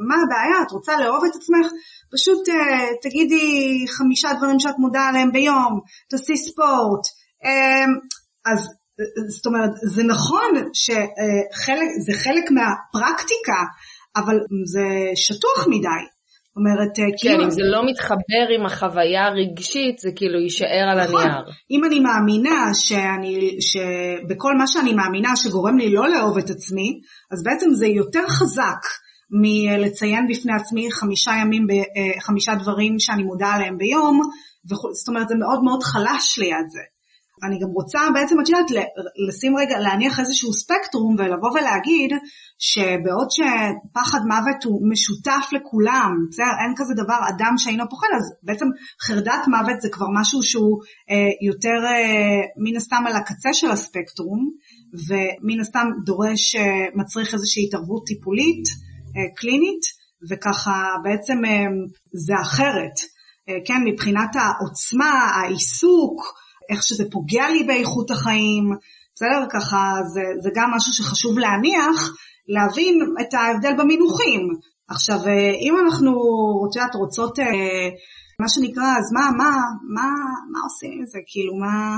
מה 0.07 0.15
הבעיה, 0.23 0.61
את 0.67 0.71
רוצה 0.71 0.97
לאהוב 0.97 1.25
את 1.25 1.35
עצמך? 1.35 1.71
פשוט 2.13 2.49
אה, 2.49 2.87
תגידי 3.01 3.85
חמישה 3.97 4.33
דברים 4.37 4.59
שאת 4.59 4.75
מודעה 4.77 5.09
עליהם 5.09 5.31
ביום, 5.31 5.79
תעשי 6.09 6.37
ספורט. 6.37 7.03
אז 8.45 8.59
זאת 9.29 9.45
אומרת, 9.45 9.69
זה 9.83 10.03
נכון 10.03 10.51
שזה 10.73 12.13
חלק 12.13 12.51
מהפרקטיקה, 12.51 13.61
אבל 14.15 14.35
זה 14.65 14.87
שטוח 15.15 15.67
מדי. 15.67 16.03
זאת 16.53 16.57
אומרת, 16.57 16.89
כן, 16.95 17.03
כאילו... 17.17 17.43
אם 17.43 17.49
זה 17.49 17.61
לא 17.63 17.81
מתחבר 17.89 18.45
עם 18.55 18.65
החוויה 18.65 19.25
הרגשית, 19.25 19.99
זה 19.99 20.09
כאילו 20.15 20.39
יישאר 20.39 20.85
על 20.91 21.03
נכון. 21.03 21.21
הנייר. 21.21 21.43
אם 21.71 21.85
אני 21.85 21.99
מאמינה 21.99 22.73
שאני, 22.73 23.57
שבכל 23.61 24.57
מה 24.57 24.67
שאני 24.67 24.93
מאמינה 24.93 25.35
שגורם 25.35 25.77
לי 25.77 25.93
לא 25.93 26.09
לאהוב 26.09 26.37
את 26.37 26.49
עצמי, 26.49 26.99
אז 27.31 27.43
בעצם 27.43 27.73
זה 27.73 27.87
יותר 27.87 28.27
חזק 28.27 28.83
מלציין 29.41 30.27
בפני 30.29 30.53
עצמי 30.53 30.91
חמישה 30.91 31.31
ימים, 31.41 31.67
אה, 31.71 32.21
חמישה 32.21 32.55
דברים 32.55 32.99
שאני 32.99 33.23
מודע 33.23 33.47
עליהם 33.47 33.77
ביום, 33.77 34.21
זאת 34.93 35.07
אומרת, 35.07 35.27
זה 35.27 35.35
מאוד 35.35 35.63
מאוד 35.63 35.83
חלש 35.83 36.39
ליד 36.39 36.67
זה. 36.69 36.83
אני 37.43 37.59
גם 37.59 37.67
רוצה 37.67 37.99
בעצם, 38.13 38.35
את 38.41 38.49
יודעת, 38.49 38.85
לשים 39.27 39.57
רגע, 39.57 39.79
להניח 39.79 40.19
איזשהו 40.19 40.53
ספקטרום 40.53 41.15
ולבוא 41.17 41.51
ולהגיד 41.51 42.11
שבעוד 42.59 43.29
שפחד 43.31 44.19
מוות 44.27 44.63
הוא 44.63 44.89
משותף 44.91 45.45
לכולם, 45.51 46.11
בסדר, 46.29 46.55
אין 46.63 46.73
כזה 46.77 46.93
דבר 46.93 47.19
אדם 47.29 47.53
שאינו 47.57 47.89
פוחד, 47.89 48.07
אז 48.17 48.25
בעצם 48.43 48.65
חרדת 49.07 49.43
מוות 49.47 49.81
זה 49.81 49.89
כבר 49.91 50.07
משהו 50.19 50.43
שהוא 50.43 50.79
אה, 51.09 51.47
יותר 51.47 51.79
אה, 51.85 52.41
מן 52.63 52.75
הסתם 52.75 53.03
על 53.07 53.15
הקצה 53.15 53.53
של 53.53 53.71
הספקטרום, 53.71 54.49
ומן 55.07 55.59
הסתם 55.59 55.87
דורש, 56.05 56.55
אה, 56.55 56.85
מצריך 56.95 57.33
איזושהי 57.33 57.63
התערבות 57.65 58.03
טיפולית, 58.05 58.65
אה, 59.17 59.35
קלינית, 59.35 59.83
וככה 60.29 60.87
בעצם 61.03 61.45
אה, 61.45 61.65
זה 62.25 62.33
אחרת. 62.41 62.95
אה, 63.49 63.57
כן, 63.65 63.81
מבחינת 63.85 64.35
העוצמה, 64.35 65.11
העיסוק, 65.35 66.21
איך 66.71 66.83
שזה 66.83 67.03
פוגע 67.11 67.49
לי 67.49 67.63
באיכות 67.63 68.11
החיים, 68.11 68.71
בסדר? 69.15 69.45
ככה 69.51 69.77
זה, 70.13 70.21
זה 70.39 70.49
גם 70.55 70.71
משהו 70.75 70.93
שחשוב 70.93 71.39
להניח, 71.39 72.13
להבין 72.47 72.99
את 73.21 73.33
ההבדל 73.33 73.73
במינוחים. 73.77 74.49
עכשיו, 74.87 75.17
אה, 75.27 75.51
אם 75.61 75.75
אנחנו, 75.85 76.11
את 76.69 76.75
יודעת, 76.75 76.95
רוצות, 76.95 77.39
אה, 77.39 77.89
מה 78.39 78.49
שנקרא, 78.49 78.97
אז 78.97 79.11
מה, 79.13 79.29
מה, 79.37 79.51
מה, 79.95 80.07
מה 80.51 80.59
עושים 80.63 80.91
עם 80.99 81.05
זה? 81.05 81.19
כאילו, 81.27 81.55
מה... 81.55 81.97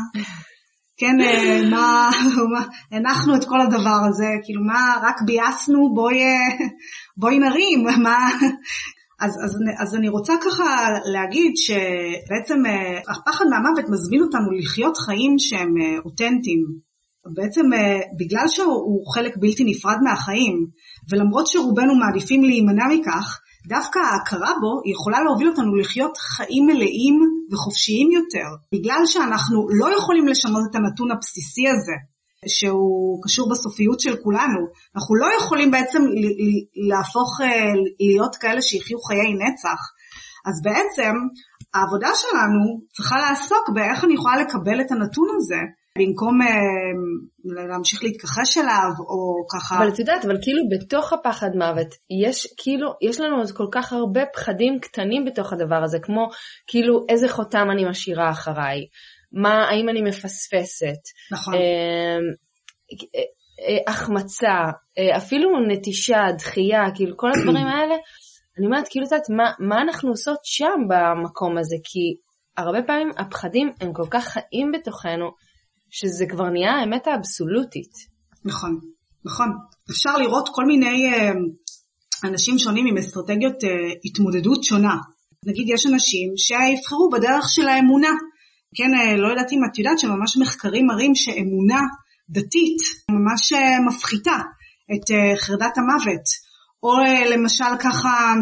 כן, 0.97 1.21
אה, 1.21 1.61
מה, 1.71 2.09
מה, 2.53 2.65
הנחנו 2.91 3.35
את 3.35 3.45
כל 3.45 3.61
הדבר 3.61 3.99
הזה, 4.09 4.27
כאילו 4.43 4.63
מה, 4.63 4.95
רק 5.01 5.21
ביאסנו, 5.25 5.93
בואי, 5.93 6.15
בואי 7.17 7.39
נרים, 7.39 7.83
מה, 8.03 8.29
אז, 9.23 9.31
אז, 9.45 9.59
אז 9.79 9.95
אני 9.95 10.09
רוצה 10.09 10.33
ככה 10.45 10.87
להגיד 11.05 11.51
שבעצם 11.55 12.65
אה, 12.65 12.99
הפחד 13.11 13.45
מהמוות 13.49 13.89
מזמין 13.89 14.21
אותנו 14.21 14.51
לחיות 14.51 14.97
חיים 14.97 15.35
שהם 15.39 15.73
אה, 15.81 15.97
אותנטיים. 16.05 16.63
בעצם 17.35 17.73
אה, 17.73 17.99
בגלל 18.19 18.47
שהוא 18.47 19.13
חלק 19.13 19.33
בלתי 19.37 19.63
נפרד 19.63 19.97
מהחיים, 20.03 20.67
ולמרות 21.09 21.47
שרובנו 21.47 21.95
מעדיפים 21.95 22.43
להימנע 22.43 22.83
מכך, 22.93 23.39
דווקא 23.67 23.99
ההכרה 23.99 24.53
בו 24.61 24.91
יכולה 24.91 25.23
להוביל 25.23 25.49
אותנו 25.49 25.75
לחיות 25.75 26.17
חיים 26.17 26.65
מלאים 26.65 27.15
וחופשיים 27.51 28.11
יותר, 28.11 28.47
בגלל 28.73 29.01
שאנחנו 29.05 29.67
לא 29.79 29.97
יכולים 29.97 30.27
לשנות 30.27 30.63
את 30.69 30.75
הנתון 30.75 31.11
הבסיסי 31.11 31.67
הזה, 31.67 31.95
שהוא 32.47 33.23
קשור 33.23 33.49
בסופיות 33.51 33.99
של 33.99 34.15
כולנו. 34.23 34.59
אנחנו 34.95 35.15
לא 35.15 35.27
יכולים 35.39 35.71
בעצם 35.71 36.01
להפוך 36.89 37.41
אה, 37.41 37.47
להיות 37.99 38.35
כאלה 38.35 38.61
שיחיו 38.61 38.99
חיי 38.99 39.33
נצח. 39.33 39.81
אז 40.47 40.61
בעצם 40.63 41.13
העבודה 41.73 42.09
שלנו 42.15 42.81
צריכה 42.95 43.15
לעסוק 43.19 43.69
באיך 43.73 44.03
אני 44.03 44.13
יכולה 44.13 44.37
לקבל 44.37 44.81
את 44.81 44.91
הנתון 44.91 45.27
הזה, 45.37 45.61
במקום 45.97 46.41
אה, 46.41 47.67
להמשיך 47.69 48.03
להתכחש 48.03 48.57
אליו, 48.57 48.91
או 48.99 49.45
ככה... 49.53 49.77
אבל 49.77 49.87
את 49.87 49.99
יודעת, 49.99 50.25
אבל 50.25 50.37
כאילו 50.41 50.61
בתוך 50.71 51.13
הפחד 51.13 51.49
מוות, 51.55 51.87
יש 52.23 52.47
כאילו, 52.57 52.93
יש 53.01 53.19
לנו 53.19 53.37
עוד 53.37 53.51
כל 53.51 53.67
כך 53.71 53.93
הרבה 53.93 54.21
פחדים 54.33 54.79
קטנים 54.79 55.25
בתוך 55.25 55.53
הדבר 55.53 55.83
הזה, 55.83 55.97
כמו 56.01 56.27
כאילו 56.67 57.05
איזה 57.09 57.29
חותם 57.29 57.67
אני 57.71 57.89
משאירה 57.89 58.29
אחריי, 58.29 58.79
מה, 59.33 59.69
האם 59.69 59.89
אני 59.89 60.01
מפספסת. 60.01 61.01
נכון. 61.31 61.53
אמ, 61.53 61.59
אה, 63.59 63.91
החמצה, 63.91 64.53
אה, 64.97 65.17
אפילו 65.17 65.49
נטישה, 65.67 66.21
דחייה, 66.37 66.81
כאילו 66.95 67.17
כל 67.17 67.31
הדברים 67.31 67.65
האלה, 67.73 67.95
אני 68.57 68.65
אומרת, 68.65 68.87
כאילו, 68.89 69.05
את 69.05 69.11
יודעת, 69.11 69.29
מה, 69.29 69.51
מה 69.59 69.81
אנחנו 69.81 70.09
עושות 70.09 70.39
שם 70.43 70.79
במקום 70.89 71.57
הזה? 71.57 71.75
כי 71.83 71.99
הרבה 72.57 72.81
פעמים 72.87 73.09
הפחדים 73.17 73.71
הם 73.81 73.93
כל 73.93 74.07
כך 74.09 74.27
חיים 74.27 74.71
בתוכנו, 74.71 75.25
שזה 75.89 76.25
כבר 76.29 76.49
נהיה 76.49 76.71
האמת 76.71 77.07
האבסולוטית. 77.07 77.91
נכון, 78.45 78.79
נכון. 79.25 79.47
אפשר 79.91 80.17
לראות 80.17 80.49
כל 80.51 80.65
מיני 80.65 81.13
אה, 81.13 81.31
אנשים 82.23 82.59
שונים 82.59 82.85
עם 82.87 82.97
אסטרטגיות 82.97 83.55
התמודדות 84.05 84.63
שונה. 84.63 84.95
נגיד 85.45 85.69
יש 85.69 85.85
אנשים 85.85 86.33
שיבחרו 86.37 87.09
בדרך 87.09 87.45
של 87.49 87.67
האמונה. 87.67 88.09
כן, 88.75 88.91
אה, 88.93 89.17
לא 89.17 89.27
יודעת 89.27 89.51
אם 89.51 89.59
את 89.71 89.79
יודעת 89.79 89.99
שממש 89.99 90.37
מחקרים 90.37 90.85
מראים 90.85 91.15
שאמונה 91.15 91.81
דתית 92.29 92.81
ממש 93.11 93.53
אה, 93.53 93.79
מפחיתה 93.87 94.37
את 94.93 95.11
אה, 95.11 95.37
חרדת 95.37 95.77
המוות, 95.77 96.25
או 96.83 96.93
למשל 97.33 97.77
ככה 97.79 98.33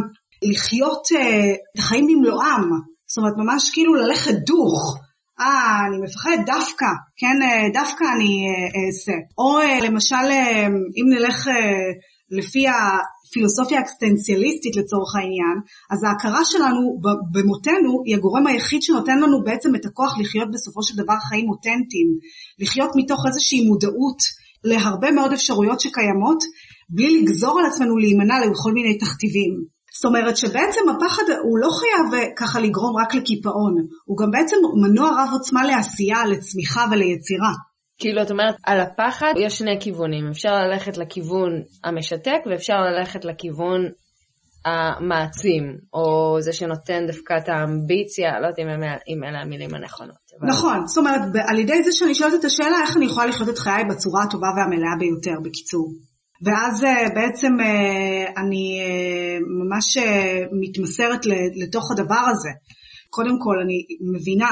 לחיות 0.51 1.07
את 1.73 1.79
החיים 1.79 2.07
במלואם, 2.07 2.69
זאת 3.07 3.17
אומרת 3.17 3.33
ממש 3.37 3.69
כאילו 3.73 3.93
ללכת 3.93 4.33
דוך, 4.33 4.97
אה, 5.39 5.79
אני 5.87 5.97
מפחד 6.03 6.37
דווקא, 6.45 6.85
כן, 7.17 7.37
דווקא 7.73 8.03
אני 8.15 8.45
אעשה. 8.87 9.17
או 9.37 9.59
למשל, 9.83 10.25
אם 10.67 11.05
נלך 11.13 11.47
לפי 12.31 12.65
הפילוסופיה 12.67 13.79
האקסטנציאליסטית 13.79 14.75
לצורך 14.75 15.15
העניין, 15.15 15.57
אז 15.91 16.03
ההכרה 16.03 16.45
שלנו 16.45 16.99
במותנו 17.33 18.01
היא 18.05 18.15
הגורם 18.15 18.47
היחיד 18.47 18.81
שנותן 18.81 19.19
לנו 19.19 19.43
בעצם 19.43 19.75
את 19.75 19.85
הכוח 19.85 20.19
לחיות 20.19 20.51
בסופו 20.53 20.83
של 20.83 20.95
דבר 21.03 21.17
חיים 21.29 21.49
אותנטיים, 21.49 22.07
לחיות 22.59 22.91
מתוך 22.95 23.23
איזושהי 23.27 23.67
מודעות 23.67 24.17
להרבה 24.63 25.11
מאוד 25.11 25.33
אפשרויות 25.33 25.79
שקיימות, 25.79 26.43
בלי 26.89 27.21
לגזור 27.21 27.59
על 27.59 27.65
עצמנו 27.65 27.97
להימנע 27.97 28.35
לכל 28.39 28.71
מיני 28.73 28.97
תכתיבים. 28.97 29.53
זאת 29.93 30.05
אומרת 30.05 30.37
שבעצם 30.37 30.81
הפחד 30.89 31.23
הוא 31.43 31.59
לא 31.59 31.69
חייב 31.79 32.29
ככה 32.37 32.59
לגרום 32.59 32.97
רק 33.01 33.15
לקיפאון, 33.15 33.75
הוא 34.05 34.17
גם 34.17 34.31
בעצם 34.31 34.55
מנוע 34.81 35.09
רב 35.09 35.29
עוצמה 35.31 35.63
לעשייה, 35.63 36.25
לצמיחה 36.25 36.85
וליצירה. 36.91 37.51
כאילו, 38.01 38.21
את 38.21 38.31
אומרת, 38.31 38.55
על 38.63 38.79
הפחד 38.79 39.33
יש 39.37 39.57
שני 39.57 39.77
כיוונים, 39.79 40.29
אפשר 40.31 40.53
ללכת 40.53 40.97
לכיוון 40.97 41.51
המשתק 41.83 42.39
ואפשר 42.49 42.73
ללכת 42.73 43.25
לכיוון 43.25 43.81
המעצים, 44.65 45.63
או 45.93 46.37
זה 46.41 46.53
שנותן 46.53 47.07
דווקא 47.07 47.33
את 47.37 47.49
האמביציה, 47.49 48.39
לא 48.39 48.47
יודעת 48.47 48.59
אם 49.07 49.23
אלה 49.23 49.41
המילים 49.41 49.75
הנכונות. 49.75 50.25
אבל... 50.39 50.49
נכון, 50.49 50.87
זאת 50.87 50.97
אומרת, 50.97 51.21
על 51.47 51.59
ידי 51.59 51.83
זה 51.83 51.91
שאני 51.91 52.15
שואלת 52.15 52.33
את 52.39 52.45
השאלה 52.45 52.77
איך 52.81 52.97
אני 52.97 53.05
יכולה 53.05 53.25
לחיות 53.25 53.49
את 53.49 53.57
חיי 53.57 53.83
בצורה 53.89 54.23
הטובה 54.23 54.47
והמלאה 54.57 54.95
ביותר, 54.99 55.39
בקיצור. 55.43 55.93
ואז 56.45 56.83
אה, 56.83 57.09
בעצם 57.15 57.51
אה, 57.59 58.41
אני 58.41 58.79
אה, 58.81 59.37
ממש 59.63 59.97
מתמסרת 60.61 61.25
לתוך 61.63 61.91
הדבר 61.91 62.23
הזה. 62.31 62.49
קודם 63.09 63.39
כל, 63.39 63.55
אני 63.63 63.85
מבינה 64.13 64.49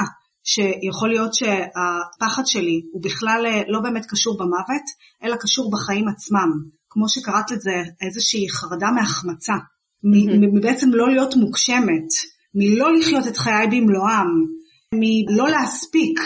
שיכול 0.52 1.08
להיות 1.08 1.34
שהפחד 1.34 2.46
שלי 2.46 2.80
הוא 2.92 3.02
בכלל 3.02 3.46
לא 3.68 3.80
באמת 3.80 4.06
קשור 4.08 4.36
במוות, 4.38 4.86
אלא 5.24 5.36
קשור 5.36 5.70
בחיים 5.72 6.08
עצמם. 6.08 6.50
כמו 6.90 7.08
שקראת 7.08 7.50
לזה, 7.50 7.76
איזושהי 8.06 8.50
חרדה 8.50 8.90
מהחמצה. 8.90 9.52
מבעצם 10.54 10.88
לא 10.92 11.08
להיות 11.08 11.34
מוגשמת, 11.36 12.10
מלא 12.54 12.92
לחיות 12.98 13.26
את 13.26 13.36
חיי 13.36 13.66
במלואם, 13.66 14.30
מלא 14.94 15.50
להספיק, 15.50 16.20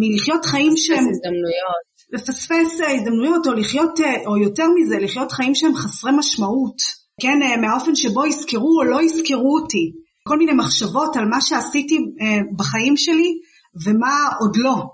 מלחיות 0.00 0.44
חיים 0.44 0.72
שהם... 0.76 1.04
הזדמנויות. 1.10 1.90
לפספס 2.12 2.80
הזדמנויות 2.88 3.46
או 3.46 3.52
לחיות, 3.52 4.00
אה, 4.00 4.26
או 4.26 4.36
יותר 4.36 4.64
מזה, 4.76 4.96
לחיות 4.98 5.32
חיים 5.32 5.54
שהם 5.54 5.74
חסרי 5.74 6.12
משמעות, 6.18 6.76
כן, 7.20 7.42
אה, 7.42 7.56
מהאופן 7.56 7.94
שבו 7.94 8.26
יזכרו 8.26 8.78
או 8.78 8.84
לא 8.84 9.02
יזכרו 9.02 9.58
אותי. 9.62 9.92
כל 10.28 10.38
מיני 10.38 10.52
מחשבות 10.52 11.16
על 11.16 11.24
מה 11.24 11.40
שעשיתי 11.40 11.96
אה, 11.96 12.40
בחיים 12.56 12.96
שלי 12.96 13.38
ומה 13.84 14.28
עוד 14.40 14.56
לא. 14.56 14.84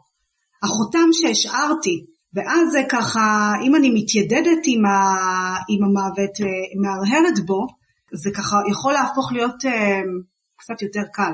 החותם 0.63 1.09
שהשארתי. 1.13 2.05
ואז 2.35 2.71
זה 2.73 2.83
ככה, 2.89 3.53
אם 3.67 3.77
אני 3.77 3.91
מתיידדת 3.95 4.63
עם, 4.67 4.87
ה, 4.87 4.99
עם 5.69 5.85
המוות, 5.85 6.31
מהרהרת 6.83 7.47
בו, 7.47 7.67
זה 8.13 8.31
ככה 8.35 8.57
יכול 8.71 8.93
להפוך 8.93 9.33
להיות 9.33 9.55
קצת 10.57 10.83
יותר 10.83 11.03
קל. 11.13 11.33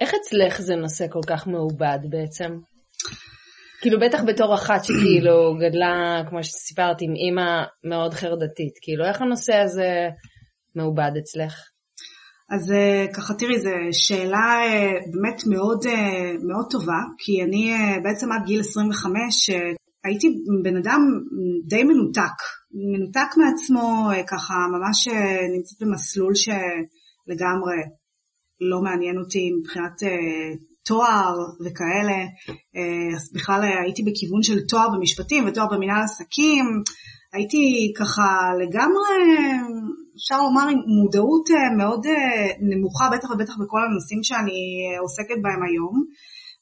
איך 0.00 0.10
אצלך 0.14 0.60
זה 0.60 0.76
נושא 0.76 1.04
כל 1.10 1.20
כך 1.26 1.46
מעובד 1.46 1.98
בעצם? 2.10 2.58
כאילו 3.80 4.00
בטח 4.00 4.20
בתור 4.26 4.54
אחת 4.54 4.84
שכאילו 4.84 5.34
גדלה, 5.62 6.22
כמו 6.28 6.44
שסיפרת, 6.44 6.96
עם 7.00 7.14
אימא 7.14 7.64
מאוד 7.84 8.14
חרדתית, 8.14 8.78
כאילו 8.82 9.04
איך 9.04 9.22
הנושא 9.22 9.54
הזה 9.54 10.08
מעובד 10.74 11.10
אצלך? 11.18 11.54
אז 12.50 12.72
אה, 12.72 13.06
ככה 13.14 13.34
תראי, 13.34 13.60
זו 13.60 13.70
שאלה 13.92 14.58
אה, 14.64 14.92
באמת 15.12 15.42
מאוד, 15.46 15.86
אה, 15.86 16.32
מאוד 16.48 16.66
טובה, 16.70 17.00
כי 17.18 17.42
אני 17.42 17.72
בעצם 18.02 18.32
עד 18.32 18.46
גיל 18.46 18.60
25 18.60 19.50
הייתי 20.04 20.28
בן 20.62 20.76
אדם 20.76 21.00
די 21.68 21.84
מנותק, 21.84 22.38
מנותק 22.92 23.36
מעצמו, 23.36 24.10
ככה 24.28 24.54
ממש 24.54 25.08
נמצאת 25.54 25.78
במסלול 25.80 26.32
שלגמרי 26.34 27.82
לא 28.60 28.82
מעניין 28.82 29.18
אותי 29.18 29.50
מבחינת 29.60 30.02
תואר 30.84 31.36
וכאלה, 31.64 32.18
אז 33.16 33.32
בכלל 33.34 33.62
הייתי 33.84 34.02
בכיוון 34.02 34.42
של 34.42 34.66
תואר 34.68 34.88
במשפטים 34.96 35.44
ותואר 35.46 35.66
במנהל 35.66 36.02
עסקים, 36.04 36.64
הייתי 37.32 37.92
ככה 37.98 38.50
לגמרי, 38.60 39.16
אפשר 40.16 40.42
לומר, 40.42 40.68
עם 40.68 40.78
מודעות 41.00 41.50
אה, 41.50 41.76
מאוד 41.76 42.06
אה, 42.06 42.46
נמוכה, 42.60 43.10
בטח 43.12 43.30
ובטח 43.30 43.54
בכל 43.62 43.80
הנושאים 43.84 44.20
שאני 44.22 44.60
עוסקת 45.02 45.38
בהם 45.42 45.62
היום. 45.68 45.96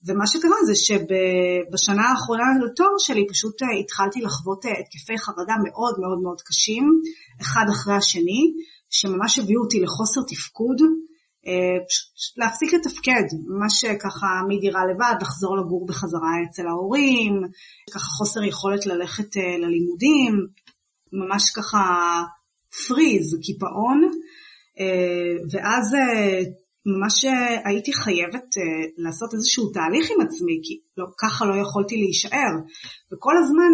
ומה 0.06 0.26
שקרה 0.26 0.58
זה 0.66 0.74
שבשנה 0.74 2.04
האחרונה 2.10 2.44
לתואר 2.64 2.94
שלי 2.98 3.26
פשוט 3.28 3.56
התחלתי 3.80 4.20
לחוות 4.20 4.64
התקפי 4.64 5.18
חרדה 5.18 5.54
מאוד 5.64 5.94
מאוד 6.00 6.18
מאוד 6.22 6.40
קשים, 6.40 6.84
אחד 7.40 7.64
אחרי 7.70 7.94
השני, 7.94 8.42
שממש 8.90 9.38
הביאו 9.38 9.62
אותי 9.62 9.80
לחוסר 9.80 10.20
תפקוד, 10.28 10.78
אה, 11.46 11.78
להפסיק 12.36 12.72
לתפקד, 12.72 13.26
ממש 13.48 13.84
ככה 14.04 14.26
מדירה 14.48 14.80
לבד, 14.90 15.14
לחזור 15.22 15.56
לגור 15.56 15.86
בחזרה 15.86 16.32
אצל 16.50 16.66
ההורים, 16.66 17.32
ככה 17.94 18.06
חוסר 18.18 18.42
יכולת 18.42 18.86
ללכת 18.86 19.36
אה, 19.36 19.58
ללימודים, 19.58 20.32
ממש 21.12 21.50
ככה 21.56 21.80
פריז, 22.88 23.38
קיפאון, 23.42 24.10
אה, 24.80 25.34
ואז 25.52 25.94
ממש 26.86 27.24
הייתי 27.64 27.92
חייבת 27.92 28.54
לעשות 28.96 29.34
איזשהו 29.34 29.70
תהליך 29.72 30.10
עם 30.10 30.26
עצמי, 30.26 30.60
כי 30.62 30.80
לא, 30.96 31.06
ככה 31.18 31.44
לא 31.44 31.54
יכולתי 31.54 31.96
להישאר. 31.96 32.52
וכל 33.12 33.34
הזמן 33.36 33.72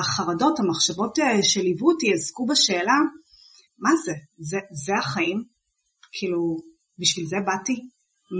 החרדות, 0.00 0.60
המחשבות 0.60 1.18
שליוו 1.42 1.90
אותי, 1.90 2.12
עסקו 2.12 2.46
בשאלה, 2.46 2.98
מה 3.78 3.90
זה? 4.04 4.12
זה, 4.38 4.58
זה 4.86 4.92
החיים? 4.98 5.44
כאילו, 6.12 6.56
בשביל 6.98 7.26
זה 7.26 7.36
באתי? 7.46 7.80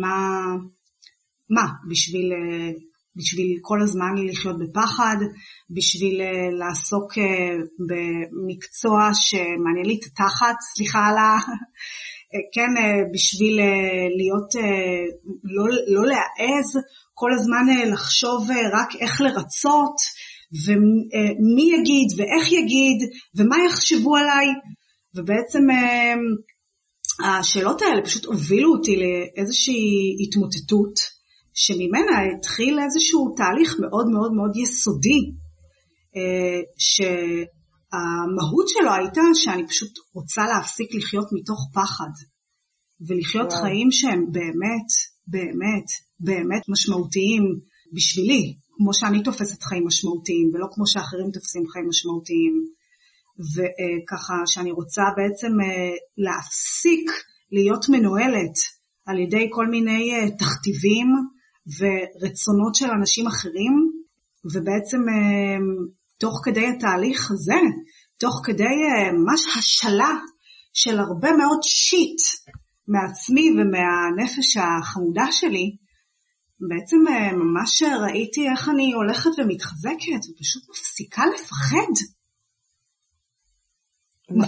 מה, 0.00 0.16
מה 1.50 1.66
בשביל, 1.90 2.32
אה, 2.32 2.70
בשביל 3.16 3.58
כל 3.60 3.82
הזמן 3.82 4.14
לחיות 4.28 4.56
בפחד, 4.58 5.16
בשביל 5.76 6.20
אה, 6.20 6.50
לעסוק 6.58 7.18
אה, 7.18 7.56
במקצוע 7.88 9.10
שמעניין 9.14 9.86
לי 9.86 9.98
את 10.00 10.04
התחת, 10.04 10.56
סליחה 10.74 10.98
על 10.98 11.16
ה... 11.16 11.38
כן, 12.54 12.72
בשביל 13.14 13.60
להיות, 14.18 14.50
לא, 15.44 15.64
לא 15.88 16.06
להעז 16.06 16.78
כל 17.14 17.30
הזמן 17.34 17.92
לחשוב 17.92 18.48
רק 18.72 18.88
איך 19.00 19.20
לרצות, 19.20 19.96
ומי 20.66 21.62
יגיד 21.62 22.08
ואיך 22.16 22.52
יגיד, 22.52 22.98
ומה 23.36 23.56
יחשבו 23.66 24.16
עליי, 24.16 24.46
ובעצם 25.16 25.62
השאלות 27.24 27.82
האלה 27.82 28.02
פשוט 28.04 28.24
הובילו 28.24 28.72
אותי 28.72 28.96
לאיזושהי 28.96 30.16
התמוטטות, 30.20 30.94
שממנה 31.54 32.16
התחיל 32.36 32.78
איזשהו 32.78 33.34
תהליך 33.36 33.76
מאוד 33.80 34.06
מאוד 34.08 34.32
מאוד 34.32 34.56
יסודי, 34.56 35.20
אה, 36.16 36.60
שהמהות 36.78 38.68
שלו 38.68 38.92
הייתה 38.92 39.22
שאני 39.34 39.66
פשוט 39.68 39.90
רוצה 40.14 40.42
להפסיק 40.46 40.94
לחיות 40.94 41.28
מתוך 41.32 41.60
פחד, 41.74 42.12
ולחיות 43.08 43.52
וואו. 43.52 43.62
חיים 43.62 43.88
שהם 43.90 44.22
באמת, 44.32 44.88
באמת, 45.26 45.88
באמת 46.20 46.62
משמעותיים 46.68 47.42
בשבילי, 47.94 48.54
כמו 48.76 48.94
שאני 48.94 49.22
תופסת 49.22 49.62
חיים 49.62 49.86
משמעותיים, 49.86 50.50
ולא 50.54 50.66
כמו 50.74 50.86
שאחרים 50.86 51.30
תופסים 51.32 51.62
חיים 51.72 51.88
משמעותיים. 51.88 52.54
וככה 53.54 54.34
שאני 54.46 54.70
רוצה 54.70 55.02
בעצם 55.16 55.52
אה, 55.60 55.94
להפסיק 56.18 57.10
להיות 57.52 57.88
מנוהלת 57.88 58.56
על 59.06 59.18
ידי 59.18 59.48
כל 59.50 59.66
מיני 59.66 60.14
אה, 60.14 60.30
תכתיבים 60.30 61.06
ורצונות 61.66 62.74
של 62.74 62.90
אנשים 63.00 63.26
אחרים, 63.26 63.72
ובעצם 64.44 64.98
אה, 65.08 65.58
תוך 66.18 66.40
כדי 66.44 66.66
התהליך 66.66 67.30
הזה, 67.30 67.60
תוך 68.18 68.40
כדי 68.44 68.74
ממש 69.12 69.56
השלה 69.58 70.14
של 70.72 70.98
הרבה 70.98 71.32
מאוד 71.32 71.58
שיט 71.62 72.20
מעצמי 72.88 73.50
ומהנפש 73.50 74.56
החמודה 74.56 75.32
שלי, 75.32 75.76
בעצם 76.68 76.96
ממש 77.36 77.82
ראיתי 77.82 78.48
איך 78.50 78.68
אני 78.68 78.92
הולכת 78.92 79.30
ומתחזקת 79.38 80.22
ופשוט 80.30 80.62
מפסיקה 80.70 81.22
לפחד. 81.34 81.92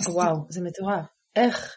וואו, 0.08 0.46
זה 0.48 0.60
מטורף. 0.60 1.06
איך? 1.36 1.76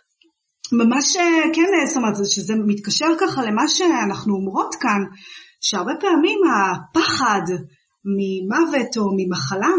ממש, 0.72 1.16
אה, 1.16 1.54
כן, 1.56 1.72
אה, 1.80 1.86
זאת 1.86 1.98
אומרת, 1.98 2.16
שזה 2.26 2.54
מתקשר 2.68 3.08
ככה 3.22 3.42
למה 3.42 3.68
שאנחנו 3.68 4.36
אומרות 4.36 4.76
כאן, 4.76 5.02
שהרבה 5.62 5.92
פעמים 6.00 6.40
הפחד 6.54 7.46
ממוות 8.18 8.98
או 8.98 9.04
ממחלה, 9.18 9.74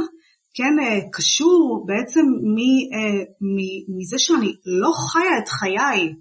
כן, 0.54 0.74
אה, 0.82 1.00
קשור 1.12 1.84
בעצם 1.86 2.24
מזה 3.96 4.18
שאני 4.18 4.52
לא 4.64 4.90
חיה 5.12 5.38
את 5.42 5.48
חיי 5.48 6.14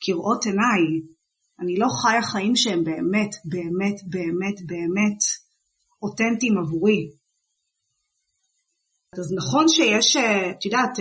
כראות 0.00 0.44
עיניי. 0.44 0.82
אני 1.60 1.76
לא 1.76 1.86
חיה 2.02 2.22
חיים 2.22 2.56
שהם 2.56 2.84
באמת, 2.84 3.30
באמת, 3.44 3.98
באמת, 4.10 4.56
באמת 4.66 5.20
אותנטיים 6.02 6.58
עבורי. 6.58 7.10
אז 9.18 9.34
נכון 9.36 9.68
שיש, 9.68 10.16
את 10.16 10.64
יודעת, 10.64 10.98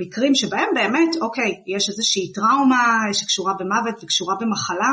מקרים 0.00 0.34
שבהם 0.34 0.68
באמת, 0.74 1.16
אוקיי, 1.20 1.52
יש 1.66 1.88
איזושהי 1.88 2.32
טראומה 2.32 2.84
שקשורה 3.12 3.54
במוות 3.58 3.94
וקשורה 4.02 4.34
במחלה, 4.40 4.90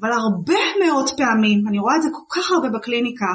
אבל 0.00 0.12
הרבה 0.12 0.62
מאוד 0.84 1.10
פעמים, 1.16 1.68
אני 1.68 1.78
רואה 1.78 1.96
את 1.96 2.02
זה 2.02 2.08
כל 2.12 2.40
כך 2.40 2.50
הרבה 2.50 2.68
בקליניקה, 2.78 3.32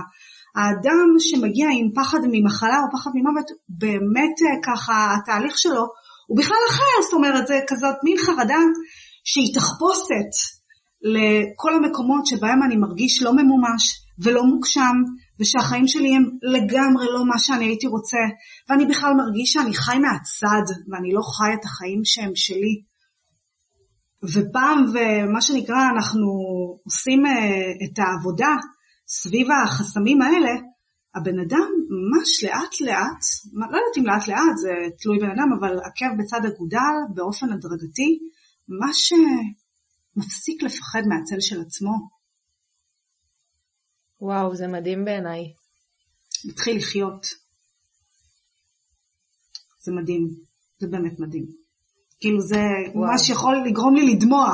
האדם 0.56 1.08
שמגיע 1.20 1.68
עם 1.74 1.92
פחד 1.96 2.20
ממחלה 2.32 2.78
או 2.84 2.98
פחד 2.98 3.12
ממוות, 3.14 3.48
באמת 3.70 4.38
ככה 4.66 5.16
התהליך 5.16 5.58
שלו 5.58 5.86
הוא 6.28 6.38
בכלל 6.38 6.64
אחר, 6.70 7.02
זאת 7.04 7.14
אומרת 7.14 7.48
זה 7.48 7.60
כזאת 7.68 7.96
מין 8.04 8.18
חרדה 8.18 8.62
שהיא 9.24 9.54
תחפושת 9.56 10.32
לכל 11.02 11.74
המקומות 11.76 12.26
שבהם 12.26 12.64
אני 12.64 12.76
מרגיש 12.76 13.24
לא 13.24 13.32
ממומש 13.34 13.84
ולא 14.20 14.44
מוגשם, 14.44 14.96
ושהחיים 15.40 15.88
שלי 15.88 16.16
הם 16.16 16.24
לגמרי 16.42 17.06
לא 17.06 17.26
מה 17.26 17.40
שאני 17.40 17.66
הייתי 17.66 17.88
רוצה, 17.88 18.18
ואני 18.70 18.86
בכלל 18.86 19.14
מרגיש 19.14 19.52
שאני 19.54 19.74
חי 19.74 20.00
מהצד, 20.00 20.66
ואני 20.92 21.14
לא 21.14 21.22
חי 21.22 21.54
את 21.60 21.66
החיים 21.66 22.02
שהם 22.04 22.32
שלי. 22.36 22.76
ופעם, 24.24 24.86
ומה 24.94 25.42
שנקרא, 25.42 25.90
אנחנו 25.96 26.28
עושים 26.84 27.26
אה, 27.26 27.32
את 27.86 28.00
העבודה 28.00 28.54
סביב 29.08 29.48
החסמים 29.52 30.22
האלה, 30.22 30.52
הבן 31.16 31.40
אדם 31.40 31.70
ממש 31.90 32.44
לאט 32.44 32.82
לאט, 32.82 33.22
לא 33.54 33.78
יודעת 33.78 33.98
אם 33.98 34.06
לאט 34.06 34.28
לאט, 34.28 34.58
זה 34.58 34.70
תלוי 35.02 35.20
בן 35.20 35.30
אדם, 35.30 35.50
אבל 35.60 35.78
עקב 35.78 36.12
בצד 36.20 36.46
אגודל 36.46 36.96
באופן 37.16 37.54
הדרגתי, 37.54 38.20
אה, 39.14 39.44
מפסיק 40.16 40.64
לפחד 40.64 41.02
מהצל 41.08 41.40
של 41.40 41.62
עצמו. 41.62 42.15
וואו, 44.22 44.56
זה 44.56 44.68
מדהים 44.68 45.06
בעיניי. 45.06 45.54
מתחיל 46.46 46.78
לחיות. 46.78 47.26
זה 49.80 49.92
מדהים, 49.92 50.28
זה 50.78 50.88
באמת 50.88 51.20
מדהים. 51.20 51.46
כאילו 52.20 52.42
זה 52.42 52.62
וואו. 52.94 53.12
ממש 53.12 53.30
יכול 53.30 53.64
לגרום 53.68 53.96
לי 53.96 54.16
לדמוע 54.16 54.48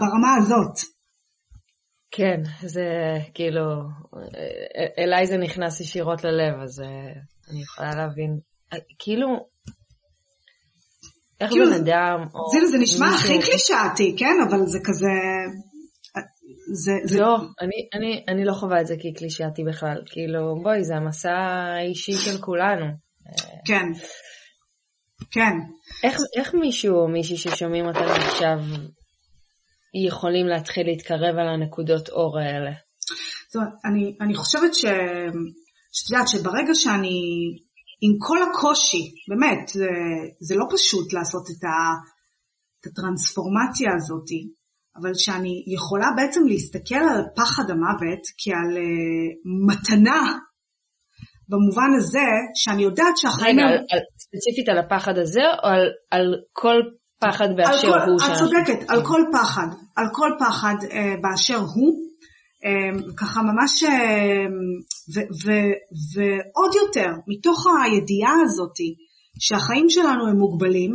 ברמה 0.00 0.34
הזאת. 0.38 0.78
כן, 2.10 2.42
זה 2.60 2.84
כאילו, 3.34 3.62
אליי 4.98 5.26
זה 5.26 5.36
נכנס 5.36 5.80
ישירות 5.80 6.24
ללב, 6.24 6.60
אז 6.62 6.80
אה, 6.80 7.12
אני 7.50 7.62
יכולה 7.62 7.94
להבין. 7.94 8.38
כאילו, 8.98 9.26
איך 11.40 11.50
כאילו, 11.50 11.66
בן 11.66 11.72
אדם... 11.72 12.26
זה, 12.52 12.66
זה 12.70 12.78
נשמע 12.78 13.06
הכי 13.06 13.38
קלישאתי, 13.50 14.16
כן? 14.18 14.36
אבל 14.48 14.66
זה 14.66 14.78
כזה... 14.84 15.06
זה, 16.72 16.92
זה... 17.04 17.20
לא, 17.20 17.36
אני, 17.36 17.88
אני, 17.94 18.24
אני 18.28 18.44
לא 18.44 18.52
חווה 18.52 18.80
את 18.80 18.86
זה 18.86 18.94
כקלישאתי 18.96 19.64
בכלל. 19.64 20.02
כאילו, 20.06 20.60
בואי, 20.62 20.84
זה 20.84 20.96
המסע 20.96 21.32
האישי 21.32 22.12
של 22.12 22.40
כולנו. 22.40 22.86
כן. 23.66 23.86
כן. 25.30 25.52
איך, 26.04 26.16
איך 26.36 26.54
מישהו 26.54 26.94
או 26.94 27.08
מישהי 27.08 27.36
ששומעים 27.36 27.86
אותנו 27.86 28.10
עכשיו 28.10 28.58
יכולים 30.06 30.46
להתחיל 30.46 30.86
להתקרב 30.86 31.38
על 31.38 31.48
הנקודות 31.48 32.08
אור 32.08 32.38
האלה? 32.38 32.70
זאת 33.48 33.56
אומרת, 33.56 33.72
אני, 33.84 34.16
אני 34.20 34.34
חושבת 34.34 34.74
ש... 34.74 34.84
שאת 35.92 36.10
יודעת 36.10 36.28
שברגע 36.28 36.74
שאני, 36.74 37.18
עם 38.00 38.12
כל 38.18 38.38
הקושי, 38.42 39.02
באמת, 39.28 39.68
זה, 39.68 39.88
זה 40.40 40.54
לא 40.54 40.64
פשוט 40.74 41.12
לעשות 41.12 41.42
את, 41.50 41.64
ה, 41.64 41.74
את 42.80 42.86
הטרנספורמציה 42.86 43.90
הזאת, 43.96 44.26
אבל 45.00 45.14
שאני 45.14 45.64
יכולה 45.66 46.06
בעצם 46.16 46.40
להסתכל 46.46 46.94
על 46.94 47.22
פחד 47.36 47.70
המוות 47.70 48.22
כעל 48.38 48.76
uh, 48.76 49.30
מתנה, 49.68 50.38
במובן 51.48 51.90
הזה 51.96 52.28
שאני 52.54 52.82
יודעת 52.82 53.16
שהחיים... 53.16 53.58
רגע, 53.58 53.68
על, 53.68 53.74
על, 53.74 54.00
ספציפית 54.18 54.68
על 54.68 54.78
הפחד 54.78 55.18
הזה, 55.18 55.40
או 55.62 55.68
על, 55.68 55.88
על 56.10 56.34
כל 56.52 56.76
פחד 57.20 57.48
באשר 57.56 57.92
כל, 57.92 58.10
הוא? 58.10 58.16
את 58.16 58.38
צודקת, 58.38 58.90
על 58.90 59.04
כל 59.04 59.22
פחד, 59.32 59.66
על 59.96 60.06
כל 60.12 60.30
פחד 60.38 60.74
uh, 60.82 60.94
באשר 61.22 61.56
הוא. 61.56 62.08
Um, 62.58 63.16
ככה 63.16 63.40
ממש, 63.42 63.84
uh, 63.84 63.88
ו, 65.14 65.20
ו, 65.20 65.50
ועוד 66.14 66.70
יותר, 66.74 67.10
מתוך 67.28 67.66
הידיעה 67.66 68.32
הזאתי 68.44 68.94
שהחיים 69.40 69.86
שלנו 69.88 70.28
הם 70.28 70.36
מוגבלים, 70.36 70.90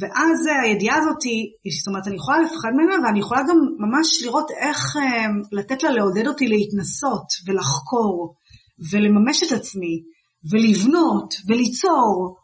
ואז 0.00 0.46
הידיעה 0.62 0.96
הזאת, 0.98 1.22
זאת 1.78 1.88
אומרת, 1.88 2.06
אני 2.06 2.16
יכולה 2.16 2.38
לפחד 2.38 2.68
ממנה 2.74 3.06
ואני 3.06 3.18
יכולה 3.18 3.40
גם 3.42 3.56
ממש 3.78 4.22
לראות 4.24 4.50
איך 4.50 4.96
אה, 4.96 5.26
לתת 5.52 5.82
לה 5.82 5.90
לעודד 5.90 6.26
אותי 6.26 6.46
להתנסות 6.46 7.26
ולחקור 7.46 8.34
ולממש 8.92 9.42
את 9.42 9.52
עצמי 9.52 10.02
ולבנות 10.50 11.34
וליצור 11.48 12.36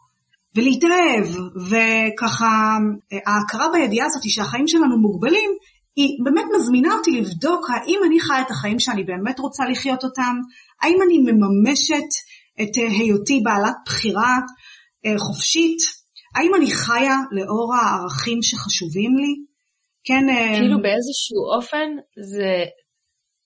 ולהתאהב. 0.55 1.25
וככה 1.69 2.77
ההכרה 3.25 3.69
בידיעה 3.73 4.05
הזאת 4.07 4.21
שהחיים 4.23 4.67
שלנו 4.67 4.97
מוגבלים 4.97 5.51
היא 5.95 6.17
באמת 6.23 6.45
מזמינה 6.55 6.93
אותי 6.93 7.11
לבדוק 7.11 7.69
האם 7.69 7.99
אני 8.05 8.19
חיה 8.19 8.41
את 8.41 8.51
החיים 8.51 8.79
שאני 8.79 9.03
באמת 9.03 9.39
רוצה 9.39 9.63
לחיות 9.71 10.03
אותם, 10.03 10.35
האם 10.81 10.97
אני 11.05 11.17
מממשת 11.17 12.09
את 12.61 12.75
היותי 12.75 13.41
בעלת 13.43 13.75
בחירה 13.85 14.37
אה, 15.05 15.13
חופשית 15.17 15.98
האם 16.35 16.55
אני 16.55 16.71
חיה 16.71 17.17
לאור 17.31 17.75
הערכים 17.75 18.39
שחשובים 18.41 19.17
לי? 19.17 19.33
כן. 20.03 20.29
אה, 20.29 20.59
כאילו 20.59 20.77
באיזשהו 20.81 21.41
אופן 21.55 21.87
זה 22.33 22.51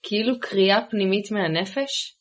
כאילו 0.03 0.39
קריאה 0.39 0.79
פנימית 0.89 1.31
מהנפש, 1.31 2.15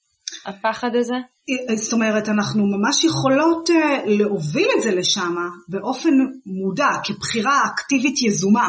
הפחד 0.46 0.90
הזה? 1.00 1.14
אה, 1.50 1.76
זאת 1.76 1.92
אומרת, 1.92 2.28
אנחנו 2.28 2.62
ממש 2.66 3.04
יכולות 3.04 3.70
אה, 3.70 4.04
להוביל 4.06 4.68
את 4.76 4.82
זה 4.82 4.94
לשם 4.94 5.34
באופן 5.68 6.10
מודע, 6.46 6.88
כבחירה 7.04 7.58
אקטיבית 7.74 8.22
יזומה. 8.22 8.68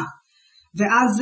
ואז... 0.78 1.12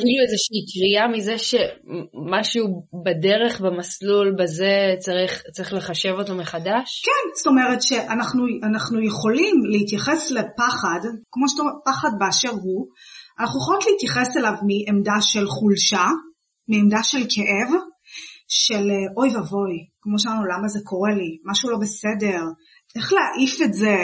כאילו 0.00 0.22
איזושהי 0.26 0.60
קריאה 0.70 1.06
מזה 1.14 1.34
שמשהו 1.48 2.64
בדרך, 3.04 3.60
במסלול, 3.60 4.36
בזה 4.38 4.74
צריך, 4.98 5.42
צריך 5.54 5.72
לחשב 5.72 6.14
אותו 6.18 6.34
מחדש? 6.34 7.02
כן, 7.06 7.24
זאת 7.38 7.46
אומרת 7.46 7.82
שאנחנו 7.82 9.04
יכולים 9.10 9.56
להתייחס 9.72 10.30
לפחד, 10.30 11.00
כמו 11.30 11.48
שאתה 11.48 11.62
אומר, 11.62 11.72
פחד 11.84 12.10
באשר 12.18 12.50
הוא, 12.50 12.86
אנחנו 13.40 13.60
יכולות 13.60 13.84
להתייחס 13.86 14.36
אליו 14.36 14.52
מעמדה 14.68 15.18
של 15.20 15.46
חולשה, 15.46 16.06
מעמדה 16.68 17.02
של 17.02 17.22
כאב, 17.32 17.70
של 18.48 18.84
אוי 19.16 19.36
ואבוי, 19.36 19.74
כמו 20.02 20.18
שאמרנו, 20.18 20.44
למה 20.44 20.68
זה 20.68 20.80
קורה 20.84 21.10
לי, 21.14 21.30
משהו 21.44 21.70
לא 21.70 21.78
בסדר, 21.78 22.40
איך 22.96 23.12
להעיף 23.12 23.62
את 23.62 23.74
זה, 23.74 23.96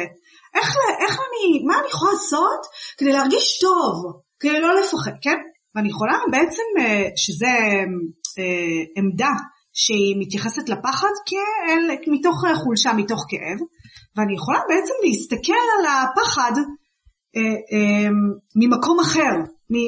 איך, 0.57 0.69
איך 1.03 1.19
אני, 1.27 1.65
מה 1.67 1.75
אני 1.81 1.89
יכולה 1.89 2.13
לעשות 2.13 2.63
כדי 2.99 3.13
להרגיש 3.13 3.59
טוב? 3.61 4.21
כדי 4.41 4.61
לא 4.61 4.81
לפחד, 4.81 5.11
כן? 5.23 5.37
ואני 5.75 5.89
יכולה 5.89 6.19
בעצם, 6.31 6.63
אה, 6.81 7.09
שזה 7.17 7.47
אה, 8.39 8.83
עמדה 8.97 9.33
שהיא 9.73 10.17
מתייחסת 10.19 10.69
לפחד 10.69 11.15
כאל, 11.27 11.97
מתוך 12.07 12.45
חולשה, 12.65 12.93
מתוך 12.93 13.25
כאב, 13.29 13.59
ואני 14.17 14.35
יכולה 14.35 14.59
בעצם 14.69 14.95
להסתכל 15.05 15.63
על 15.79 15.87
הפחד 15.87 16.53
אה, 17.37 18.09
ממקום 18.57 19.01
אחר, 19.01 19.35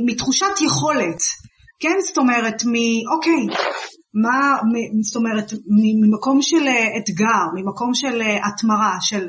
מתחושת 0.06 0.60
יכולת, 0.64 1.22
כן? 1.80 1.96
זאת 2.06 2.18
אומרת, 2.18 2.62
מ... 2.64 2.74
אוקיי, 3.14 3.46
מה, 4.14 4.56
זאת 5.02 5.16
אומרת, 5.16 5.52
ממקום 6.02 6.42
של 6.42 6.66
אתגר, 6.98 7.44
ממקום 7.54 7.94
של 7.94 8.22
התמרה, 8.44 8.96
של 9.00 9.28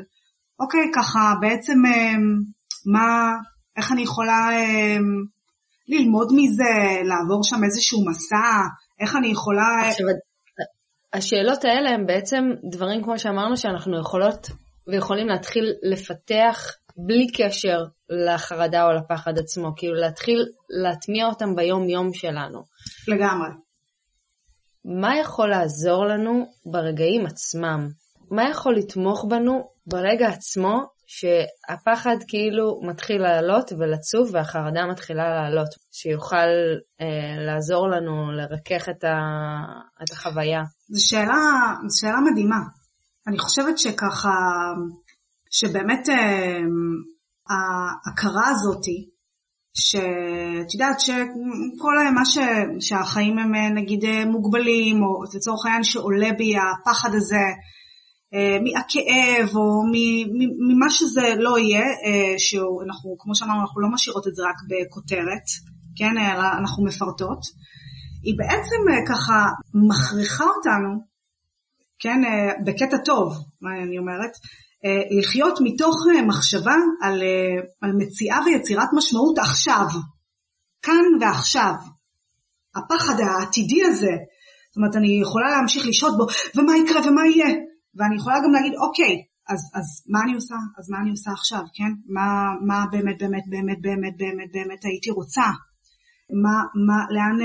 אוקיי, 0.60 0.90
ככה 0.94 1.34
בעצם 1.40 1.78
מה, 2.92 3.36
איך 3.76 3.92
אני 3.92 4.02
יכולה 4.02 4.48
אה, 4.52 4.96
ללמוד 5.88 6.28
מזה, 6.36 7.02
לעבור 7.04 7.44
שם 7.44 7.64
איזשהו 7.64 7.98
מסע, 8.08 8.60
איך 9.00 9.16
אני 9.16 9.28
יכולה... 9.28 9.88
עכשיו, 9.88 10.06
השאלות 11.12 11.64
האלה 11.64 11.90
הן 11.90 12.06
בעצם 12.06 12.44
דברים 12.70 13.04
כמו 13.04 13.18
שאמרנו 13.18 13.56
שאנחנו 13.56 14.00
יכולות 14.00 14.50
ויכולים 14.86 15.28
להתחיל 15.28 15.72
לפתח 15.82 16.72
בלי 16.96 17.26
קשר 17.32 17.78
לחרדה 18.08 18.84
או 18.86 18.92
לפחד 18.92 19.38
עצמו, 19.38 19.72
כאילו 19.76 19.94
להתחיל 19.94 20.46
להטמיע 20.82 21.26
אותם 21.26 21.54
ביום 21.56 21.88
יום 21.88 22.14
שלנו. 22.14 22.62
לגמרי. 23.08 23.48
מה 24.84 25.18
יכול 25.18 25.50
לעזור 25.50 26.06
לנו 26.06 26.46
ברגעים 26.66 27.26
עצמם? 27.26 27.88
מה 28.30 28.50
יכול 28.50 28.76
לתמוך 28.76 29.24
בנו 29.28 29.68
ברגע 29.86 30.28
עצמו 30.28 30.93
שהפחד 31.06 32.16
כאילו 32.28 32.80
מתחיל 32.88 33.22
לעלות 33.22 33.72
ולצוף 33.72 34.30
והחרדה 34.32 34.86
מתחילה 34.92 35.34
לעלות, 35.34 35.68
שיוכל 35.92 36.50
אה, 37.00 37.44
לעזור 37.46 37.88
לנו 37.88 38.32
לרכך 38.32 38.88
את, 38.88 39.04
ה, 39.04 39.16
את 40.02 40.12
החוויה. 40.12 40.62
זו 40.88 41.08
שאלה, 41.08 41.40
זו 41.88 42.00
שאלה 42.00 42.20
מדהימה. 42.30 42.60
אני 43.28 43.38
חושבת 43.38 43.78
שככה, 43.78 44.34
שבאמת 45.50 46.08
אה, 46.08 46.58
ההכרה 47.50 48.48
הזאתי, 48.50 49.14
שאת 49.76 50.74
יודעת 50.74 51.00
שכל 51.00 51.96
מה 52.14 52.24
ש, 52.24 52.38
שהחיים 52.80 53.38
הם 53.38 53.54
אה, 53.54 53.70
נגיד 53.70 54.04
אה, 54.04 54.24
מוגבלים, 54.24 54.96
או 55.02 55.22
לצורך 55.36 55.66
העניין 55.66 55.84
שעולה 55.84 56.32
בי 56.38 56.52
הפחד 56.56 57.14
הזה, 57.14 57.36
אה, 57.36 57.54
מהכאב 58.64 59.56
או 59.56 59.82
ממה 60.68 60.90
שזה 60.90 61.34
לא 61.38 61.58
יהיה, 61.58 61.82
אה, 61.82 62.34
שאנחנו, 62.38 63.16
כמו 63.18 63.34
שאמרנו, 63.34 63.60
אנחנו 63.60 63.80
לא 63.80 63.88
משאירות 63.92 64.28
את 64.28 64.34
זה 64.34 64.42
רק 64.42 64.56
בכותרת, 64.68 65.46
כן, 65.96 66.18
אלא 66.18 66.48
אנחנו 66.58 66.84
מפרטות, 66.84 67.40
היא 68.22 68.34
בעצם 68.38 68.80
אה, 68.90 69.14
ככה 69.14 69.46
מכריחה 69.74 70.44
אותנו 70.44 71.14
כן, 71.98 72.20
בקטע 72.66 72.96
טוב, 73.04 73.34
מה 73.60 73.70
אני 73.82 73.98
אומרת, 73.98 74.30
לחיות 75.18 75.58
מתוך 75.62 75.96
מחשבה 76.26 76.74
על, 77.02 77.22
על 77.82 77.92
מציאה 77.98 78.38
ויצירת 78.46 78.88
משמעות 78.96 79.38
עכשיו, 79.38 79.86
כאן 80.82 81.04
ועכשיו. 81.20 81.74
הפחד 82.76 83.14
העתידי 83.20 83.84
הזה, 83.84 84.12
זאת 84.68 84.76
אומרת, 84.76 84.96
אני 84.96 85.20
יכולה 85.22 85.50
להמשיך 85.50 85.86
לשהות 85.86 86.14
בו, 86.16 86.26
ומה 86.56 86.72
יקרה 86.76 87.00
ומה 87.08 87.26
יהיה, 87.26 87.54
ואני 87.96 88.16
יכולה 88.16 88.36
גם 88.44 88.52
להגיד, 88.52 88.72
אוקיי, 88.86 89.14
אז, 89.48 89.60
אז 89.74 89.86
מה 90.12 90.20
אני 90.24 90.34
עושה? 90.34 90.54
אז 90.78 90.90
מה 90.90 90.98
אני 91.02 91.10
עושה 91.10 91.30
עכשיו, 91.30 91.62
כן? 91.74 91.92
מה, 92.16 92.28
מה 92.68 92.84
באמת, 92.92 93.18
באמת, 93.18 93.44
באמת, 93.48 93.78
באמת, 93.80 94.14
באמת, 94.16 94.48
באמת 94.52 94.84
הייתי 94.84 95.10
רוצה? 95.10 95.46
מה, 96.42 96.56
מה, 96.86 96.98
לאן, 97.10 97.36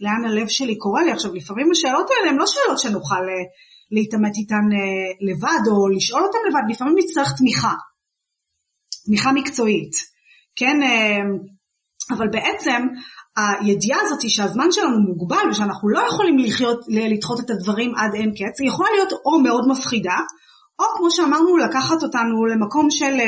לאן 0.00 0.24
הלב 0.24 0.48
שלי 0.48 0.78
קורא 0.78 1.02
לי? 1.02 1.12
עכשיו, 1.12 1.34
לפעמים 1.34 1.70
השאלות 1.70 2.06
האלה 2.10 2.30
הן 2.30 2.36
לא 2.36 2.46
שאלות 2.46 2.78
שנוכל 2.78 3.24
אה, 3.32 3.44
להתעמת 3.90 4.34
איתן 4.36 4.66
אה, 4.76 5.08
לבד, 5.28 5.62
או 5.70 5.88
לשאול 5.88 6.22
אותן 6.22 6.38
לבד, 6.48 6.64
לפעמים 6.70 6.94
נצטרך 6.98 7.28
תמיכה, 7.38 7.74
תמיכה 9.06 9.32
מקצועית, 9.32 9.92
כן? 10.56 10.82
אה, 10.82 11.22
אבל 12.16 12.28
בעצם 12.28 12.82
הידיעה 13.36 13.98
הזאת 14.02 14.30
שהזמן 14.30 14.66
שלנו 14.70 14.98
מוגבל 15.00 15.50
ושאנחנו 15.50 15.88
לא 15.88 16.00
יכולים 16.08 16.38
לחיות, 16.38 16.80
לדחות 16.88 17.40
את 17.40 17.50
הדברים 17.50 17.94
עד 17.94 18.14
אין 18.14 18.30
קץ, 18.30 18.60
היא 18.60 18.68
יכולה 18.68 18.88
להיות 18.96 19.12
או 19.12 19.38
מאוד 19.40 19.68
מפחידה, 19.68 20.16
או 20.78 20.84
כמו 20.96 21.10
שאמרנו, 21.10 21.56
לקחת 21.56 22.02
אותנו 22.02 22.46
למקום 22.46 22.90
של, 22.90 23.04
אה, 23.04 23.26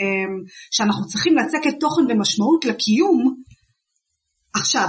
אה, 0.00 0.30
שאנחנו 0.70 1.06
צריכים 1.06 1.36
לצקת 1.36 1.80
תוכן 1.80 2.02
ומשמעות 2.08 2.64
לקיום 2.64 3.34
עכשיו. 4.54 4.88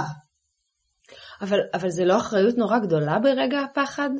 אבל, 1.42 1.58
אבל 1.74 1.90
זה 1.90 2.04
לא 2.04 2.16
אחריות 2.16 2.58
נורא 2.58 2.78
גדולה 2.78 3.18
ברגע 3.18 3.60
הפחד? 3.60 4.10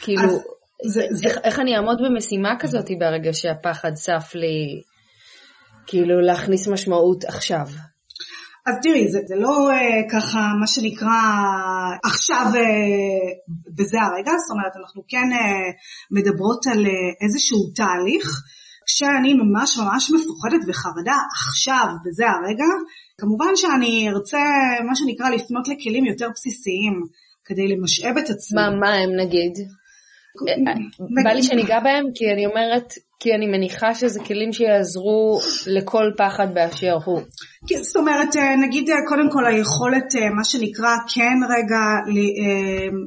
כאילו, 0.00 0.28
זה, 0.86 1.06
זה... 1.10 1.28
איך, 1.28 1.38
איך 1.44 1.58
אני 1.58 1.76
אעמוד 1.76 1.98
במשימה 2.04 2.54
כזאת 2.60 2.86
ברגע 2.98 3.32
שהפחד 3.32 3.92
צף 3.94 4.32
לי, 4.34 4.82
כאילו 5.86 6.20
להכניס 6.20 6.68
משמעות 6.68 7.24
עכשיו? 7.24 7.66
אז 8.66 8.74
תראי, 8.82 9.08
זה, 9.12 9.18
זה 9.26 9.36
לא 9.36 9.70
uh, 9.70 10.12
ככה 10.12 10.40
מה 10.60 10.66
שנקרא 10.66 11.20
עכשיו 12.04 12.46
uh, 12.52 13.54
בזה 13.76 13.98
הרגע, 14.02 14.32
זאת 14.38 14.50
אומרת 14.50 14.72
אנחנו 14.80 15.02
כן 15.08 15.28
uh, 15.32 15.72
מדברות 16.10 16.66
על 16.66 16.86
uh, 16.86 16.90
איזשהו 17.24 17.58
תהליך, 17.74 18.26
כשאני 18.86 19.34
ממש 19.34 19.78
ממש 19.78 20.10
מפוחדת 20.10 20.62
וחרדה 20.68 21.16
עכשיו 21.32 21.86
בזה 22.04 22.24
הרגע, 22.26 22.70
כמובן 23.20 23.56
שאני 23.56 24.08
ארצה 24.08 24.44
מה 24.88 24.94
שנקרא 24.96 25.28
לפנות 25.30 25.68
לכלים 25.68 26.04
יותר 26.04 26.28
בסיסיים 26.34 26.94
כדי 27.44 27.68
למשאב 27.68 28.18
את 28.18 28.30
עצמי. 28.30 28.56
מה, 28.60 28.70
מה 28.80 28.92
הם 28.94 29.10
נגיד? 29.20 29.52
בא 31.24 31.30
לי 31.30 31.42
שניגע 31.42 31.80
בהם 31.80 32.04
כי 32.14 32.24
אני 32.32 32.46
אומרת, 32.46 32.92
כי 33.20 33.34
אני 33.34 33.46
מניחה 33.46 33.94
שזה 33.94 34.20
כלים 34.20 34.52
שיעזרו 34.52 35.40
לכל 35.66 36.10
פחד 36.16 36.54
באשר 36.54 36.96
הוא. 37.04 37.20
זאת 37.82 37.96
אומרת, 37.96 38.36
אה, 38.36 38.56
נגיד 38.56 38.90
אה, 38.90 38.96
קודם 39.08 39.30
כל 39.30 39.46
היכולת, 39.46 40.14
אה, 40.16 40.30
מה 40.36 40.44
שנקרא, 40.44 40.92
כן 41.14 41.38
רגע 41.54 41.84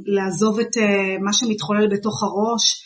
לעזוב 0.06 0.60
את 0.60 0.78
מה 1.26 1.34
שמתחולל 1.34 1.88
בתוך 1.92 2.24
הראש, 2.24 2.84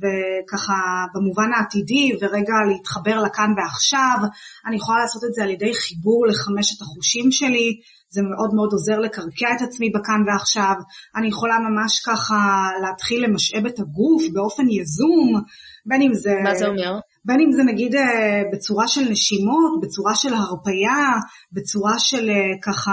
וככה 0.00 0.74
במובן 1.14 1.50
העתידי, 1.56 2.12
ורגע 2.20 2.54
להתחבר 2.68 3.22
לכאן 3.22 3.50
ועכשיו. 3.56 4.18
אני 4.66 4.76
יכולה 4.76 4.98
לעשות 4.98 5.24
את 5.24 5.34
זה 5.34 5.42
על 5.42 5.50
ידי 5.50 5.74
חיבור 5.74 6.26
לחמשת 6.26 6.82
החושים 6.82 7.32
שלי, 7.32 7.80
זה 8.10 8.22
מאוד 8.22 8.54
מאוד 8.54 8.68
עוזר 8.72 8.98
לקרקע 8.98 9.48
את 9.56 9.62
עצמי 9.62 9.90
בכאן 9.90 10.22
ועכשיו. 10.26 10.74
אני 11.16 11.28
יכולה 11.28 11.56
ממש 11.58 12.00
ככה 12.06 12.68
להתחיל 12.82 13.24
למשאב 13.24 13.66
את 13.66 13.78
הגוף 13.78 14.22
באופן 14.32 14.68
יזום, 14.70 15.42
בין 15.86 16.02
אם 16.02 16.14
זה... 16.14 16.34
מה 16.44 16.54
זה 16.54 16.66
אומר? 16.66 17.00
בין 17.24 17.40
אם 17.40 17.52
זה 17.52 17.62
נגיד 17.62 17.94
אה, 17.94 18.42
בצורה 18.52 18.88
של 18.88 19.00
נשימות, 19.10 19.80
בצורה 19.82 20.14
של 20.14 20.34
הרפייה, 20.34 21.06
בצורה 21.52 21.98
של 21.98 22.30
אה, 22.30 22.58
ככה 22.62 22.92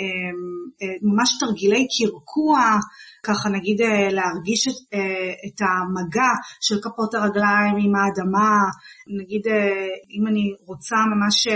אה, 0.00 0.88
ממש 1.02 1.38
תרגילי 1.40 1.86
קרקוע, 1.98 2.60
ככה 3.22 3.48
נגיד 3.48 3.80
להרגיש 4.10 4.68
את, 4.68 4.98
את 5.46 5.60
המגע 5.60 6.30
של 6.60 6.76
כפות 6.82 7.14
הרגליים 7.14 7.76
עם 7.84 7.92
האדמה, 7.96 8.58
נגיד 9.20 9.42
אם 10.18 10.26
אני 10.26 10.54
רוצה 10.66 10.96
ממש 10.96 11.48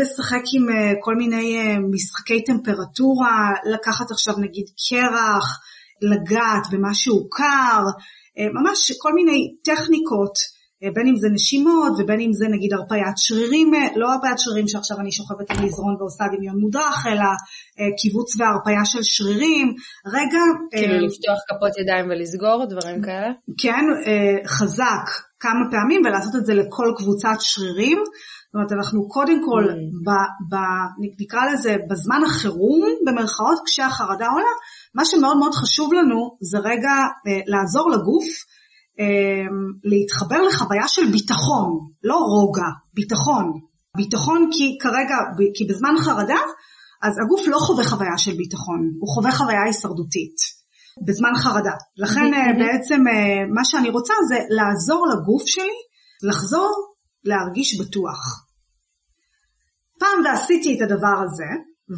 לשחק 0.00 0.42
עם 0.54 0.66
כל 1.00 1.14
מיני 1.14 1.76
משחקי 1.92 2.44
טמפרטורה, 2.44 3.52
לקחת 3.72 4.10
עכשיו 4.10 4.34
נגיד 4.38 4.64
קרח, 4.88 5.60
לגעת 6.02 6.66
במשהו 6.72 7.28
קר, 7.30 7.82
ממש 8.38 8.92
כל 9.02 9.12
מיני 9.14 9.54
טכניקות, 9.64 10.34
אה, 10.84 10.88
בין 10.94 11.06
אם 11.06 11.16
זה 11.16 11.28
נשימות 11.28 11.92
ובין 11.98 12.20
אם 12.20 12.32
זה 12.32 12.46
נגיד 12.48 12.72
הרפיית 12.72 13.16
שרירים, 13.16 13.74
אה, 13.74 13.86
לא 13.96 14.12
הרפיית 14.12 14.38
שרירים 14.38 14.68
שעכשיו 14.68 14.96
אני 15.00 15.12
שוכבת 15.12 15.50
עם 15.50 15.64
מזרון 15.64 15.94
ועושה 15.98 16.24
דמיון 16.36 16.56
מודרך, 16.60 17.06
אלא 17.06 17.30
אה, 17.78 17.90
קיבוץ 18.00 18.28
והרפיה 18.38 18.84
של 18.84 19.02
שרירים. 19.02 19.74
רגע... 20.06 20.42
כאילו 20.70 21.06
לפתוח 21.06 21.38
כפות 21.48 21.78
ידיים 21.80 22.06
ולסגור, 22.10 22.64
דברים 22.70 23.02
כאלה? 23.02 23.30
כן, 23.62 23.84
חזק 24.46 25.04
כמה 25.40 25.64
פעמים 25.70 26.00
ולעשות 26.04 26.36
את 26.36 26.46
זה 26.46 26.54
לכל 26.54 26.88
קבוצת 26.96 27.38
שרירים. 27.38 27.98
זאת 28.48 28.54
אומרת, 28.54 28.72
אנחנו 28.72 29.08
קודם 29.08 29.44
כל, 29.44 29.64
mm. 29.70 29.74
ב, 30.06 30.10
ב, 30.50 30.56
נקרא 31.20 31.40
לזה, 31.52 31.76
בזמן 31.90 32.20
החירום, 32.26 32.88
במרכאות, 33.06 33.58
כשהחרדה 33.66 34.26
עולה, 34.28 34.54
מה 34.94 35.04
שמאוד 35.04 35.36
מאוד 35.36 35.54
חשוב 35.54 35.92
לנו 35.92 36.36
זה 36.40 36.58
רגע 36.58 36.94
אה, 37.26 37.40
לעזור 37.46 37.90
לגוף 37.90 38.24
אה, 39.00 39.46
להתחבר 39.84 40.42
לחוויה 40.42 40.88
של 40.88 41.10
ביטחון, 41.12 41.70
לא 42.04 42.14
רוגע, 42.14 42.70
ביטחון. 42.94 43.52
ביטחון 43.96 44.48
כי 44.52 44.78
כרגע, 44.82 45.16
כי 45.54 45.64
בזמן 45.68 45.94
חרדה, 45.98 46.40
אז 47.02 47.14
הגוף 47.22 47.48
לא 47.48 47.58
חווה 47.58 47.84
חוויה 47.84 48.18
של 48.18 48.34
ביטחון, 48.36 48.80
הוא 49.00 49.08
חווה 49.14 49.32
חוויה 49.32 49.62
הישרדותית. 49.66 50.58
בזמן 51.06 51.34
חרדה. 51.36 51.76
לכן 51.96 52.34
אה, 52.34 52.52
בעצם 52.58 53.00
אה, 53.08 53.46
מה 53.54 53.64
שאני 53.64 53.90
רוצה 53.90 54.14
זה 54.28 54.38
לעזור 54.50 55.06
לגוף 55.12 55.42
שלי 55.46 55.78
לחזור 56.22 56.70
להרגיש 57.24 57.80
בטוח. 57.80 58.48
פעם 59.98 60.24
ועשיתי 60.24 60.76
את 60.76 60.82
הדבר 60.82 61.16
הזה, 61.24 61.50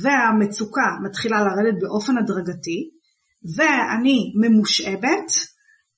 והמצוקה 0.03 0.89
מתחילה 1.03 1.39
לרדת 1.41 1.81
באופן 1.81 2.18
הדרגתי, 2.18 2.91
ואני 3.57 4.33
ממושאבת, 4.41 5.31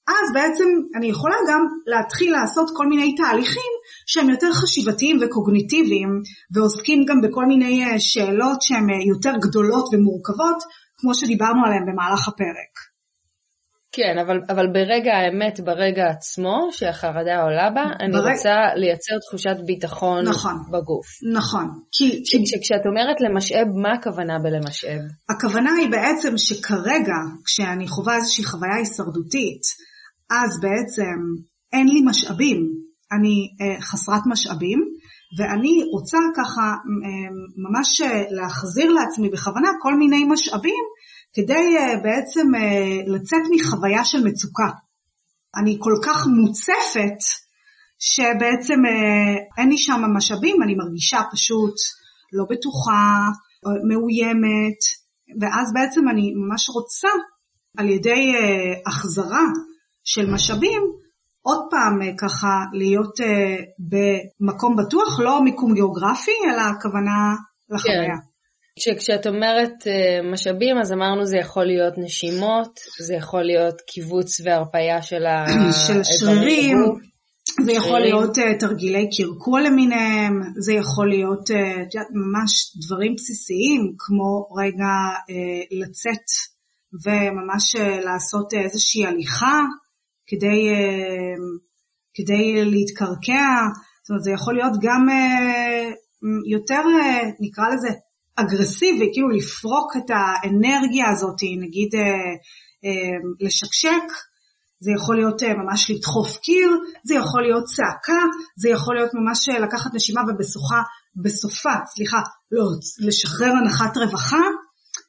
אז 0.09 0.33
בעצם 0.35 0.65
אני 0.97 1.07
יכולה 1.07 1.37
גם 1.49 1.61
להתחיל 1.87 2.33
לעשות 2.33 2.71
כל 2.77 2.87
מיני 2.87 3.15
תהליכים 3.15 3.73
שהם 4.07 4.31
יותר 4.31 4.53
חשיבתיים 4.53 5.19
וקוגניטיביים, 5.21 6.09
ועוסקים 6.55 7.05
גם 7.09 7.21
בכל 7.21 7.47
מיני 7.47 7.85
אה, 7.85 8.01
שאלות 8.01 8.63
שהן 8.63 8.91
אה, 8.91 9.05
יותר 9.09 9.33
גדולות 9.43 9.85
ומורכבות, 9.93 10.63
כמו 10.97 11.15
שדיברנו 11.15 11.61
עליהן 11.67 11.87
במהלך 11.87 12.29
הפרק. 12.29 12.92
כן, 13.95 14.19
אבל, 14.25 14.39
אבל 14.49 14.67
ברגע 14.67 15.13
האמת, 15.15 15.61
ברגע 15.61 16.05
עצמו, 16.11 16.69
שהחרדה 16.71 17.43
עולה 17.43 17.71
בה, 17.75 17.85
אני 18.01 18.13
ברג... 18.13 18.33
רוצה 18.33 18.55
לייצר 18.77 19.15
תחושת 19.29 19.57
ביטחון 19.67 20.29
נכון, 20.29 20.57
בגוף. 20.69 21.07
נכון. 21.37 21.67
כי, 21.93 22.23
כי... 22.27 22.61
כשאת 22.63 22.87
אומרת 22.87 23.21
למשאב, 23.21 23.67
מה 23.83 23.93
הכוונה 23.93 24.39
בלמשאב? 24.43 25.01
הכוונה 25.31 25.71
היא 25.81 25.91
בעצם 25.91 26.39
שכרגע, 26.39 27.19
כשאני 27.45 27.89
חווה 27.89 28.17
איזושהי 28.17 28.45
חוויה 28.45 28.75
הישרדותית, 28.79 29.63
אז 30.31 30.61
בעצם 30.63 31.19
אין 31.73 31.89
לי 31.89 32.01
משאבים, 32.05 32.59
אני 33.13 33.37
אה, 33.61 33.81
חסרת 33.81 34.23
משאבים, 34.27 34.79
ואני 35.39 35.75
רוצה 35.93 36.19
ככה 36.37 36.67
אה, 37.07 37.29
ממש 37.65 38.01
אה, 38.01 38.23
להחזיר 38.31 38.93
לעצמי 38.93 39.29
בכוונה 39.31 39.69
כל 39.83 39.95
מיני 39.95 40.25
משאבים 40.25 40.85
כדי 41.35 41.77
uh, 41.79 42.03
בעצם 42.03 42.47
uh, 42.55 43.11
לצאת 43.15 43.43
מחוויה 43.55 44.05
של 44.05 44.25
מצוקה. 44.25 44.71
אני 45.57 45.77
כל 45.81 45.95
כך 46.05 46.27
מוצפת 46.27 47.19
שבעצם 47.99 48.75
uh, 48.85 49.61
אין 49.61 49.69
לי 49.69 49.79
שם 49.79 50.01
משאבים, 50.17 50.63
אני 50.63 50.75
מרגישה 50.75 51.21
פשוט 51.33 51.75
לא 52.33 52.45
בטוחה, 52.51 53.29
מאוימת, 53.89 54.81
ואז 55.41 55.73
בעצם 55.73 56.09
אני 56.09 56.33
ממש 56.35 56.69
רוצה 56.69 57.09
על 57.77 57.89
ידי 57.89 58.33
החזרה 58.87 59.45
של 60.05 60.31
משאבים 60.31 60.83
עוד 61.43 61.59
פעם 61.71 62.17
ככה 62.19 62.65
להיות 62.73 63.21
במקום 63.79 64.77
בטוח, 64.77 65.21
לא 65.21 65.45
מיקום 65.45 65.75
גיאוגרפי, 65.75 66.31
אלא 66.51 66.61
הכוונה 66.61 67.35
לחוויה. 67.71 68.17
כן. 68.17 68.32
כשאת 68.99 69.27
אומרת 69.27 69.87
אה, 69.87 70.31
משאבים, 70.33 70.79
אז 70.81 70.93
אמרנו 70.93 71.27
זה 71.27 71.37
יכול 71.37 71.65
להיות 71.65 71.95
נשימות, 71.99 72.81
זה 73.07 73.15
יכול 73.15 73.43
להיות 73.43 73.81
קיבוץ 73.81 74.41
והרפאיה 74.45 75.03
של 75.03 75.27
השרירים, 76.01 76.79
זה 77.67 77.73
יכול 77.73 78.01
להיות 78.01 78.39
uh, 78.39 78.41
תרגילי 78.61 79.09
קרקוע 79.17 79.61
למיניהם, 79.61 80.33
זה 80.59 80.73
יכול 80.73 81.09
להיות 81.09 81.51
uh, 81.51 81.55
ממש 82.11 82.77
דברים 82.87 83.15
בסיסיים, 83.15 83.95
כמו 83.99 84.47
רגע 84.63 84.95
לצאת 85.81 86.27
וממש 87.05 87.77
לעשות 88.05 88.55
איזושהי 88.55 89.07
הליכה 89.07 89.61
כדי, 90.27 90.61
כדי 92.15 92.65
להתקרקע, 92.65 93.49
זאת 94.03 94.11
אומרת 94.11 94.23
זה 94.23 94.31
יכול 94.31 94.55
להיות 94.55 94.73
גם 94.83 95.07
יותר, 96.51 96.83
נקרא 97.41 97.65
לזה, 97.75 97.89
אגרסיבי, 98.37 99.11
כאילו 99.13 99.29
לפרוק 99.29 99.97
את 99.97 100.11
האנרגיה 100.11 101.11
הזאת, 101.11 101.37
נגיד 101.61 101.91
לשקשק, 103.41 104.05
זה 104.85 104.91
יכול 104.97 105.17
להיות 105.17 105.43
אה, 105.43 105.55
ממש 105.55 105.91
לדחוף 105.91 106.37
קיר, 106.37 106.71
זה 107.05 107.15
יכול 107.15 107.43
להיות 107.43 107.65
צעקה, 107.65 108.23
זה 108.57 108.69
יכול 108.69 108.95
להיות 108.95 109.11
ממש 109.15 109.49
אה, 109.49 109.59
לקחת 109.59 109.95
נשימה 109.95 110.23
ובסופה, 110.29 110.81
בסופה, 111.25 111.75
סליחה, 111.95 112.21
לא, 112.53 112.65
לשחרר 113.07 113.53
הנחת 113.61 113.97
רווחה, 113.97 114.45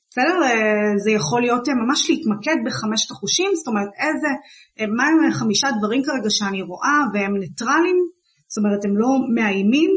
בסדר? 0.09 0.37
אה, 0.43 0.91
זה 1.03 1.11
יכול 1.11 1.41
להיות 1.41 1.67
ממש 1.69 2.09
להתמקד 2.09 2.57
בחמשת 2.65 3.11
החושים, 3.11 3.51
זאת 3.55 3.67
אומרת 3.67 3.89
איזה, 4.05 4.31
מה 4.97 5.05
הם 5.07 5.31
חמישה 5.31 5.67
דברים 5.77 6.01
כרגע 6.03 6.29
שאני 6.29 6.61
רואה 6.61 6.99
והם 7.13 7.37
ניטרלים, 7.37 7.97
זאת 8.47 8.57
אומרת 8.57 8.85
הם 8.85 8.97
לא 8.97 9.09
מאיימים, 9.35 9.91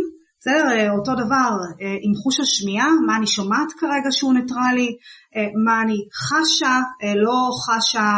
בסדר? 0.47 0.69
אה, 0.71 0.91
אותו 0.91 1.15
דבר 1.15 1.51
אה, 1.83 1.97
עם 2.03 2.15
חוש 2.15 2.41
השמיעה, 2.41 2.89
מה 3.07 3.17
אני 3.17 3.27
שומעת 3.27 3.73
כרגע 3.79 4.11
שהוא 4.11 4.35
ניטרלי, 4.35 4.97
אה, 5.37 5.47
מה 5.65 5.83
אני 5.83 5.97
חשה, 6.15 6.81
לא 7.17 7.51
חשה 7.65 8.11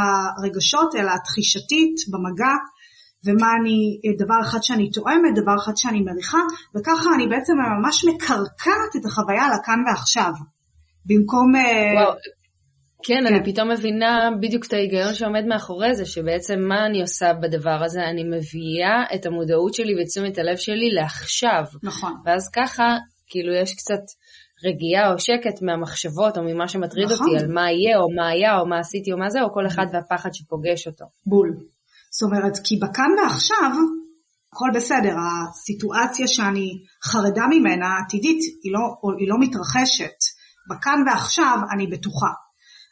רגשות, 0.44 0.94
אלא 0.94 1.12
תחישתית 1.24 1.94
במגע, 2.10 2.54
ומה 3.26 3.50
אני, 3.60 4.00
דבר 4.18 4.40
אחד 4.42 4.62
שאני 4.62 4.90
תואמת, 4.90 5.34
דבר 5.34 5.56
אחד 5.64 5.76
שאני 5.76 6.00
מריחה, 6.00 6.38
וככה 6.74 7.10
אני 7.14 7.28
בעצם 7.28 7.52
ממש 7.78 8.04
מקרקעת 8.04 8.92
את 8.96 9.06
החוויה 9.06 9.46
לכאן 9.48 9.80
ועכשיו. 9.86 10.32
במקום... 11.06 11.52
וואו, 11.94 12.12
כן, 13.02 13.26
אני 13.26 13.38
כן. 13.38 13.52
פתאום 13.52 13.70
מבינה 13.70 14.30
בדיוק 14.40 14.66
את 14.66 14.72
ההיגיון 14.72 15.14
שעומד 15.14 15.44
מאחורי 15.48 15.94
זה, 15.94 16.06
שבעצם 16.06 16.58
מה 16.68 16.86
אני 16.86 17.00
עושה 17.00 17.32
בדבר 17.42 17.78
הזה? 17.84 18.00
אני 18.04 18.24
מביאה 18.24 19.14
את 19.14 19.26
המודעות 19.26 19.74
שלי 19.74 19.94
ואת 19.94 20.06
תשומת 20.06 20.38
הלב 20.38 20.56
שלי 20.56 20.90
לעכשיו. 20.90 21.62
נכון. 21.82 22.14
ואז 22.24 22.50
ככה, 22.56 22.84
כאילו 23.30 23.52
יש 23.54 23.74
קצת 23.74 24.04
רגיעה 24.64 25.12
או 25.12 25.18
שקט 25.18 25.62
מהמחשבות 25.62 26.38
או 26.38 26.42
ממה 26.42 26.68
שמטריד 26.68 27.12
נכון. 27.12 27.26
אותי 27.26 27.44
על 27.44 27.52
מה 27.52 27.70
יהיה 27.70 27.98
או 27.98 28.06
מה 28.16 28.28
היה 28.28 28.58
או 28.58 28.66
מה 28.66 28.78
עשיתי 28.78 29.12
או 29.12 29.18
מה 29.18 29.30
זה, 29.30 29.42
או 29.42 29.52
כל 29.54 29.66
אחד 29.66 29.86
והפחד 29.92 30.30
שפוגש 30.32 30.86
אותו. 30.86 31.04
בול. 31.26 31.48
זאת 32.10 32.22
אומרת, 32.26 32.58
כי 32.64 32.76
בכאן 32.76 33.10
ועכשיו, 33.18 33.70
הכל 34.52 34.70
בסדר, 34.74 35.14
הסיטואציה 35.24 36.26
שאני 36.26 36.68
חרדה 37.04 37.46
ממנה, 37.50 37.86
עתידית, 38.06 38.40
היא 38.62 38.72
לא, 38.72 38.80
היא 39.18 39.28
לא 39.28 39.36
מתרחשת. 39.40 40.18
בכאן 40.70 40.98
ועכשיו 41.06 41.58
אני 41.74 41.86
בטוחה. 41.86 42.32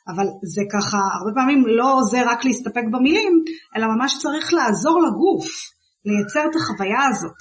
אבל 0.08 0.26
זה 0.54 0.62
ככה, 0.72 0.98
הרבה 1.18 1.30
פעמים 1.34 1.64
לא 1.66 1.94
עוזר 1.98 2.22
רק 2.26 2.44
להסתפק 2.44 2.84
במילים, 2.92 3.32
אלא 3.76 3.86
ממש 3.86 4.18
צריך 4.22 4.54
לעזור 4.54 5.02
לגוף 5.02 5.46
לייצר 6.04 6.50
את 6.50 6.56
החוויה 6.56 7.06
הזאת. 7.08 7.40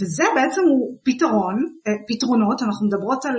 וזה 0.00 0.24
בעצם 0.34 0.62
הוא 0.62 0.98
פתרון, 1.04 1.56
אה, 1.86 1.92
פתרונות, 2.08 2.62
אנחנו 2.62 2.86
מדברות 2.86 3.24
על 3.24 3.36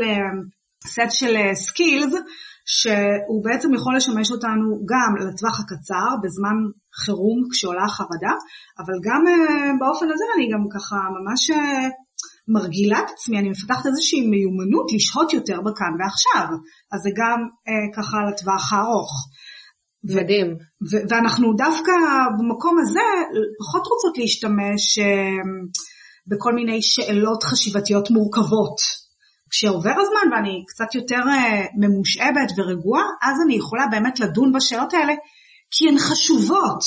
סט 0.88 1.00
אה, 1.00 1.10
של 1.10 1.34
skills, 1.54 2.16
אה, 2.16 2.20
שהוא 2.66 3.44
בעצם 3.44 3.74
יכול 3.74 3.96
לשמש 3.96 4.32
אותנו 4.32 4.66
גם 4.92 5.28
לטווח 5.28 5.60
הקצר, 5.60 6.10
בזמן 6.24 6.58
חירום 7.06 7.40
כשעולה 7.52 7.84
החרדה, 7.86 8.34
אבל 8.80 8.96
גם 9.08 9.22
באופן 9.80 10.06
הזה 10.14 10.26
אני 10.36 10.46
גם 10.54 10.64
ככה 10.76 10.96
ממש 11.18 11.52
מרגילה 12.48 13.00
את 13.00 13.10
עצמי, 13.14 13.40
אני 13.40 13.50
מפתחת 13.50 13.86
איזושהי 13.86 14.22
מיומנות 14.28 14.88
לשהות 14.94 15.34
יותר 15.34 15.62
בכאן 15.62 15.94
ועכשיו, 16.00 16.48
אז 16.92 17.00
זה 17.02 17.10
גם 17.16 17.40
אה, 17.68 17.88
ככה 17.96 18.18
לטווח 18.30 18.74
הארוך. 18.74 19.12
מדהים. 20.04 20.48
ו- 20.92 21.04
ואנחנו 21.10 21.54
דווקא 21.54 21.92
במקום 22.40 22.76
הזה 22.82 23.08
פחות 23.60 23.84
רוצות 23.88 24.18
להשתמש 24.18 25.00
אה, 25.00 25.44
בכל 26.28 26.54
מיני 26.54 26.82
שאלות 26.82 27.44
חשיבתיות 27.44 28.12
מורכבות. 28.12 28.78
כשעובר 29.50 29.96
הזמן 30.02 30.34
ואני 30.34 30.64
קצת 30.68 30.96
יותר 30.96 31.22
אה, 31.30 31.66
ממושאבת 31.80 32.50
ורגועה, 32.58 33.04
אז 33.22 33.36
אני 33.46 33.56
יכולה 33.56 33.86
באמת 33.92 34.20
לדון 34.20 34.52
בשאלות 34.54 34.94
האלה, 34.94 35.14
כי 35.72 35.90
הן 35.90 35.98
חשובות. 36.00 36.82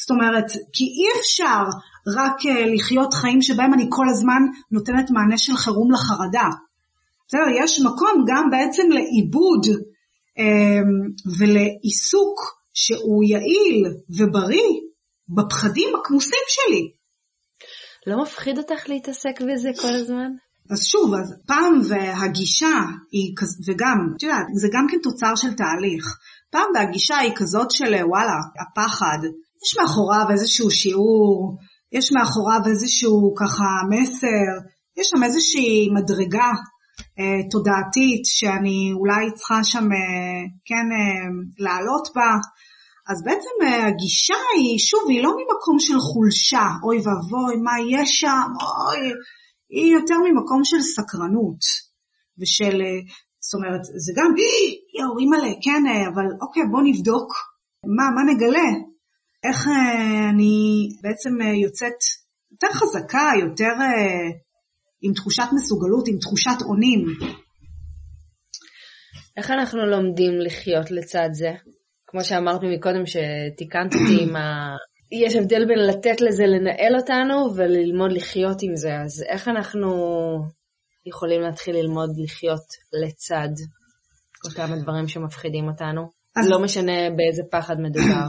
זאת 0.00 0.10
אומרת, 0.10 0.48
כי 0.72 0.84
אי 0.84 1.20
אפשר 1.20 1.64
רק 2.06 2.46
אה, 2.46 2.66
לחיות 2.66 3.14
חיים 3.14 3.42
שבהם 3.42 3.74
אני 3.74 3.86
כל 3.90 4.08
הזמן 4.08 4.42
נותנת 4.70 5.10
מענה 5.10 5.38
של 5.38 5.56
חירום 5.56 5.92
לחרדה. 5.92 6.48
בסדר, 7.28 7.64
יש 7.64 7.80
מקום 7.80 8.24
גם 8.26 8.50
בעצם 8.50 8.82
לעיבוד 8.90 9.66
אמ, 10.38 11.10
ולעיסוק 11.38 12.60
שהוא 12.74 13.24
יעיל 13.24 13.86
ובריא 14.10 14.80
בפחדים 15.28 15.88
הכמוסים 16.00 16.44
שלי. 16.48 16.90
לא 18.06 18.22
מפחיד 18.22 18.58
אותך 18.58 18.88
להתעסק 18.88 19.40
בזה 19.40 19.70
כל 19.80 19.94
הזמן? 19.94 20.30
אז 20.70 20.84
שוב, 20.84 21.14
אז 21.14 21.34
פעם 21.46 21.80
והגישה 21.88 22.80
היא 23.12 23.32
כזאת, 23.36 23.68
וגם, 23.68 23.96
את 24.16 24.22
יודעת, 24.22 24.46
זה 24.54 24.68
גם 24.72 24.86
כן 24.90 24.96
תוצר 25.02 25.34
של 25.36 25.54
תהליך. 25.54 26.18
פעם 26.50 26.66
והגישה 26.74 27.16
היא 27.16 27.32
כזאת 27.36 27.70
של 27.70 27.94
וואלה, 28.08 28.36
הפחד, 28.60 29.18
יש 29.64 29.78
מאחוריו 29.78 30.26
איזשהו 30.30 30.70
שיעור, 30.70 31.58
יש 31.96 32.12
מאחוריו 32.12 32.60
איזשהו 32.66 33.34
ככה 33.40 33.68
מסר, 33.90 34.52
יש 34.98 35.06
שם 35.10 35.22
איזושהי 35.22 35.88
מדרגה 35.96 36.50
אה, 37.18 37.40
תודעתית 37.50 38.24
שאני 38.24 38.92
אולי 38.98 39.32
צריכה 39.34 39.64
שם 39.64 39.92
אה, 39.92 40.40
כן 40.64 40.86
אה, 40.96 41.26
לעלות 41.58 42.08
בה. 42.14 42.30
אז 43.10 43.18
בעצם 43.24 43.56
אה, 43.62 43.86
הגישה 43.88 44.40
היא, 44.56 44.78
שוב, 44.78 45.04
היא 45.08 45.22
לא 45.22 45.30
ממקום 45.38 45.76
של 45.78 45.98
חולשה, 45.98 46.66
אוי 46.84 46.96
ואבוי, 46.96 47.56
מה 47.66 47.72
יש 47.90 48.10
שם, 48.20 48.48
אוי, 48.62 49.12
היא 49.70 49.92
יותר 49.92 50.14
ממקום 50.24 50.60
של 50.64 50.80
סקרנות 50.80 51.62
ושל, 52.38 52.76
אה, 52.86 53.00
זאת 53.40 53.54
אומרת, 53.58 53.84
זה 54.04 54.12
גם, 54.16 54.30
יואו, 54.98 55.18
אימא'לה, 55.18 55.52
כן, 55.64 55.82
אה, 55.86 56.08
אבל 56.10 56.26
אוקיי, 56.42 56.62
בוא 56.72 56.82
נבדוק, 56.84 57.28
מה, 57.96 58.06
מה 58.14 58.32
נגלה? 58.32 58.93
איך 59.44 59.68
אה, 59.68 60.30
אני 60.30 60.88
בעצם 61.02 61.30
אה, 61.42 61.54
יוצאת 61.62 61.98
יותר 62.52 62.66
חזקה, 62.72 63.28
יותר 63.40 63.74
אה, 63.80 64.38
עם 65.02 65.12
תחושת 65.12 65.48
מסוגלות, 65.54 66.08
עם 66.08 66.18
תחושת 66.18 66.62
אונים. 66.68 67.04
איך 69.36 69.50
אנחנו 69.50 69.86
לומדים 69.86 70.40
לחיות 70.40 70.90
לצד 70.90 71.28
זה? 71.32 71.52
כמו 72.06 72.24
שאמרת 72.24 72.60
מקודם 72.76 73.06
שתיקנת 73.06 73.94
אותי 73.94 74.22
עם 74.22 74.36
ה... 74.36 74.76
יש 75.12 75.36
הבדל 75.36 75.66
בין 75.66 75.78
לתת 75.78 76.20
לזה 76.20 76.44
לנהל 76.46 76.96
אותנו 76.96 77.56
וללמוד 77.56 78.12
לחיות 78.12 78.62
עם 78.62 78.76
זה, 78.76 78.94
אז 79.04 79.24
איך 79.28 79.48
אנחנו 79.48 79.88
יכולים 81.06 81.40
להתחיל 81.40 81.76
ללמוד 81.76 82.10
לחיות 82.24 82.66
לצד 83.02 83.48
אותם 84.44 84.72
הדברים 84.72 85.08
שמפחידים 85.08 85.68
אותנו? 85.68 86.10
אז... 86.36 86.50
לא 86.50 86.62
משנה 86.62 86.92
באיזה 87.16 87.42
פחד 87.50 87.76
מדובר. 87.78 88.26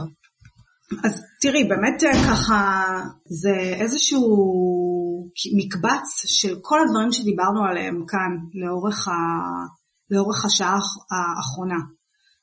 אז 1.04 1.22
תראי, 1.40 1.64
באמת 1.64 2.04
אה, 2.04 2.12
ככה 2.12 2.60
זה 3.24 3.54
איזשהו 3.80 4.22
מקבץ 5.56 6.08
של 6.26 6.54
כל 6.62 6.78
הדברים 6.80 7.12
שדיברנו 7.12 7.64
עליהם 7.64 8.04
כאן 8.08 8.30
לאורך, 8.54 9.08
ה... 9.08 9.12
לאורך 10.10 10.44
השעה 10.44 10.78
האחרונה. 11.10 11.80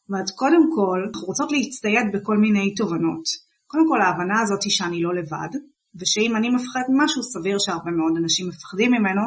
אומרת, 0.10 0.30
קודם 0.36 0.64
כל, 0.76 1.00
אנחנו 1.08 1.28
רוצות 1.28 1.52
להצטייד 1.52 2.06
בכל 2.14 2.38
מיני 2.38 2.76
תובנות. 2.76 3.26
קודם 3.68 3.84
כל, 3.89 4.02
ההבנה 4.02 4.41
הזאת 4.41 4.64
היא 4.64 4.72
שאני 4.72 5.02
לא 5.02 5.16
לבד, 5.16 5.52
ושאם 6.00 6.36
אני 6.36 6.50
מפחד 6.50 6.82
ממשהו, 6.89 7.24
סביר 7.24 7.58
שהרבה 7.60 7.91
מאוד 7.91 8.14
אנשים 8.22 8.48
מפחדים 8.50 8.91
ממנו, 8.91 9.22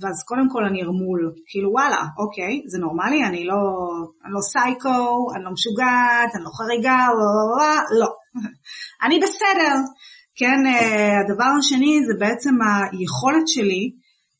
ואז 0.00 0.24
קודם 0.26 0.48
כל 0.52 0.64
אני 0.64 0.82
ארמול, 0.82 1.32
כאילו 1.46 1.70
וואלה, 1.70 2.02
אוקיי, 2.18 2.62
זה 2.66 2.78
נורמלי, 2.78 3.24
אני 3.24 3.44
לא, 3.44 3.60
אני 4.24 4.32
לא 4.32 4.40
סייקו, 4.40 5.34
אני 5.34 5.44
לא 5.44 5.50
משוגעת, 5.50 6.30
אני 6.34 6.44
לא 6.44 6.50
חריגה, 6.58 7.06
לא, 7.18 7.28
לא, 7.58 7.74
לא. 7.90 8.00
לא. 8.00 8.08
אני 9.04 9.20
בסדר. 9.20 9.74
כן, 10.36 10.66
אה, 10.66 11.20
הדבר 11.20 11.50
השני 11.58 12.00
זה 12.06 12.12
בעצם 12.18 12.54
היכולת 12.92 13.48
שלי 13.48 13.90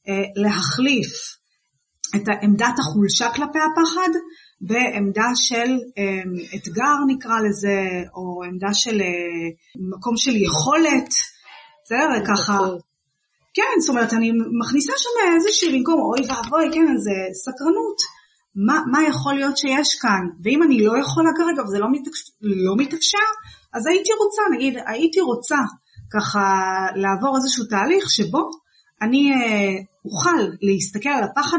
אה, 0.08 0.42
להחליף 0.42 1.10
את 2.16 2.22
עמדת 2.42 2.78
החולשה 2.78 3.28
כלפי 3.34 3.58
הפחד 3.58 4.10
בעמדה 4.60 5.30
של 5.34 5.70
אה, 5.98 6.22
אתגר 6.56 6.96
נקרא 7.06 7.38
לזה, 7.48 7.78
או 8.16 8.44
עמדה 8.44 8.74
של 8.74 9.00
מקום 9.92 10.16
של 10.16 10.36
יכולת, 10.36 11.08
בסדר? 11.84 12.08
ככה. 12.26 12.58
כן, 13.54 13.80
זאת 13.80 13.90
אומרת, 13.90 14.12
אני 14.12 14.30
מכניסה 14.60 14.92
שם 14.96 15.34
איזושהי 15.34 15.78
במקום, 15.78 16.00
אוי 16.00 16.20
ואבוי, 16.20 16.66
כן, 16.74 16.86
איזה 16.94 17.14
סקרנות. 17.44 18.17
מה, 18.66 18.82
מה 18.92 18.98
יכול 19.08 19.34
להיות 19.34 19.56
שיש 19.56 19.94
כאן? 20.02 20.22
ואם 20.44 20.62
אני 20.62 20.84
לא 20.84 20.98
יכולה 20.98 21.30
כרגע 21.36 21.62
וזה 21.62 21.78
לא, 21.78 21.86
מתאפשר, 21.92 22.32
לא 22.42 22.76
מתאפשר, 22.76 23.28
אז 23.74 23.86
הייתי 23.86 24.10
רוצה, 24.12 24.42
נגיד, 24.56 24.74
הייתי 24.86 25.20
רוצה 25.20 25.56
ככה 26.14 26.42
לעבור 26.96 27.36
איזשהו 27.36 27.64
תהליך 27.64 28.10
שבו 28.10 28.50
אני 29.02 29.32
אה, 29.32 29.74
אוכל 30.04 30.40
להסתכל 30.62 31.08
על 31.08 31.24
הפחד 31.24 31.58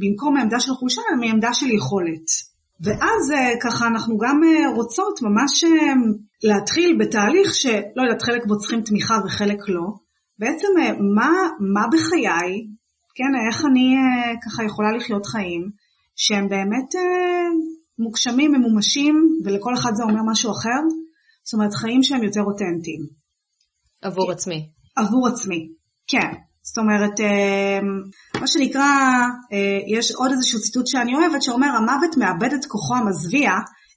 במקום 0.00 0.34
מעמדה 0.34 0.60
של 0.60 0.72
חולשה, 0.72 1.00
אלא 1.10 1.20
מעמדה 1.20 1.54
של 1.54 1.70
יכולת. 1.70 2.26
ואז 2.80 3.32
ככה 3.62 3.86
אנחנו 3.86 4.18
גם 4.18 4.40
רוצות 4.76 5.22
ממש 5.22 5.64
להתחיל 6.44 6.96
בתהליך 7.00 7.54
שלא 7.54 8.02
יודעת, 8.02 8.22
חלק 8.22 8.46
בו 8.46 8.58
צריכים 8.58 8.82
תמיכה 8.82 9.14
וחלק 9.24 9.58
לא. 9.68 9.86
בעצם 10.38 10.68
מה, 11.14 11.30
מה 11.60 11.86
בחיי, 11.92 12.66
כן, 13.14 13.32
איך 13.48 13.64
אני 13.64 13.94
ככה 14.44 14.64
יכולה 14.64 14.92
לחיות 14.92 15.26
חיים 15.26 15.70
שהם 16.16 16.48
באמת 16.48 16.90
מוגשמים, 17.98 18.52
ממומשים, 18.52 19.14
ולכל 19.44 19.74
אחד 19.74 19.90
זה 19.94 20.02
אומר 20.02 20.22
משהו 20.26 20.50
אחר. 20.50 20.80
זאת 21.44 21.54
אומרת, 21.54 21.74
חיים 21.74 22.02
שהם 22.02 22.22
יותר 22.22 22.40
אותנטיים. 22.40 23.00
עבור 24.02 24.32
עצמי. 24.32 24.68
עבור 24.96 25.28
עצמי, 25.28 25.68
כן. 26.06 26.32
זאת 26.62 26.78
אומרת, 26.78 27.20
אה, 27.20 27.78
מה 28.40 28.46
שנקרא, 28.46 28.90
אה, 29.52 29.98
יש 29.98 30.12
עוד 30.12 30.30
איזשהו 30.32 30.60
ציטוט 30.60 30.86
שאני 30.86 31.14
אוהבת 31.14 31.42
שאומר, 31.42 31.66
המוות 31.66 32.16
מאבד 32.16 32.52
את 32.54 32.64
כוחו 32.68 32.94
המזוויע 32.94 33.50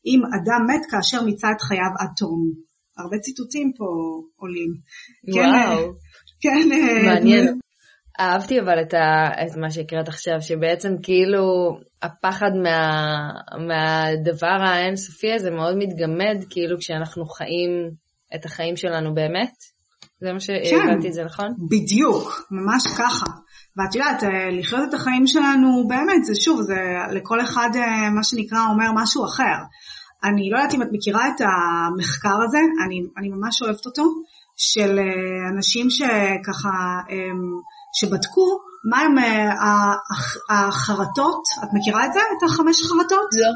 אם 0.06 0.22
אדם 0.38 0.62
מת 0.70 0.82
כאשר 0.92 1.24
מיצה 1.24 1.48
את 1.52 1.62
חייו 1.62 1.92
עד 2.00 2.10
תום. 2.18 2.52
הרבה 2.98 3.18
ציטוטים 3.18 3.72
פה 3.78 3.86
עולים. 4.36 4.72
כן, 5.34 5.40
וואו. 5.40 5.94
כן, 6.42 6.70
כן. 6.70 7.06
מעניין. 7.06 7.60
אהבתי 8.20 8.60
אבל 8.60 8.82
את, 8.82 8.94
ה, 8.94 9.28
את 9.44 9.58
מה 9.58 9.72
שהקראת 9.72 10.08
עכשיו, 10.08 10.42
שבעצם 10.42 10.90
כאילו 11.04 11.78
הפחד 12.02 12.52
מה, 12.64 12.80
מהדבר 13.68 14.64
האינסופי 14.66 15.34
הזה 15.34 15.52
מאוד 15.52 15.76
מתגמד, 15.78 16.44
כאילו 16.50 16.78
כשאנחנו 16.80 17.26
חיים 17.26 17.92
את 18.36 18.46
החיים 18.46 18.76
שלנו 18.76 19.14
באמת. 19.14 19.54
זה 20.22 20.34
מה 20.34 20.40
שהבנתי 20.40 21.02
כן, 21.02 21.08
את 21.08 21.14
זה 21.14 21.24
נכון? 21.24 21.48
בדיוק, 21.70 22.48
ממש 22.52 22.84
ככה. 22.98 23.26
ואת 23.78 23.96
יודעת, 23.96 24.24
אה, 24.24 24.50
לחיות 24.52 24.90
את 24.90 24.94
החיים 24.94 25.28
שלנו 25.28 25.88
באמת, 25.88 26.24
זה 26.24 26.36
שוב, 26.36 26.62
זה 26.62 26.76
לכל 27.12 27.42
אחד 27.42 27.70
אה, 27.76 28.10
מה 28.10 28.24
שנקרא 28.24 28.60
אומר 28.70 28.92
משהו 28.96 29.26
אחר. 29.26 29.58
אני 30.24 30.50
לא 30.50 30.58
יודעת 30.58 30.74
אם 30.74 30.82
את 30.82 30.88
מכירה 30.92 31.28
את 31.28 31.42
המחקר 31.42 32.44
הזה, 32.44 32.58
אני, 32.86 33.02
אני 33.18 33.30
ממש 33.30 33.62
אוהבת 33.62 33.86
אותו, 33.86 34.04
של 34.58 35.00
אה, 35.00 35.50
אנשים 35.56 35.90
שככה 35.90 36.70
שבדקו 37.94 38.60
מהם 38.84 39.18
אה, 39.20 39.54
החרטות, 40.50 41.44
את 41.64 41.70
מכירה 41.74 42.06
את 42.06 42.14
זה? 42.14 42.20
את 42.20 42.44
החמש 42.44 42.82
חרטות? 42.82 43.30
לא. 43.34 43.52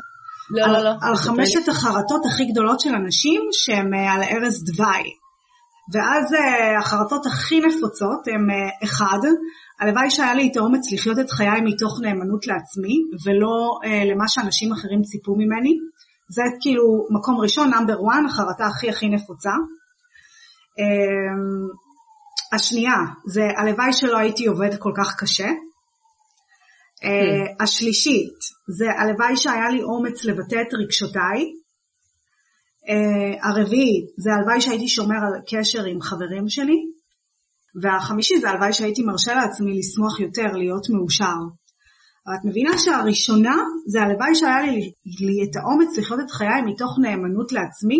לא, 0.49 0.65
על, 0.65 0.71
לא, 0.71 0.83
לא. 0.83 0.91
על 1.01 1.15
חמשת 1.15 1.67
החרטות 1.67 2.25
הכי 2.25 2.45
גדולות 2.45 2.79
של 2.79 2.95
אנשים 2.95 3.41
שהם 3.51 3.93
אה, 3.93 4.13
על 4.13 4.21
ערש 4.23 4.61
דווי. 4.61 5.03
ואז 5.93 6.33
אה, 6.33 6.79
החרטות 6.79 7.25
הכי 7.25 7.59
נפוצות 7.59 8.27
הם 8.27 8.47
אחד, 8.83 9.19
הלוואי 9.79 10.09
שהיה 10.09 10.33
לי 10.33 10.49
את 10.51 10.57
האומץ 10.57 10.91
לחיות 10.91 11.19
את 11.19 11.29
חיי 11.29 11.61
מתוך 11.63 12.01
נאמנות 12.01 12.47
לעצמי, 12.47 12.95
ולא 13.25 13.79
למה 14.11 14.27
שאנשים 14.27 14.71
אחרים 14.71 15.01
ציפו 15.01 15.35
ממני. 15.35 15.73
זה 16.29 16.41
כאילו 16.61 17.07
מקום 17.09 17.37
ראשון, 17.39 17.69
נאמבר 17.69 17.93
1, 17.93 18.19
החרטה 18.25 18.65
הכי 18.65 18.89
הכי 18.89 19.09
נפוצה. 19.09 19.51
השנייה 22.53 22.97
זה 23.27 23.41
הלוואי 23.57 23.93
שלא 23.93 24.17
הייתי 24.17 24.45
עובד 24.45 24.75
כל 24.79 24.91
כך 24.97 25.15
קשה. 25.19 25.47
Okay. 25.47 25.73
אה, 27.03 27.09
כן. 27.57 27.63
השלישית 27.63 28.37
זה 28.77 28.85
הלוואי 28.99 29.37
שהיה 29.37 29.69
לי 29.69 29.81
אומץ 29.83 30.25
לבטא 30.25 30.55
את 30.67 30.73
רגשותיי. 30.73 31.39
Uh, 32.83 33.47
הרביעית 33.47 34.05
זה 34.17 34.29
הלוואי 34.33 34.61
שהייתי 34.61 34.87
שומר 34.87 35.15
על 35.15 35.41
קשר 35.47 35.83
עם 35.85 36.01
חברים 36.01 36.49
שלי. 36.49 36.77
והחמישי 37.81 38.39
זה 38.39 38.49
הלוואי 38.49 38.73
שהייתי 38.73 39.03
מרשה 39.03 39.33
לעצמי 39.35 39.79
לשמוח 39.79 40.19
יותר, 40.19 40.57
להיות 40.57 40.89
מאושר. 40.89 41.39
אבל 42.27 42.35
את 42.35 42.45
מבינה 42.45 42.77
שהראשונה 42.77 43.55
זה 43.87 44.01
הלוואי 44.01 44.35
שהיה 44.35 44.61
לי, 44.61 44.91
לי 45.27 45.43
את 45.43 45.55
האומץ 45.55 45.97
לחיות 45.97 46.19
את 46.19 46.31
חיי 46.31 46.61
מתוך 46.65 46.99
נאמנות 47.01 47.51
לעצמי, 47.51 47.99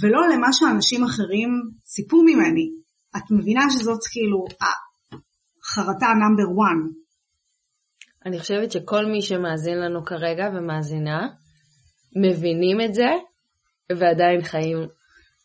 ולא 0.00 0.20
למה 0.32 0.52
שאנשים 0.52 1.04
אחרים 1.04 1.50
ציפו 1.82 2.22
ממני. 2.22 2.66
את 3.16 3.30
מבינה 3.30 3.62
שזאת 3.70 4.00
כאילו 4.12 4.44
החרטה 4.60 6.06
נאמבר 6.06 6.62
1. 6.62 7.06
אני 8.26 8.38
חושבת 8.38 8.72
שכל 8.72 9.06
מי 9.06 9.22
שמאזין 9.22 9.78
לנו 9.78 10.04
כרגע 10.04 10.44
ומאזינה, 10.54 11.28
מבינים 12.16 12.80
את 12.80 12.94
זה, 12.94 13.08
ועדיין 13.98 14.42
חיים 14.42 14.78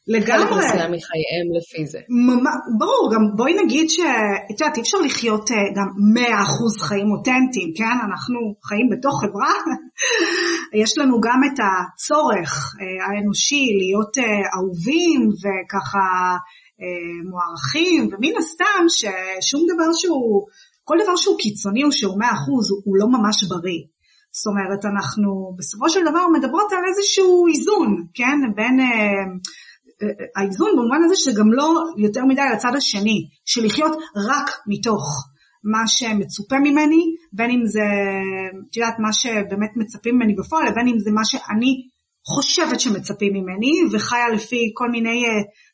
לגמרי. 0.08 0.46
חלק 0.46 0.66
מסוים 0.66 0.92
מחייהם 0.92 1.48
לפי 1.58 1.86
זה. 1.86 2.00
ברור, 2.80 3.12
גם 3.14 3.22
בואי 3.36 3.54
נגיד 3.64 3.90
שאת 3.90 4.60
יודעת, 4.60 4.78
אי 4.78 4.82
אפשר 4.82 4.98
לחיות 4.98 5.52
אה, 5.52 5.56
גם 5.76 5.88
100% 6.18 6.88
חיים 6.88 7.12
אותנטיים, 7.12 7.74
כן? 7.78 7.98
אנחנו 8.08 8.40
חיים 8.64 8.90
בתוך 8.92 9.16
חברה, 9.24 9.54
יש 10.84 10.98
לנו 10.98 11.22
גם 11.22 11.40
את 11.48 11.60
הצורך 11.66 12.76
אה, 12.80 13.06
האנושי 13.06 13.66
להיות 13.80 14.18
אה, 14.18 14.24
אהובים 14.54 15.22
וככה 15.42 16.06
מוערכים, 17.32 18.04
ומן 18.04 18.38
הסתם 18.40 18.84
ששום 18.98 19.62
דבר 19.74 19.92
שהוא, 19.94 20.48
כל 20.84 20.98
דבר 21.04 21.16
שהוא 21.16 21.38
קיצוני 21.40 21.84
או 21.84 21.92
שהוא 21.92 22.18
100% 22.22 22.26
הוא, 22.26 22.82
הוא 22.86 22.98
לא 22.98 23.08
ממש 23.08 23.44
בריא. 23.44 23.84
זאת 24.32 24.48
אומרת, 24.52 24.86
אנחנו 24.86 25.56
בסופו 25.58 25.90
של 25.90 26.02
דבר 26.10 26.24
מדברות 26.36 26.72
על 26.72 26.84
איזשהו 26.90 27.48
איזון, 27.48 28.06
כן? 28.14 28.38
בין... 28.56 28.78
אה, 30.04 30.08
אה, 30.08 30.26
האיזון 30.36 30.70
במובן 30.78 31.04
הזה 31.06 31.16
שגם 31.16 31.54
לא 31.54 31.74
יותר 31.98 32.26
מדי 32.26 32.42
לצד 32.54 32.72
השני, 32.78 33.28
של 33.46 33.66
לחיות 33.66 33.92
רק 34.30 34.50
מתוך 34.68 35.04
מה 35.64 35.88
שמצופה 35.88 36.56
ממני, 36.60 37.04
בין 37.34 37.52
אם 37.52 37.66
זה, 37.66 37.88
את 38.70 38.78
יודעת, 38.78 38.96
מה 39.00 39.14
שבאמת 39.14 39.72
מצפים 39.76 40.16
ממני 40.16 40.36
בפועל, 40.36 40.64
לבין 40.68 40.88
אם 40.88 41.00
זה 41.00 41.12
מה 41.12 41.26
שאני 41.26 41.72
חושבת 42.28 42.80
שמצפים 42.80 43.34
ממני, 43.34 43.72
וחיה 43.92 44.30
לפי 44.30 44.72
כל 44.74 44.90
מיני 44.92 45.24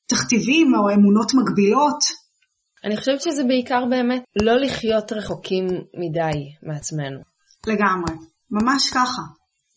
תכתיבים 0.08 0.76
או 0.76 0.94
אמונות 0.94 1.32
מגבילות. 1.34 2.00
אני 2.86 2.98
חושבת 2.98 3.22
שזה 3.22 3.44
בעיקר 3.44 3.86
באמת 3.90 4.24
לא 4.42 4.54
לחיות 4.56 5.12
רחוקים 5.12 5.66
מדי 5.98 6.38
מעצמנו. 6.64 7.20
לגמרי, 7.68 8.14
ממש 8.52 8.90
ככה. 8.90 9.22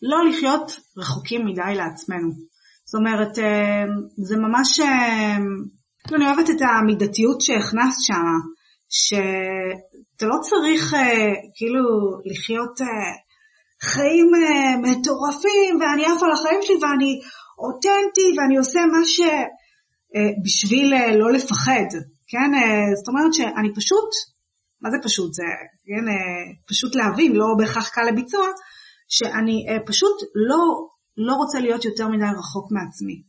לא 0.03 0.19
לחיות 0.29 0.81
רחוקים 0.97 1.41
מדי 1.47 1.75
לעצמנו. 1.77 2.50
זאת 2.91 2.99
אומרת, 3.01 3.39
אה, 3.39 3.85
זה 4.17 4.37
ממש, 4.37 4.81
אה, 4.81 5.37
אני 6.15 6.27
אוהבת 6.27 6.51
את 6.51 6.61
המידתיות 6.61 7.41
שהכנסת 7.41 8.03
שם, 8.03 8.27
שאתה 8.89 10.27
לא 10.27 10.37
צריך 10.41 10.95
אה, 10.95 11.33
כאילו 11.55 11.85
לחיות 12.25 12.79
חיים 13.83 14.31
מטורפים 14.83 15.81
ואני 15.81 16.05
עף 16.05 16.23
על 16.23 16.33
החיים 16.33 16.61
שלי 16.63 16.77
ואני 16.83 17.21
אותנטי 17.59 18.29
ואני 18.37 18.57
עושה 18.57 18.81
מה 18.93 19.05
ש... 19.05 19.21
בשביל 20.45 20.95
לא 21.21 21.33
לפחד, 21.33 21.91
כן? 22.29 22.51
זאת 22.99 23.09
אומרת 23.09 23.35
שאני 23.35 23.75
פשוט, 23.75 24.11
מה 24.83 24.91
זה 24.91 24.97
פשוט? 25.03 25.33
זה 25.33 25.43
כן, 25.87 26.07
פשוט 26.69 26.95
להבין, 26.95 27.33
לא 27.33 27.47
בהכרח 27.59 27.89
קל 27.89 28.03
לביצוע, 28.03 28.47
שאני 29.09 29.67
פשוט 29.87 30.17
לא, 30.49 30.63
לא 31.17 31.35
רוצה 31.35 31.59
להיות 31.61 31.85
יותר 31.85 32.09
מדי 32.09 32.39
רחוק 32.39 32.73
מעצמי. 32.73 33.23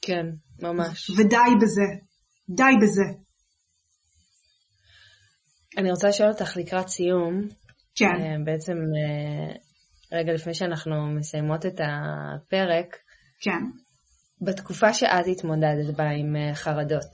כן, 0.00 0.26
ממש. 0.62 1.10
ודי 1.10 1.54
בזה, 1.62 2.04
די 2.48 2.76
בזה. 2.82 3.18
אני 5.78 5.90
רוצה 5.90 6.08
לשאול 6.08 6.28
אותך 6.28 6.56
לקראת 6.56 6.88
סיום. 6.88 7.48
כן. 7.94 8.44
בעצם 8.44 8.72
רגע 10.12 10.32
לפני 10.32 10.54
שאנחנו 10.54 11.06
מסיימות 11.06 11.66
את 11.66 11.80
הפרק. 11.80 12.96
כן. 13.40 13.60
בתקופה 14.44 14.94
שאת 14.94 15.26
התמודדת 15.32 15.96
בה 15.96 16.04
עם 16.04 16.36
אה, 16.36 16.54
חרדות, 16.54 17.12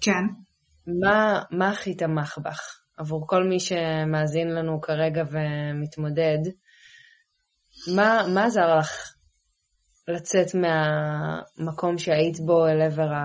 כן. 0.00 0.24
מה, 1.00 1.42
מה 1.50 1.70
הכי 1.70 1.94
תמך 1.94 2.38
בך? 2.44 2.80
עבור 2.98 3.26
כל 3.26 3.44
מי 3.44 3.60
שמאזין 3.60 4.48
לנו 4.48 4.80
כרגע 4.80 5.22
ומתמודד, 5.30 6.38
מה, 7.88 8.22
מה 8.34 8.44
עזר 8.44 8.76
לך 8.78 8.90
לצאת 10.08 10.54
מהמקום 10.54 11.98
שהיית 11.98 12.40
בו 12.40 12.66
אל 12.66 12.82
עבר 12.82 13.12
ה... 13.12 13.24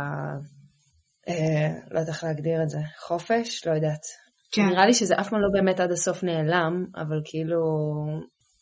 אה, 1.30 1.68
לא 1.92 2.00
יודעת 2.00 2.16
איך 2.16 2.24
להגדיר 2.24 2.64
את 2.64 2.70
זה, 2.70 2.80
חופש? 3.08 3.68
לא 3.68 3.72
יודעת. 3.72 4.06
כן. 4.52 4.66
נראה 4.66 4.86
לי 4.86 4.94
שזה 4.94 5.16
אף 5.20 5.30
פעם 5.30 5.40
לא 5.40 5.48
באמת 5.54 5.80
עד 5.80 5.92
הסוף 5.92 6.24
נעלם, 6.24 6.86
אבל 6.96 7.22
כאילו... 7.26 7.60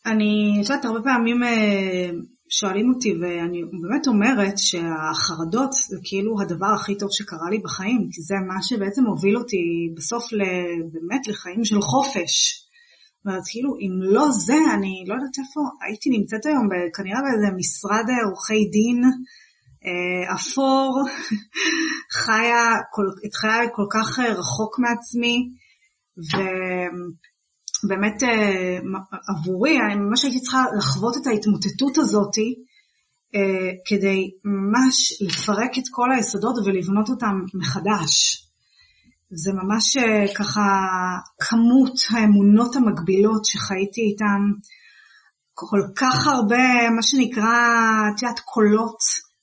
אני, 0.06 0.60
את 0.62 0.68
יודעת, 0.68 0.84
הרבה 0.84 1.00
פעמים 1.02 1.42
אה, 1.42 2.10
שואלים 2.48 2.90
אותי, 2.94 3.12
ואני 3.12 3.62
באמת 3.82 4.06
אומרת 4.06 4.58
שהחרדות 4.58 5.72
זה 5.72 5.96
כאילו 6.04 6.40
הדבר 6.40 6.72
הכי 6.74 6.98
טוב 6.98 7.08
שקרה 7.12 7.50
לי 7.50 7.58
בחיים, 7.58 8.08
כי 8.12 8.22
זה 8.22 8.34
מה 8.48 8.62
שבעצם 8.62 9.04
הוביל 9.06 9.36
אותי 9.36 9.92
בסוף 9.96 10.24
באמת 10.92 11.28
לחיים 11.28 11.64
של 11.64 11.80
חופש. 11.80 12.63
ואז 13.24 13.42
כאילו, 13.50 13.76
אם 13.80 13.92
לא 14.14 14.30
זה, 14.30 14.58
אני 14.74 15.04
לא 15.06 15.14
יודעת 15.14 15.38
איפה, 15.38 15.60
הייתי 15.86 16.10
נמצאת 16.10 16.46
היום 16.46 16.68
כנראה 16.96 17.20
באיזה 17.22 17.56
משרד 17.56 18.04
עורכי 18.24 18.64
דין 18.74 19.04
אה, 19.86 20.34
אפור, 20.34 21.04
חיה 22.22 22.64
את 23.26 23.34
חיי 23.34 23.66
כל 23.72 23.86
כך 23.90 24.18
רחוק 24.18 24.78
מעצמי, 24.78 25.36
ו... 26.18 26.36
באמת 27.88 28.22
עבורי, 29.28 29.76
אני 29.86 29.94
ממש 29.94 30.24
הייתי 30.24 30.40
צריכה 30.40 30.64
לחוות 30.78 31.16
את 31.16 31.26
ההתמוטטות 31.26 31.98
הזאתי, 31.98 32.54
כדי 33.86 34.30
ממש 34.44 35.22
לפרק 35.22 35.78
את 35.78 35.84
כל 35.90 36.12
היסודות 36.12 36.54
ולבנות 36.64 37.08
אותם 37.08 37.40
מחדש. 37.54 38.43
זה 39.34 39.52
ממש 39.52 39.96
ככה 40.34 40.62
כמות 41.40 41.94
האמונות 42.10 42.76
המקבילות 42.76 43.44
שחייתי 43.44 44.00
איתן, 44.00 44.42
כל 45.54 45.80
כך 45.96 46.26
הרבה, 46.26 46.90
מה 46.96 47.02
שנקרא, 47.02 47.54
את 48.14 48.22
יודעת, 48.22 48.40
קולות 48.40 48.98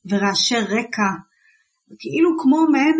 ורעשי 0.09 0.57
רקע, 0.57 1.09
כאילו 1.99 2.29
כמו 2.41 2.57
מעין, 2.71 2.97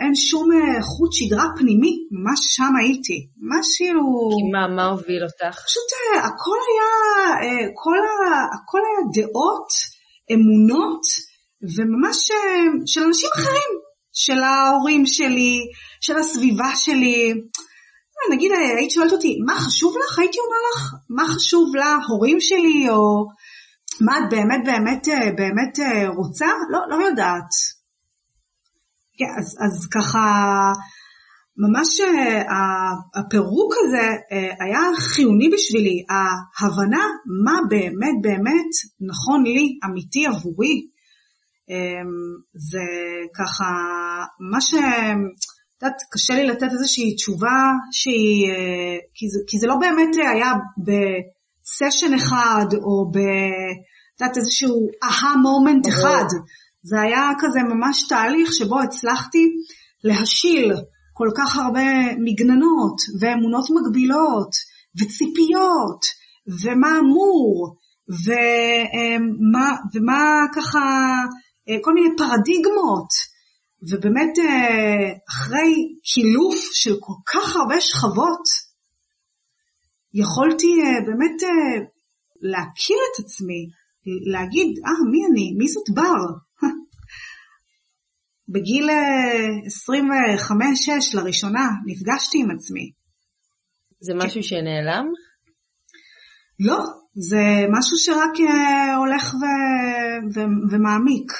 אין 0.00 0.14
שום 0.14 0.48
חוט 0.82 1.12
שדרה 1.12 1.46
פנימי, 1.56 1.94
ממש 2.10 2.40
שם 2.56 2.72
הייתי, 2.80 3.28
ממש 3.36 3.66
כאילו... 3.78 4.02
כי 4.32 4.50
מה, 4.52 4.76
מה 4.76 4.86
הוביל 4.86 5.22
אותך? 5.24 5.56
פשוט 5.66 5.88
הכל 6.18 6.58
היה, 6.68 6.90
כל 7.82 7.98
ה, 8.06 8.44
הכל 8.54 8.78
היה 8.86 9.00
דעות, 9.14 9.68
אמונות, 10.32 11.04
וממש 11.76 12.18
של 12.86 13.02
אנשים 13.02 13.30
אחרים, 13.36 13.85
של 14.16 14.42
ההורים 14.42 15.06
שלי, 15.06 15.56
של 16.00 16.18
הסביבה 16.18 16.70
שלי. 16.74 17.34
נגיד 18.32 18.50
היית 18.78 18.90
שואלת 18.90 19.12
אותי, 19.12 19.36
מה 19.46 19.54
חשוב 19.54 19.94
לך? 19.96 20.18
הייתי 20.18 20.38
אומר 20.38 20.56
לך, 20.74 20.94
מה 21.10 21.34
חשוב 21.34 21.72
להורים 21.76 22.36
שלי, 22.40 22.88
או 22.88 23.26
מה 24.00 24.18
את 24.18 24.30
באמת 24.30 24.60
באמת 24.64 25.08
באמת 25.38 25.78
רוצה? 26.16 26.46
לא, 26.72 26.78
לא 26.90 27.04
יודעת. 27.04 27.50
כן, 29.18 29.32
אז, 29.38 29.46
אז 29.64 29.88
ככה, 29.94 30.24
ממש 31.58 32.00
הפירוק 33.18 33.74
הזה 33.78 34.06
היה 34.60 34.80
חיוני 34.98 35.48
בשבילי, 35.54 36.04
ההבנה 36.60 37.04
מה 37.44 37.58
באמת 37.68 38.16
באמת 38.22 38.72
נכון 39.10 39.44
לי, 39.44 39.78
אמיתי 39.84 40.26
עבורי. 40.26 40.95
זה 42.54 42.86
ככה, 43.38 43.70
מה 44.50 44.60
ש... 44.60 44.74
את 44.74 45.82
יודעת, 45.82 45.98
קשה 46.12 46.34
לי 46.34 46.46
לתת 46.46 46.68
איזושהי 46.72 47.14
תשובה 47.14 47.72
שהיא, 47.92 48.48
כי 49.14 49.28
זה, 49.28 49.38
כי 49.46 49.58
זה 49.58 49.66
לא 49.66 49.76
באמת 49.80 50.16
היה 50.16 50.52
בסשן 50.86 52.14
אחד, 52.14 52.66
או 52.74 53.10
ב... 53.10 53.18
את 54.16 54.20
יודעת, 54.20 54.36
איזשהו 54.36 54.88
אהה 55.02 55.36
מומנט 55.36 55.88
אחד. 55.88 56.24
זה 56.82 57.00
היה 57.00 57.30
כזה 57.38 57.60
ממש 57.62 58.08
תהליך 58.08 58.52
שבו 58.52 58.80
הצלחתי 58.80 59.46
להשיל 60.04 60.72
כל 61.12 61.28
כך 61.36 61.56
הרבה 61.56 62.14
מגננות, 62.18 62.96
ואמונות 63.20 63.66
מגבילות, 63.70 64.50
וציפיות, 65.00 66.04
ומה 66.62 66.98
אמור, 66.98 67.76
ומה, 68.24 69.76
ומה 69.94 70.44
ככה, 70.54 70.80
כל 71.82 71.94
מיני 71.94 72.08
פרדיגמות. 72.16 73.08
ובאמת 73.90 74.32
אחרי 75.30 75.74
קילוף 76.02 76.56
של 76.72 76.94
כל 77.00 77.12
כך 77.32 77.56
הרבה 77.56 77.80
שכבות, 77.80 78.42
יכולתי 80.14 80.66
באמת 81.06 81.42
להכיר 82.40 82.96
את 83.12 83.24
עצמי, 83.24 83.70
להגיד, 84.32 84.78
אה, 84.86 85.10
מי 85.10 85.18
אני? 85.30 85.54
מי 85.58 85.68
זאת 85.68 85.90
בר? 85.94 86.22
בגיל 88.52 88.90
25-6 88.90 88.92
לראשונה 91.14 91.68
נפגשתי 91.86 92.38
עם 92.42 92.50
עצמי. 92.50 92.92
זה 94.00 94.14
משהו 94.14 94.42
שנעלם? 94.42 95.06
לא, 96.60 96.78
זה 97.14 97.42
משהו 97.78 97.96
שרק 97.96 98.36
הולך 98.96 99.34
ו- 99.34 100.26
ו- 100.34 100.70
ומעמיק. 100.70 101.32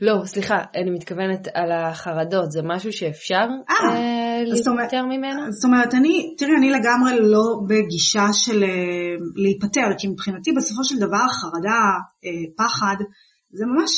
לא, 0.00 0.22
סליחה, 0.24 0.54
אני 0.74 0.90
מתכוונת 0.90 1.48
על 1.54 1.72
החרדות, 1.72 2.52
זה 2.52 2.60
משהו 2.64 2.92
שאפשר 2.92 3.46
אה, 3.70 4.42
להיפטר 4.44 5.02
ממנו? 5.02 5.52
זאת 5.52 5.64
אומרת, 5.64 5.94
אני, 5.94 6.34
תראי, 6.38 6.52
אני 6.58 6.70
לגמרי 6.70 7.12
לא 7.20 7.44
בגישה 7.68 8.26
של 8.32 8.64
אה, 8.64 9.14
להיפטר, 9.36 9.88
כי 9.98 10.08
מבחינתי 10.08 10.52
בסופו 10.52 10.84
של 10.84 10.98
דבר 10.98 11.26
חרדה, 11.28 11.82
אה, 12.24 12.30
פחד, 12.56 12.96
זה 13.50 13.64
ממש, 13.66 13.90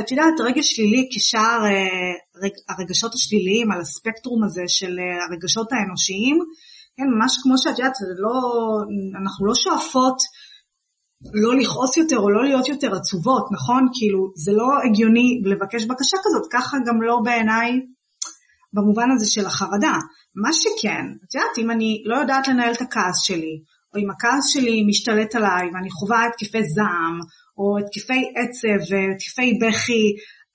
את 0.00 0.10
יודעת, 0.10 0.40
רגש 0.44 0.66
שלילי 0.76 1.08
כשאר 1.12 1.60
הרגשות 2.68 3.14
השליליים 3.14 3.72
על 3.72 3.80
הספקטרום 3.80 4.44
הזה 4.44 4.62
של 4.66 4.96
הרגשות 5.28 5.72
האנושיים, 5.72 6.38
כן, 6.96 7.04
ממש 7.18 7.32
כמו 7.42 7.58
שאת 7.58 7.78
יודעת, 7.78 7.96
לא, 8.18 8.36
אנחנו 9.22 9.46
לא 9.46 9.54
שואפות 9.54 10.16
לא 11.34 11.56
לכעוס 11.58 11.96
יותר 11.96 12.18
או 12.18 12.30
לא 12.30 12.44
להיות 12.44 12.68
יותר 12.68 12.94
עצובות, 12.94 13.46
נכון? 13.52 13.88
כאילו, 13.94 14.32
זה 14.36 14.52
לא 14.52 14.68
הגיוני 14.84 15.40
לבקש 15.44 15.84
בקשה 15.84 16.16
כזאת, 16.24 16.48
ככה 16.52 16.76
גם 16.86 17.02
לא 17.02 17.20
בעיניי 17.24 17.80
במובן 18.72 19.10
הזה 19.10 19.30
של 19.30 19.46
החרדה. 19.46 19.92
מה 20.34 20.52
שכן, 20.52 21.04
את 21.24 21.34
יודעת, 21.34 21.58
אם 21.58 21.70
אני 21.70 22.02
לא 22.06 22.16
יודעת 22.16 22.48
לנהל 22.48 22.72
את 22.72 22.80
הכעס 22.80 23.22
שלי, 23.22 23.62
או 23.94 24.00
אם 24.00 24.10
הכעס 24.10 24.48
שלי 24.48 24.84
משתלט 24.88 25.34
עליי 25.34 25.70
ואני 25.74 25.90
חווה 25.90 26.26
התקפי 26.26 26.64
זעם, 26.74 27.20
או 27.58 27.78
התקפי 27.78 28.22
עצב 28.36 28.92
והתקפי 28.92 29.58
בכי, 29.62 30.04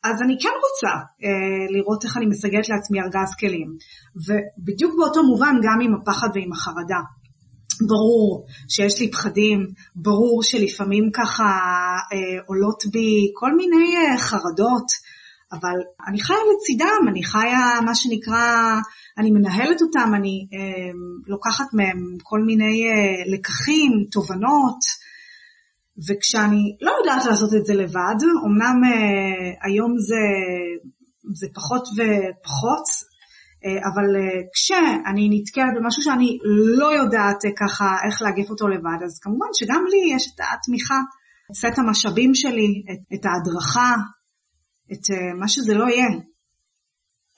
אז 0.04 0.22
אני 0.22 0.36
כן 0.42 0.56
רוצה 0.66 0.96
אה, 1.24 1.78
לראות 1.78 2.04
איך 2.06 2.18
אני 2.18 2.26
מסגלת 2.26 2.70
לעצמי 2.70 3.02
ארגז 3.02 3.36
כלים. 3.40 3.70
ובדיוק 4.28 4.94
באותו 4.98 5.24
מובן 5.24 5.56
גם 5.64 5.80
עם 5.82 5.94
הפחד 5.96 6.28
ועם 6.34 6.52
החרדה. 6.52 7.02
ברור 7.88 8.46
שיש 8.70 9.02
לי 9.02 9.12
פחדים, 9.12 9.68
ברור 9.96 10.44
שלפעמים 10.44 11.10
ככה 11.14 11.44
אה, 12.14 12.42
עולות 12.46 12.84
בי 12.92 13.32
כל 13.34 13.56
מיני 13.56 13.98
אה, 13.98 14.18
חרדות, 14.18 14.88
אבל 15.52 15.78
אני 16.08 16.20
חיה 16.22 16.38
לצידם, 16.54 17.08
אני 17.08 17.24
חיה 17.24 17.82
מה 17.86 17.96
שנקרא, 17.96 18.76
אני 19.18 19.32
מנהלת 19.32 19.82
אותם, 19.82 20.12
אני 20.16 20.48
אה, 20.54 20.92
לוקחת 21.28 21.66
מהם 21.74 22.18
כל 22.24 22.42
מיני 22.42 22.84
אה, 22.90 23.34
לקחים, 23.34 23.92
תובנות, 24.12 24.80
וכשאני 26.10 26.78
לא 26.82 26.92
יודעת 27.00 27.26
לעשות 27.26 27.54
את 27.54 27.66
זה 27.66 27.74
לבד, 27.74 28.20
אמנם 28.46 28.82
אה, 28.84 29.68
היום 29.68 29.94
זה, 30.00 30.24
זה 31.34 31.48
פחות 31.54 31.84
ופחות, 31.88 33.07
אבל 33.90 34.08
אה, 34.16 34.40
כשאני 34.54 35.30
נתקלת 35.32 35.74
במשהו 35.78 36.04
שאני 36.04 36.38
לא 36.80 36.90
יודעת 37.00 37.46
אה, 37.46 37.52
ככה 37.62 37.86
איך 38.06 38.22
להגיף 38.22 38.50
אותו 38.50 38.68
לבד, 38.68 39.00
אז 39.06 39.20
כמובן 39.24 39.48
שגם 39.54 39.84
לי 39.92 40.16
יש 40.16 40.24
את 40.36 40.40
התמיכה, 40.54 41.00
את 41.52 41.56
סט 41.56 41.80
המשאבים 41.80 42.36
שלי, 42.36 42.84
את, 42.92 43.00
את 43.14 43.26
ההדרכה, 43.26 43.94
את 44.92 45.06
מה 45.40 45.48
שזה 45.48 45.74
לא 45.74 45.86
יהיה. 45.90 46.20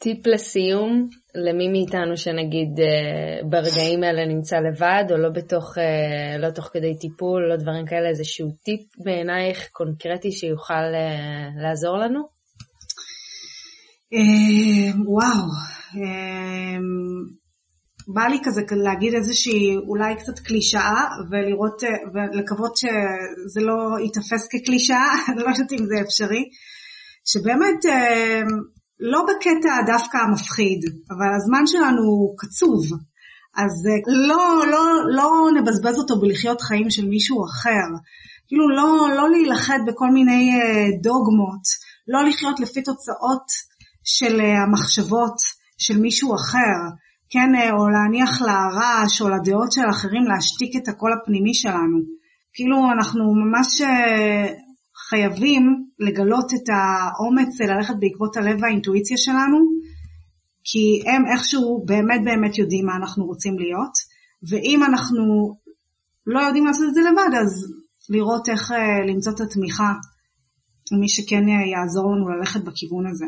טיפ 0.01 0.27
לסיום 0.27 1.09
למי 1.35 1.67
מאיתנו 1.67 2.17
שנגיד 2.17 2.69
ברגעים 3.49 4.03
האלה 4.03 4.25
נמצא 4.25 4.55
לבד 4.55 5.03
או 5.11 5.17
לא 5.17 5.29
בתוך, 5.29 5.77
לא 6.39 6.49
תוך 6.51 6.69
כדי 6.73 6.97
טיפול, 6.97 7.49
לא 7.49 7.55
דברים 7.55 7.85
כאלה, 7.85 8.09
איזשהו 8.09 8.47
טיפ 8.63 8.81
בעינייך 9.05 9.67
קונקרטי 9.71 10.31
שיוכל 10.31 10.83
לעזור 11.63 11.97
לנו? 11.97 12.21
וואו, 15.05 15.45
בא 18.13 18.21
לי 18.21 18.39
כזה 18.43 18.61
להגיד 18.71 19.13
איזושהי 19.13 19.77
אולי 19.87 20.15
קצת 20.15 20.39
קלישאה 20.39 21.05
ולראות 21.31 21.83
ולקוות 22.13 22.77
שזה 22.77 23.61
לא 23.61 23.99
ייתפס 24.03 24.47
כקלישאה, 24.51 25.13
אני 25.29 25.37
לא 25.43 25.49
יודעת 25.49 25.71
אם 25.71 25.85
זה 25.85 25.95
אפשרי, 26.01 26.43
שבאמת 27.25 27.85
אמ, 27.85 28.47
לא 28.99 29.25
בקטע 29.29 29.73
דווקא 29.85 30.17
המפחיד, 30.17 30.79
אבל 31.11 31.35
הזמן 31.35 31.67
שלנו 31.67 32.35
קצוב, 32.37 32.83
אז 33.55 33.73
לא, 34.27 34.67
לא, 34.71 34.83
לא 35.15 35.31
נבזבז 35.55 35.97
אותו 35.99 36.19
בלחיות 36.19 36.61
חיים 36.61 36.89
של 36.89 37.05
מישהו 37.05 37.45
אחר, 37.45 37.87
כאילו 38.47 38.69
לא, 38.69 39.15
לא 39.15 39.29
להילחד 39.29 39.79
בכל 39.87 40.09
מיני 40.13 40.51
אה, 40.61 40.85
דוגמות, 41.03 41.65
לא 42.07 42.29
לחיות 42.29 42.59
לפי 42.59 42.81
תוצאות 42.81 43.45
של 44.03 44.41
אה, 44.41 44.63
המחשבות 44.63 45.58
של 45.79 45.99
מישהו 45.99 46.35
אחר, 46.35 46.79
כן, 47.29 47.55
אה, 47.55 47.71
או 47.71 47.89
להניח 47.89 48.41
לרעש 48.41 49.21
או 49.21 49.29
לדעות 49.29 49.71
של 49.71 49.89
אחרים 49.89 50.23
להשתיק 50.23 50.75
את 50.75 50.87
הקול 50.87 51.11
הפנימי 51.13 51.53
שלנו. 51.53 51.99
כאילו 52.53 52.77
אנחנו 52.91 53.23
ממש 53.33 53.81
אה, 53.81 54.53
חייבים 55.09 55.63
לגלות 55.99 56.53
את 56.53 56.69
האומץ 56.69 57.61
ללכת 57.61 57.93
בעקבות 57.99 58.37
הלב 58.37 58.57
והאינטואיציה 58.61 59.17
שלנו, 59.17 59.57
כי 60.63 61.09
הם 61.09 61.23
איכשהו 61.33 61.85
באמת 61.85 62.21
באמת 62.23 62.57
יודעים 62.57 62.85
מה 62.85 62.95
אנחנו 62.95 63.25
רוצים 63.25 63.59
להיות, 63.59 63.93
ואם 64.49 64.83
אנחנו 64.83 65.23
לא 66.25 66.39
יודעים 66.39 66.65
לעשות 66.65 66.85
את 66.89 66.93
זה 66.93 67.01
לבד, 67.01 67.35
אז 67.41 67.51
לראות 68.09 68.49
איך 68.49 68.71
אה, 68.71 69.05
למצוא 69.07 69.33
את 69.35 69.41
התמיכה, 69.41 69.93
מי 70.99 71.09
שכן 71.09 71.43
יעזור 71.47 72.15
לנו 72.15 72.29
ללכת 72.29 72.63
בכיוון 72.63 73.07
הזה. 73.07 73.25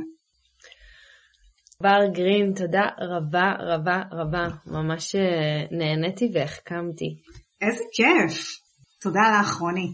בר 1.82 2.06
גרין, 2.14 2.54
תודה 2.54 2.84
רבה 3.00 3.52
רבה 3.60 4.02
רבה. 4.12 4.48
ממש 4.68 5.16
אה, 5.16 5.66
נהניתי 5.72 6.32
והחכמתי. 6.34 7.18
איזה 7.62 7.84
כיף. 7.94 8.62
תודה 9.02 9.22
לך, 9.40 9.58
רוני. 9.60 9.88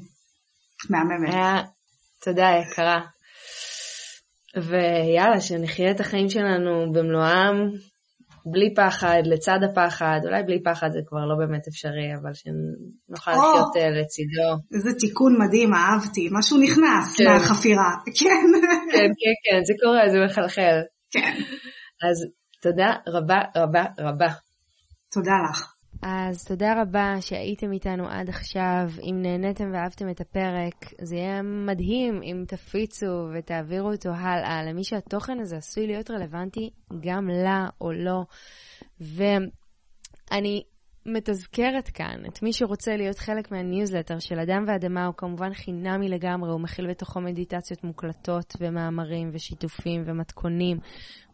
מהממת. 0.90 1.34
היה, 1.34 1.56
תודה 2.24 2.48
יקרה. 2.62 3.02
ויאללה, 4.56 5.42
שנחיה 5.42 5.92
את 5.92 6.00
החיים 6.00 6.30
שלנו 6.30 6.92
במלואם, 6.94 7.56
בלי 8.52 8.74
פחד, 8.76 9.22
לצד 9.26 9.60
הפחד, 9.70 10.20
אולי 10.26 10.44
בלי 10.44 10.64
פחד 10.64 10.90
זה 10.92 11.00
כבר 11.08 11.26
לא 11.26 11.36
באמת 11.36 11.68
אפשרי, 11.68 12.10
אבל 12.22 12.34
שנוכל 12.34 13.32
oh, 13.32 13.34
לחיות 13.34 13.76
אה, 13.78 13.90
לצידו. 13.90 14.50
איזה 14.74 15.00
תיקון 15.00 15.38
מדהים, 15.42 15.74
אהבתי, 15.74 16.30
משהו 16.32 16.58
נכנס 16.58 17.18
כן. 17.18 17.24
מהחפירה, 17.26 17.92
כן. 18.20 18.46
כן, 18.92 19.10
כן, 19.20 19.36
כן, 19.44 19.60
זה 19.64 19.74
קורה, 19.84 20.10
זה 20.10 20.18
מחלחל. 20.26 20.78
כן. 21.12 21.34
אז 22.04 22.26
תודה 22.62 22.96
רבה 23.08 23.40
רבה 23.56 23.84
רבה. 24.00 24.28
תודה 25.12 25.32
לך. 25.50 25.74
אז 26.04 26.46
תודה 26.46 26.82
רבה 26.82 27.22
שהייתם 27.22 27.72
איתנו 27.72 28.08
עד 28.10 28.30
עכשיו. 28.30 28.90
אם 29.04 29.22
נהניתם 29.22 29.72
ואהבתם 29.74 30.10
את 30.10 30.22
הפרק, 30.22 30.76
זה 31.02 31.16
יהיה 31.16 31.42
מדהים 31.42 32.22
אם 32.24 32.44
תפיצו 32.48 33.28
ותעבירו 33.34 33.92
אותו 33.92 34.10
הלאה 34.10 34.64
למי 34.64 34.84
שהתוכן 34.84 35.40
הזה 35.40 35.58
עשוי 35.58 35.88
להיות 35.88 36.12
רלוונטי 36.12 36.70
גם 37.00 37.30
לה 37.30 37.68
או 37.82 37.92
לא. 37.92 38.24
ואני 39.00 40.64
מתזכרת 41.08 41.90
כאן 41.90 42.26
את 42.28 42.44
מי 42.44 42.54
שרוצה 42.54 42.96
להיות 42.98 43.20
חלק 43.20 43.52
מהניוזלטר 43.52 44.20
של 44.20 44.40
אדם 44.40 44.64
ואדמה, 44.68 45.06
הוא 45.06 45.14
כמובן 45.18 45.54
חינמי 45.54 46.10
לגמרי, 46.10 46.52
הוא 46.52 46.62
מכיל 46.62 46.90
בתוכו 46.90 47.22
מדיטציות 47.22 47.84
מוקלטות 47.84 48.54
ומאמרים 48.60 49.30
ושיתופים 49.34 50.04
ומתכונים 50.06 50.78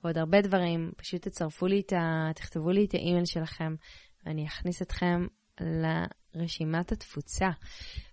ועוד 0.03 0.17
הרבה 0.17 0.41
דברים. 0.41 0.91
פשוט 0.97 1.21
תצרפו 1.27 1.67
לי 1.67 1.79
את 1.79 1.93
ה... 1.93 2.31
תכתבו 2.35 2.71
לי 2.71 2.85
את 2.85 2.93
האימייל 2.93 3.25
שלכם 3.25 3.75
ואני 4.25 4.47
אכניס 4.47 4.81
אתכם 4.81 5.25
לרשימת 6.35 6.91
התפוצה. 6.91 7.49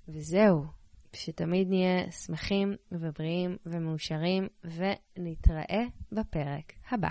וזהו, 0.09 0.65
שתמיד 1.13 1.69
נהיה 1.69 2.11
שמחים 2.11 2.75
ובריאים 2.93 3.57
ומאושרים, 3.67 4.49
ונתראה 4.65 5.85
בפרק 6.13 6.73
הבא. 6.91 7.09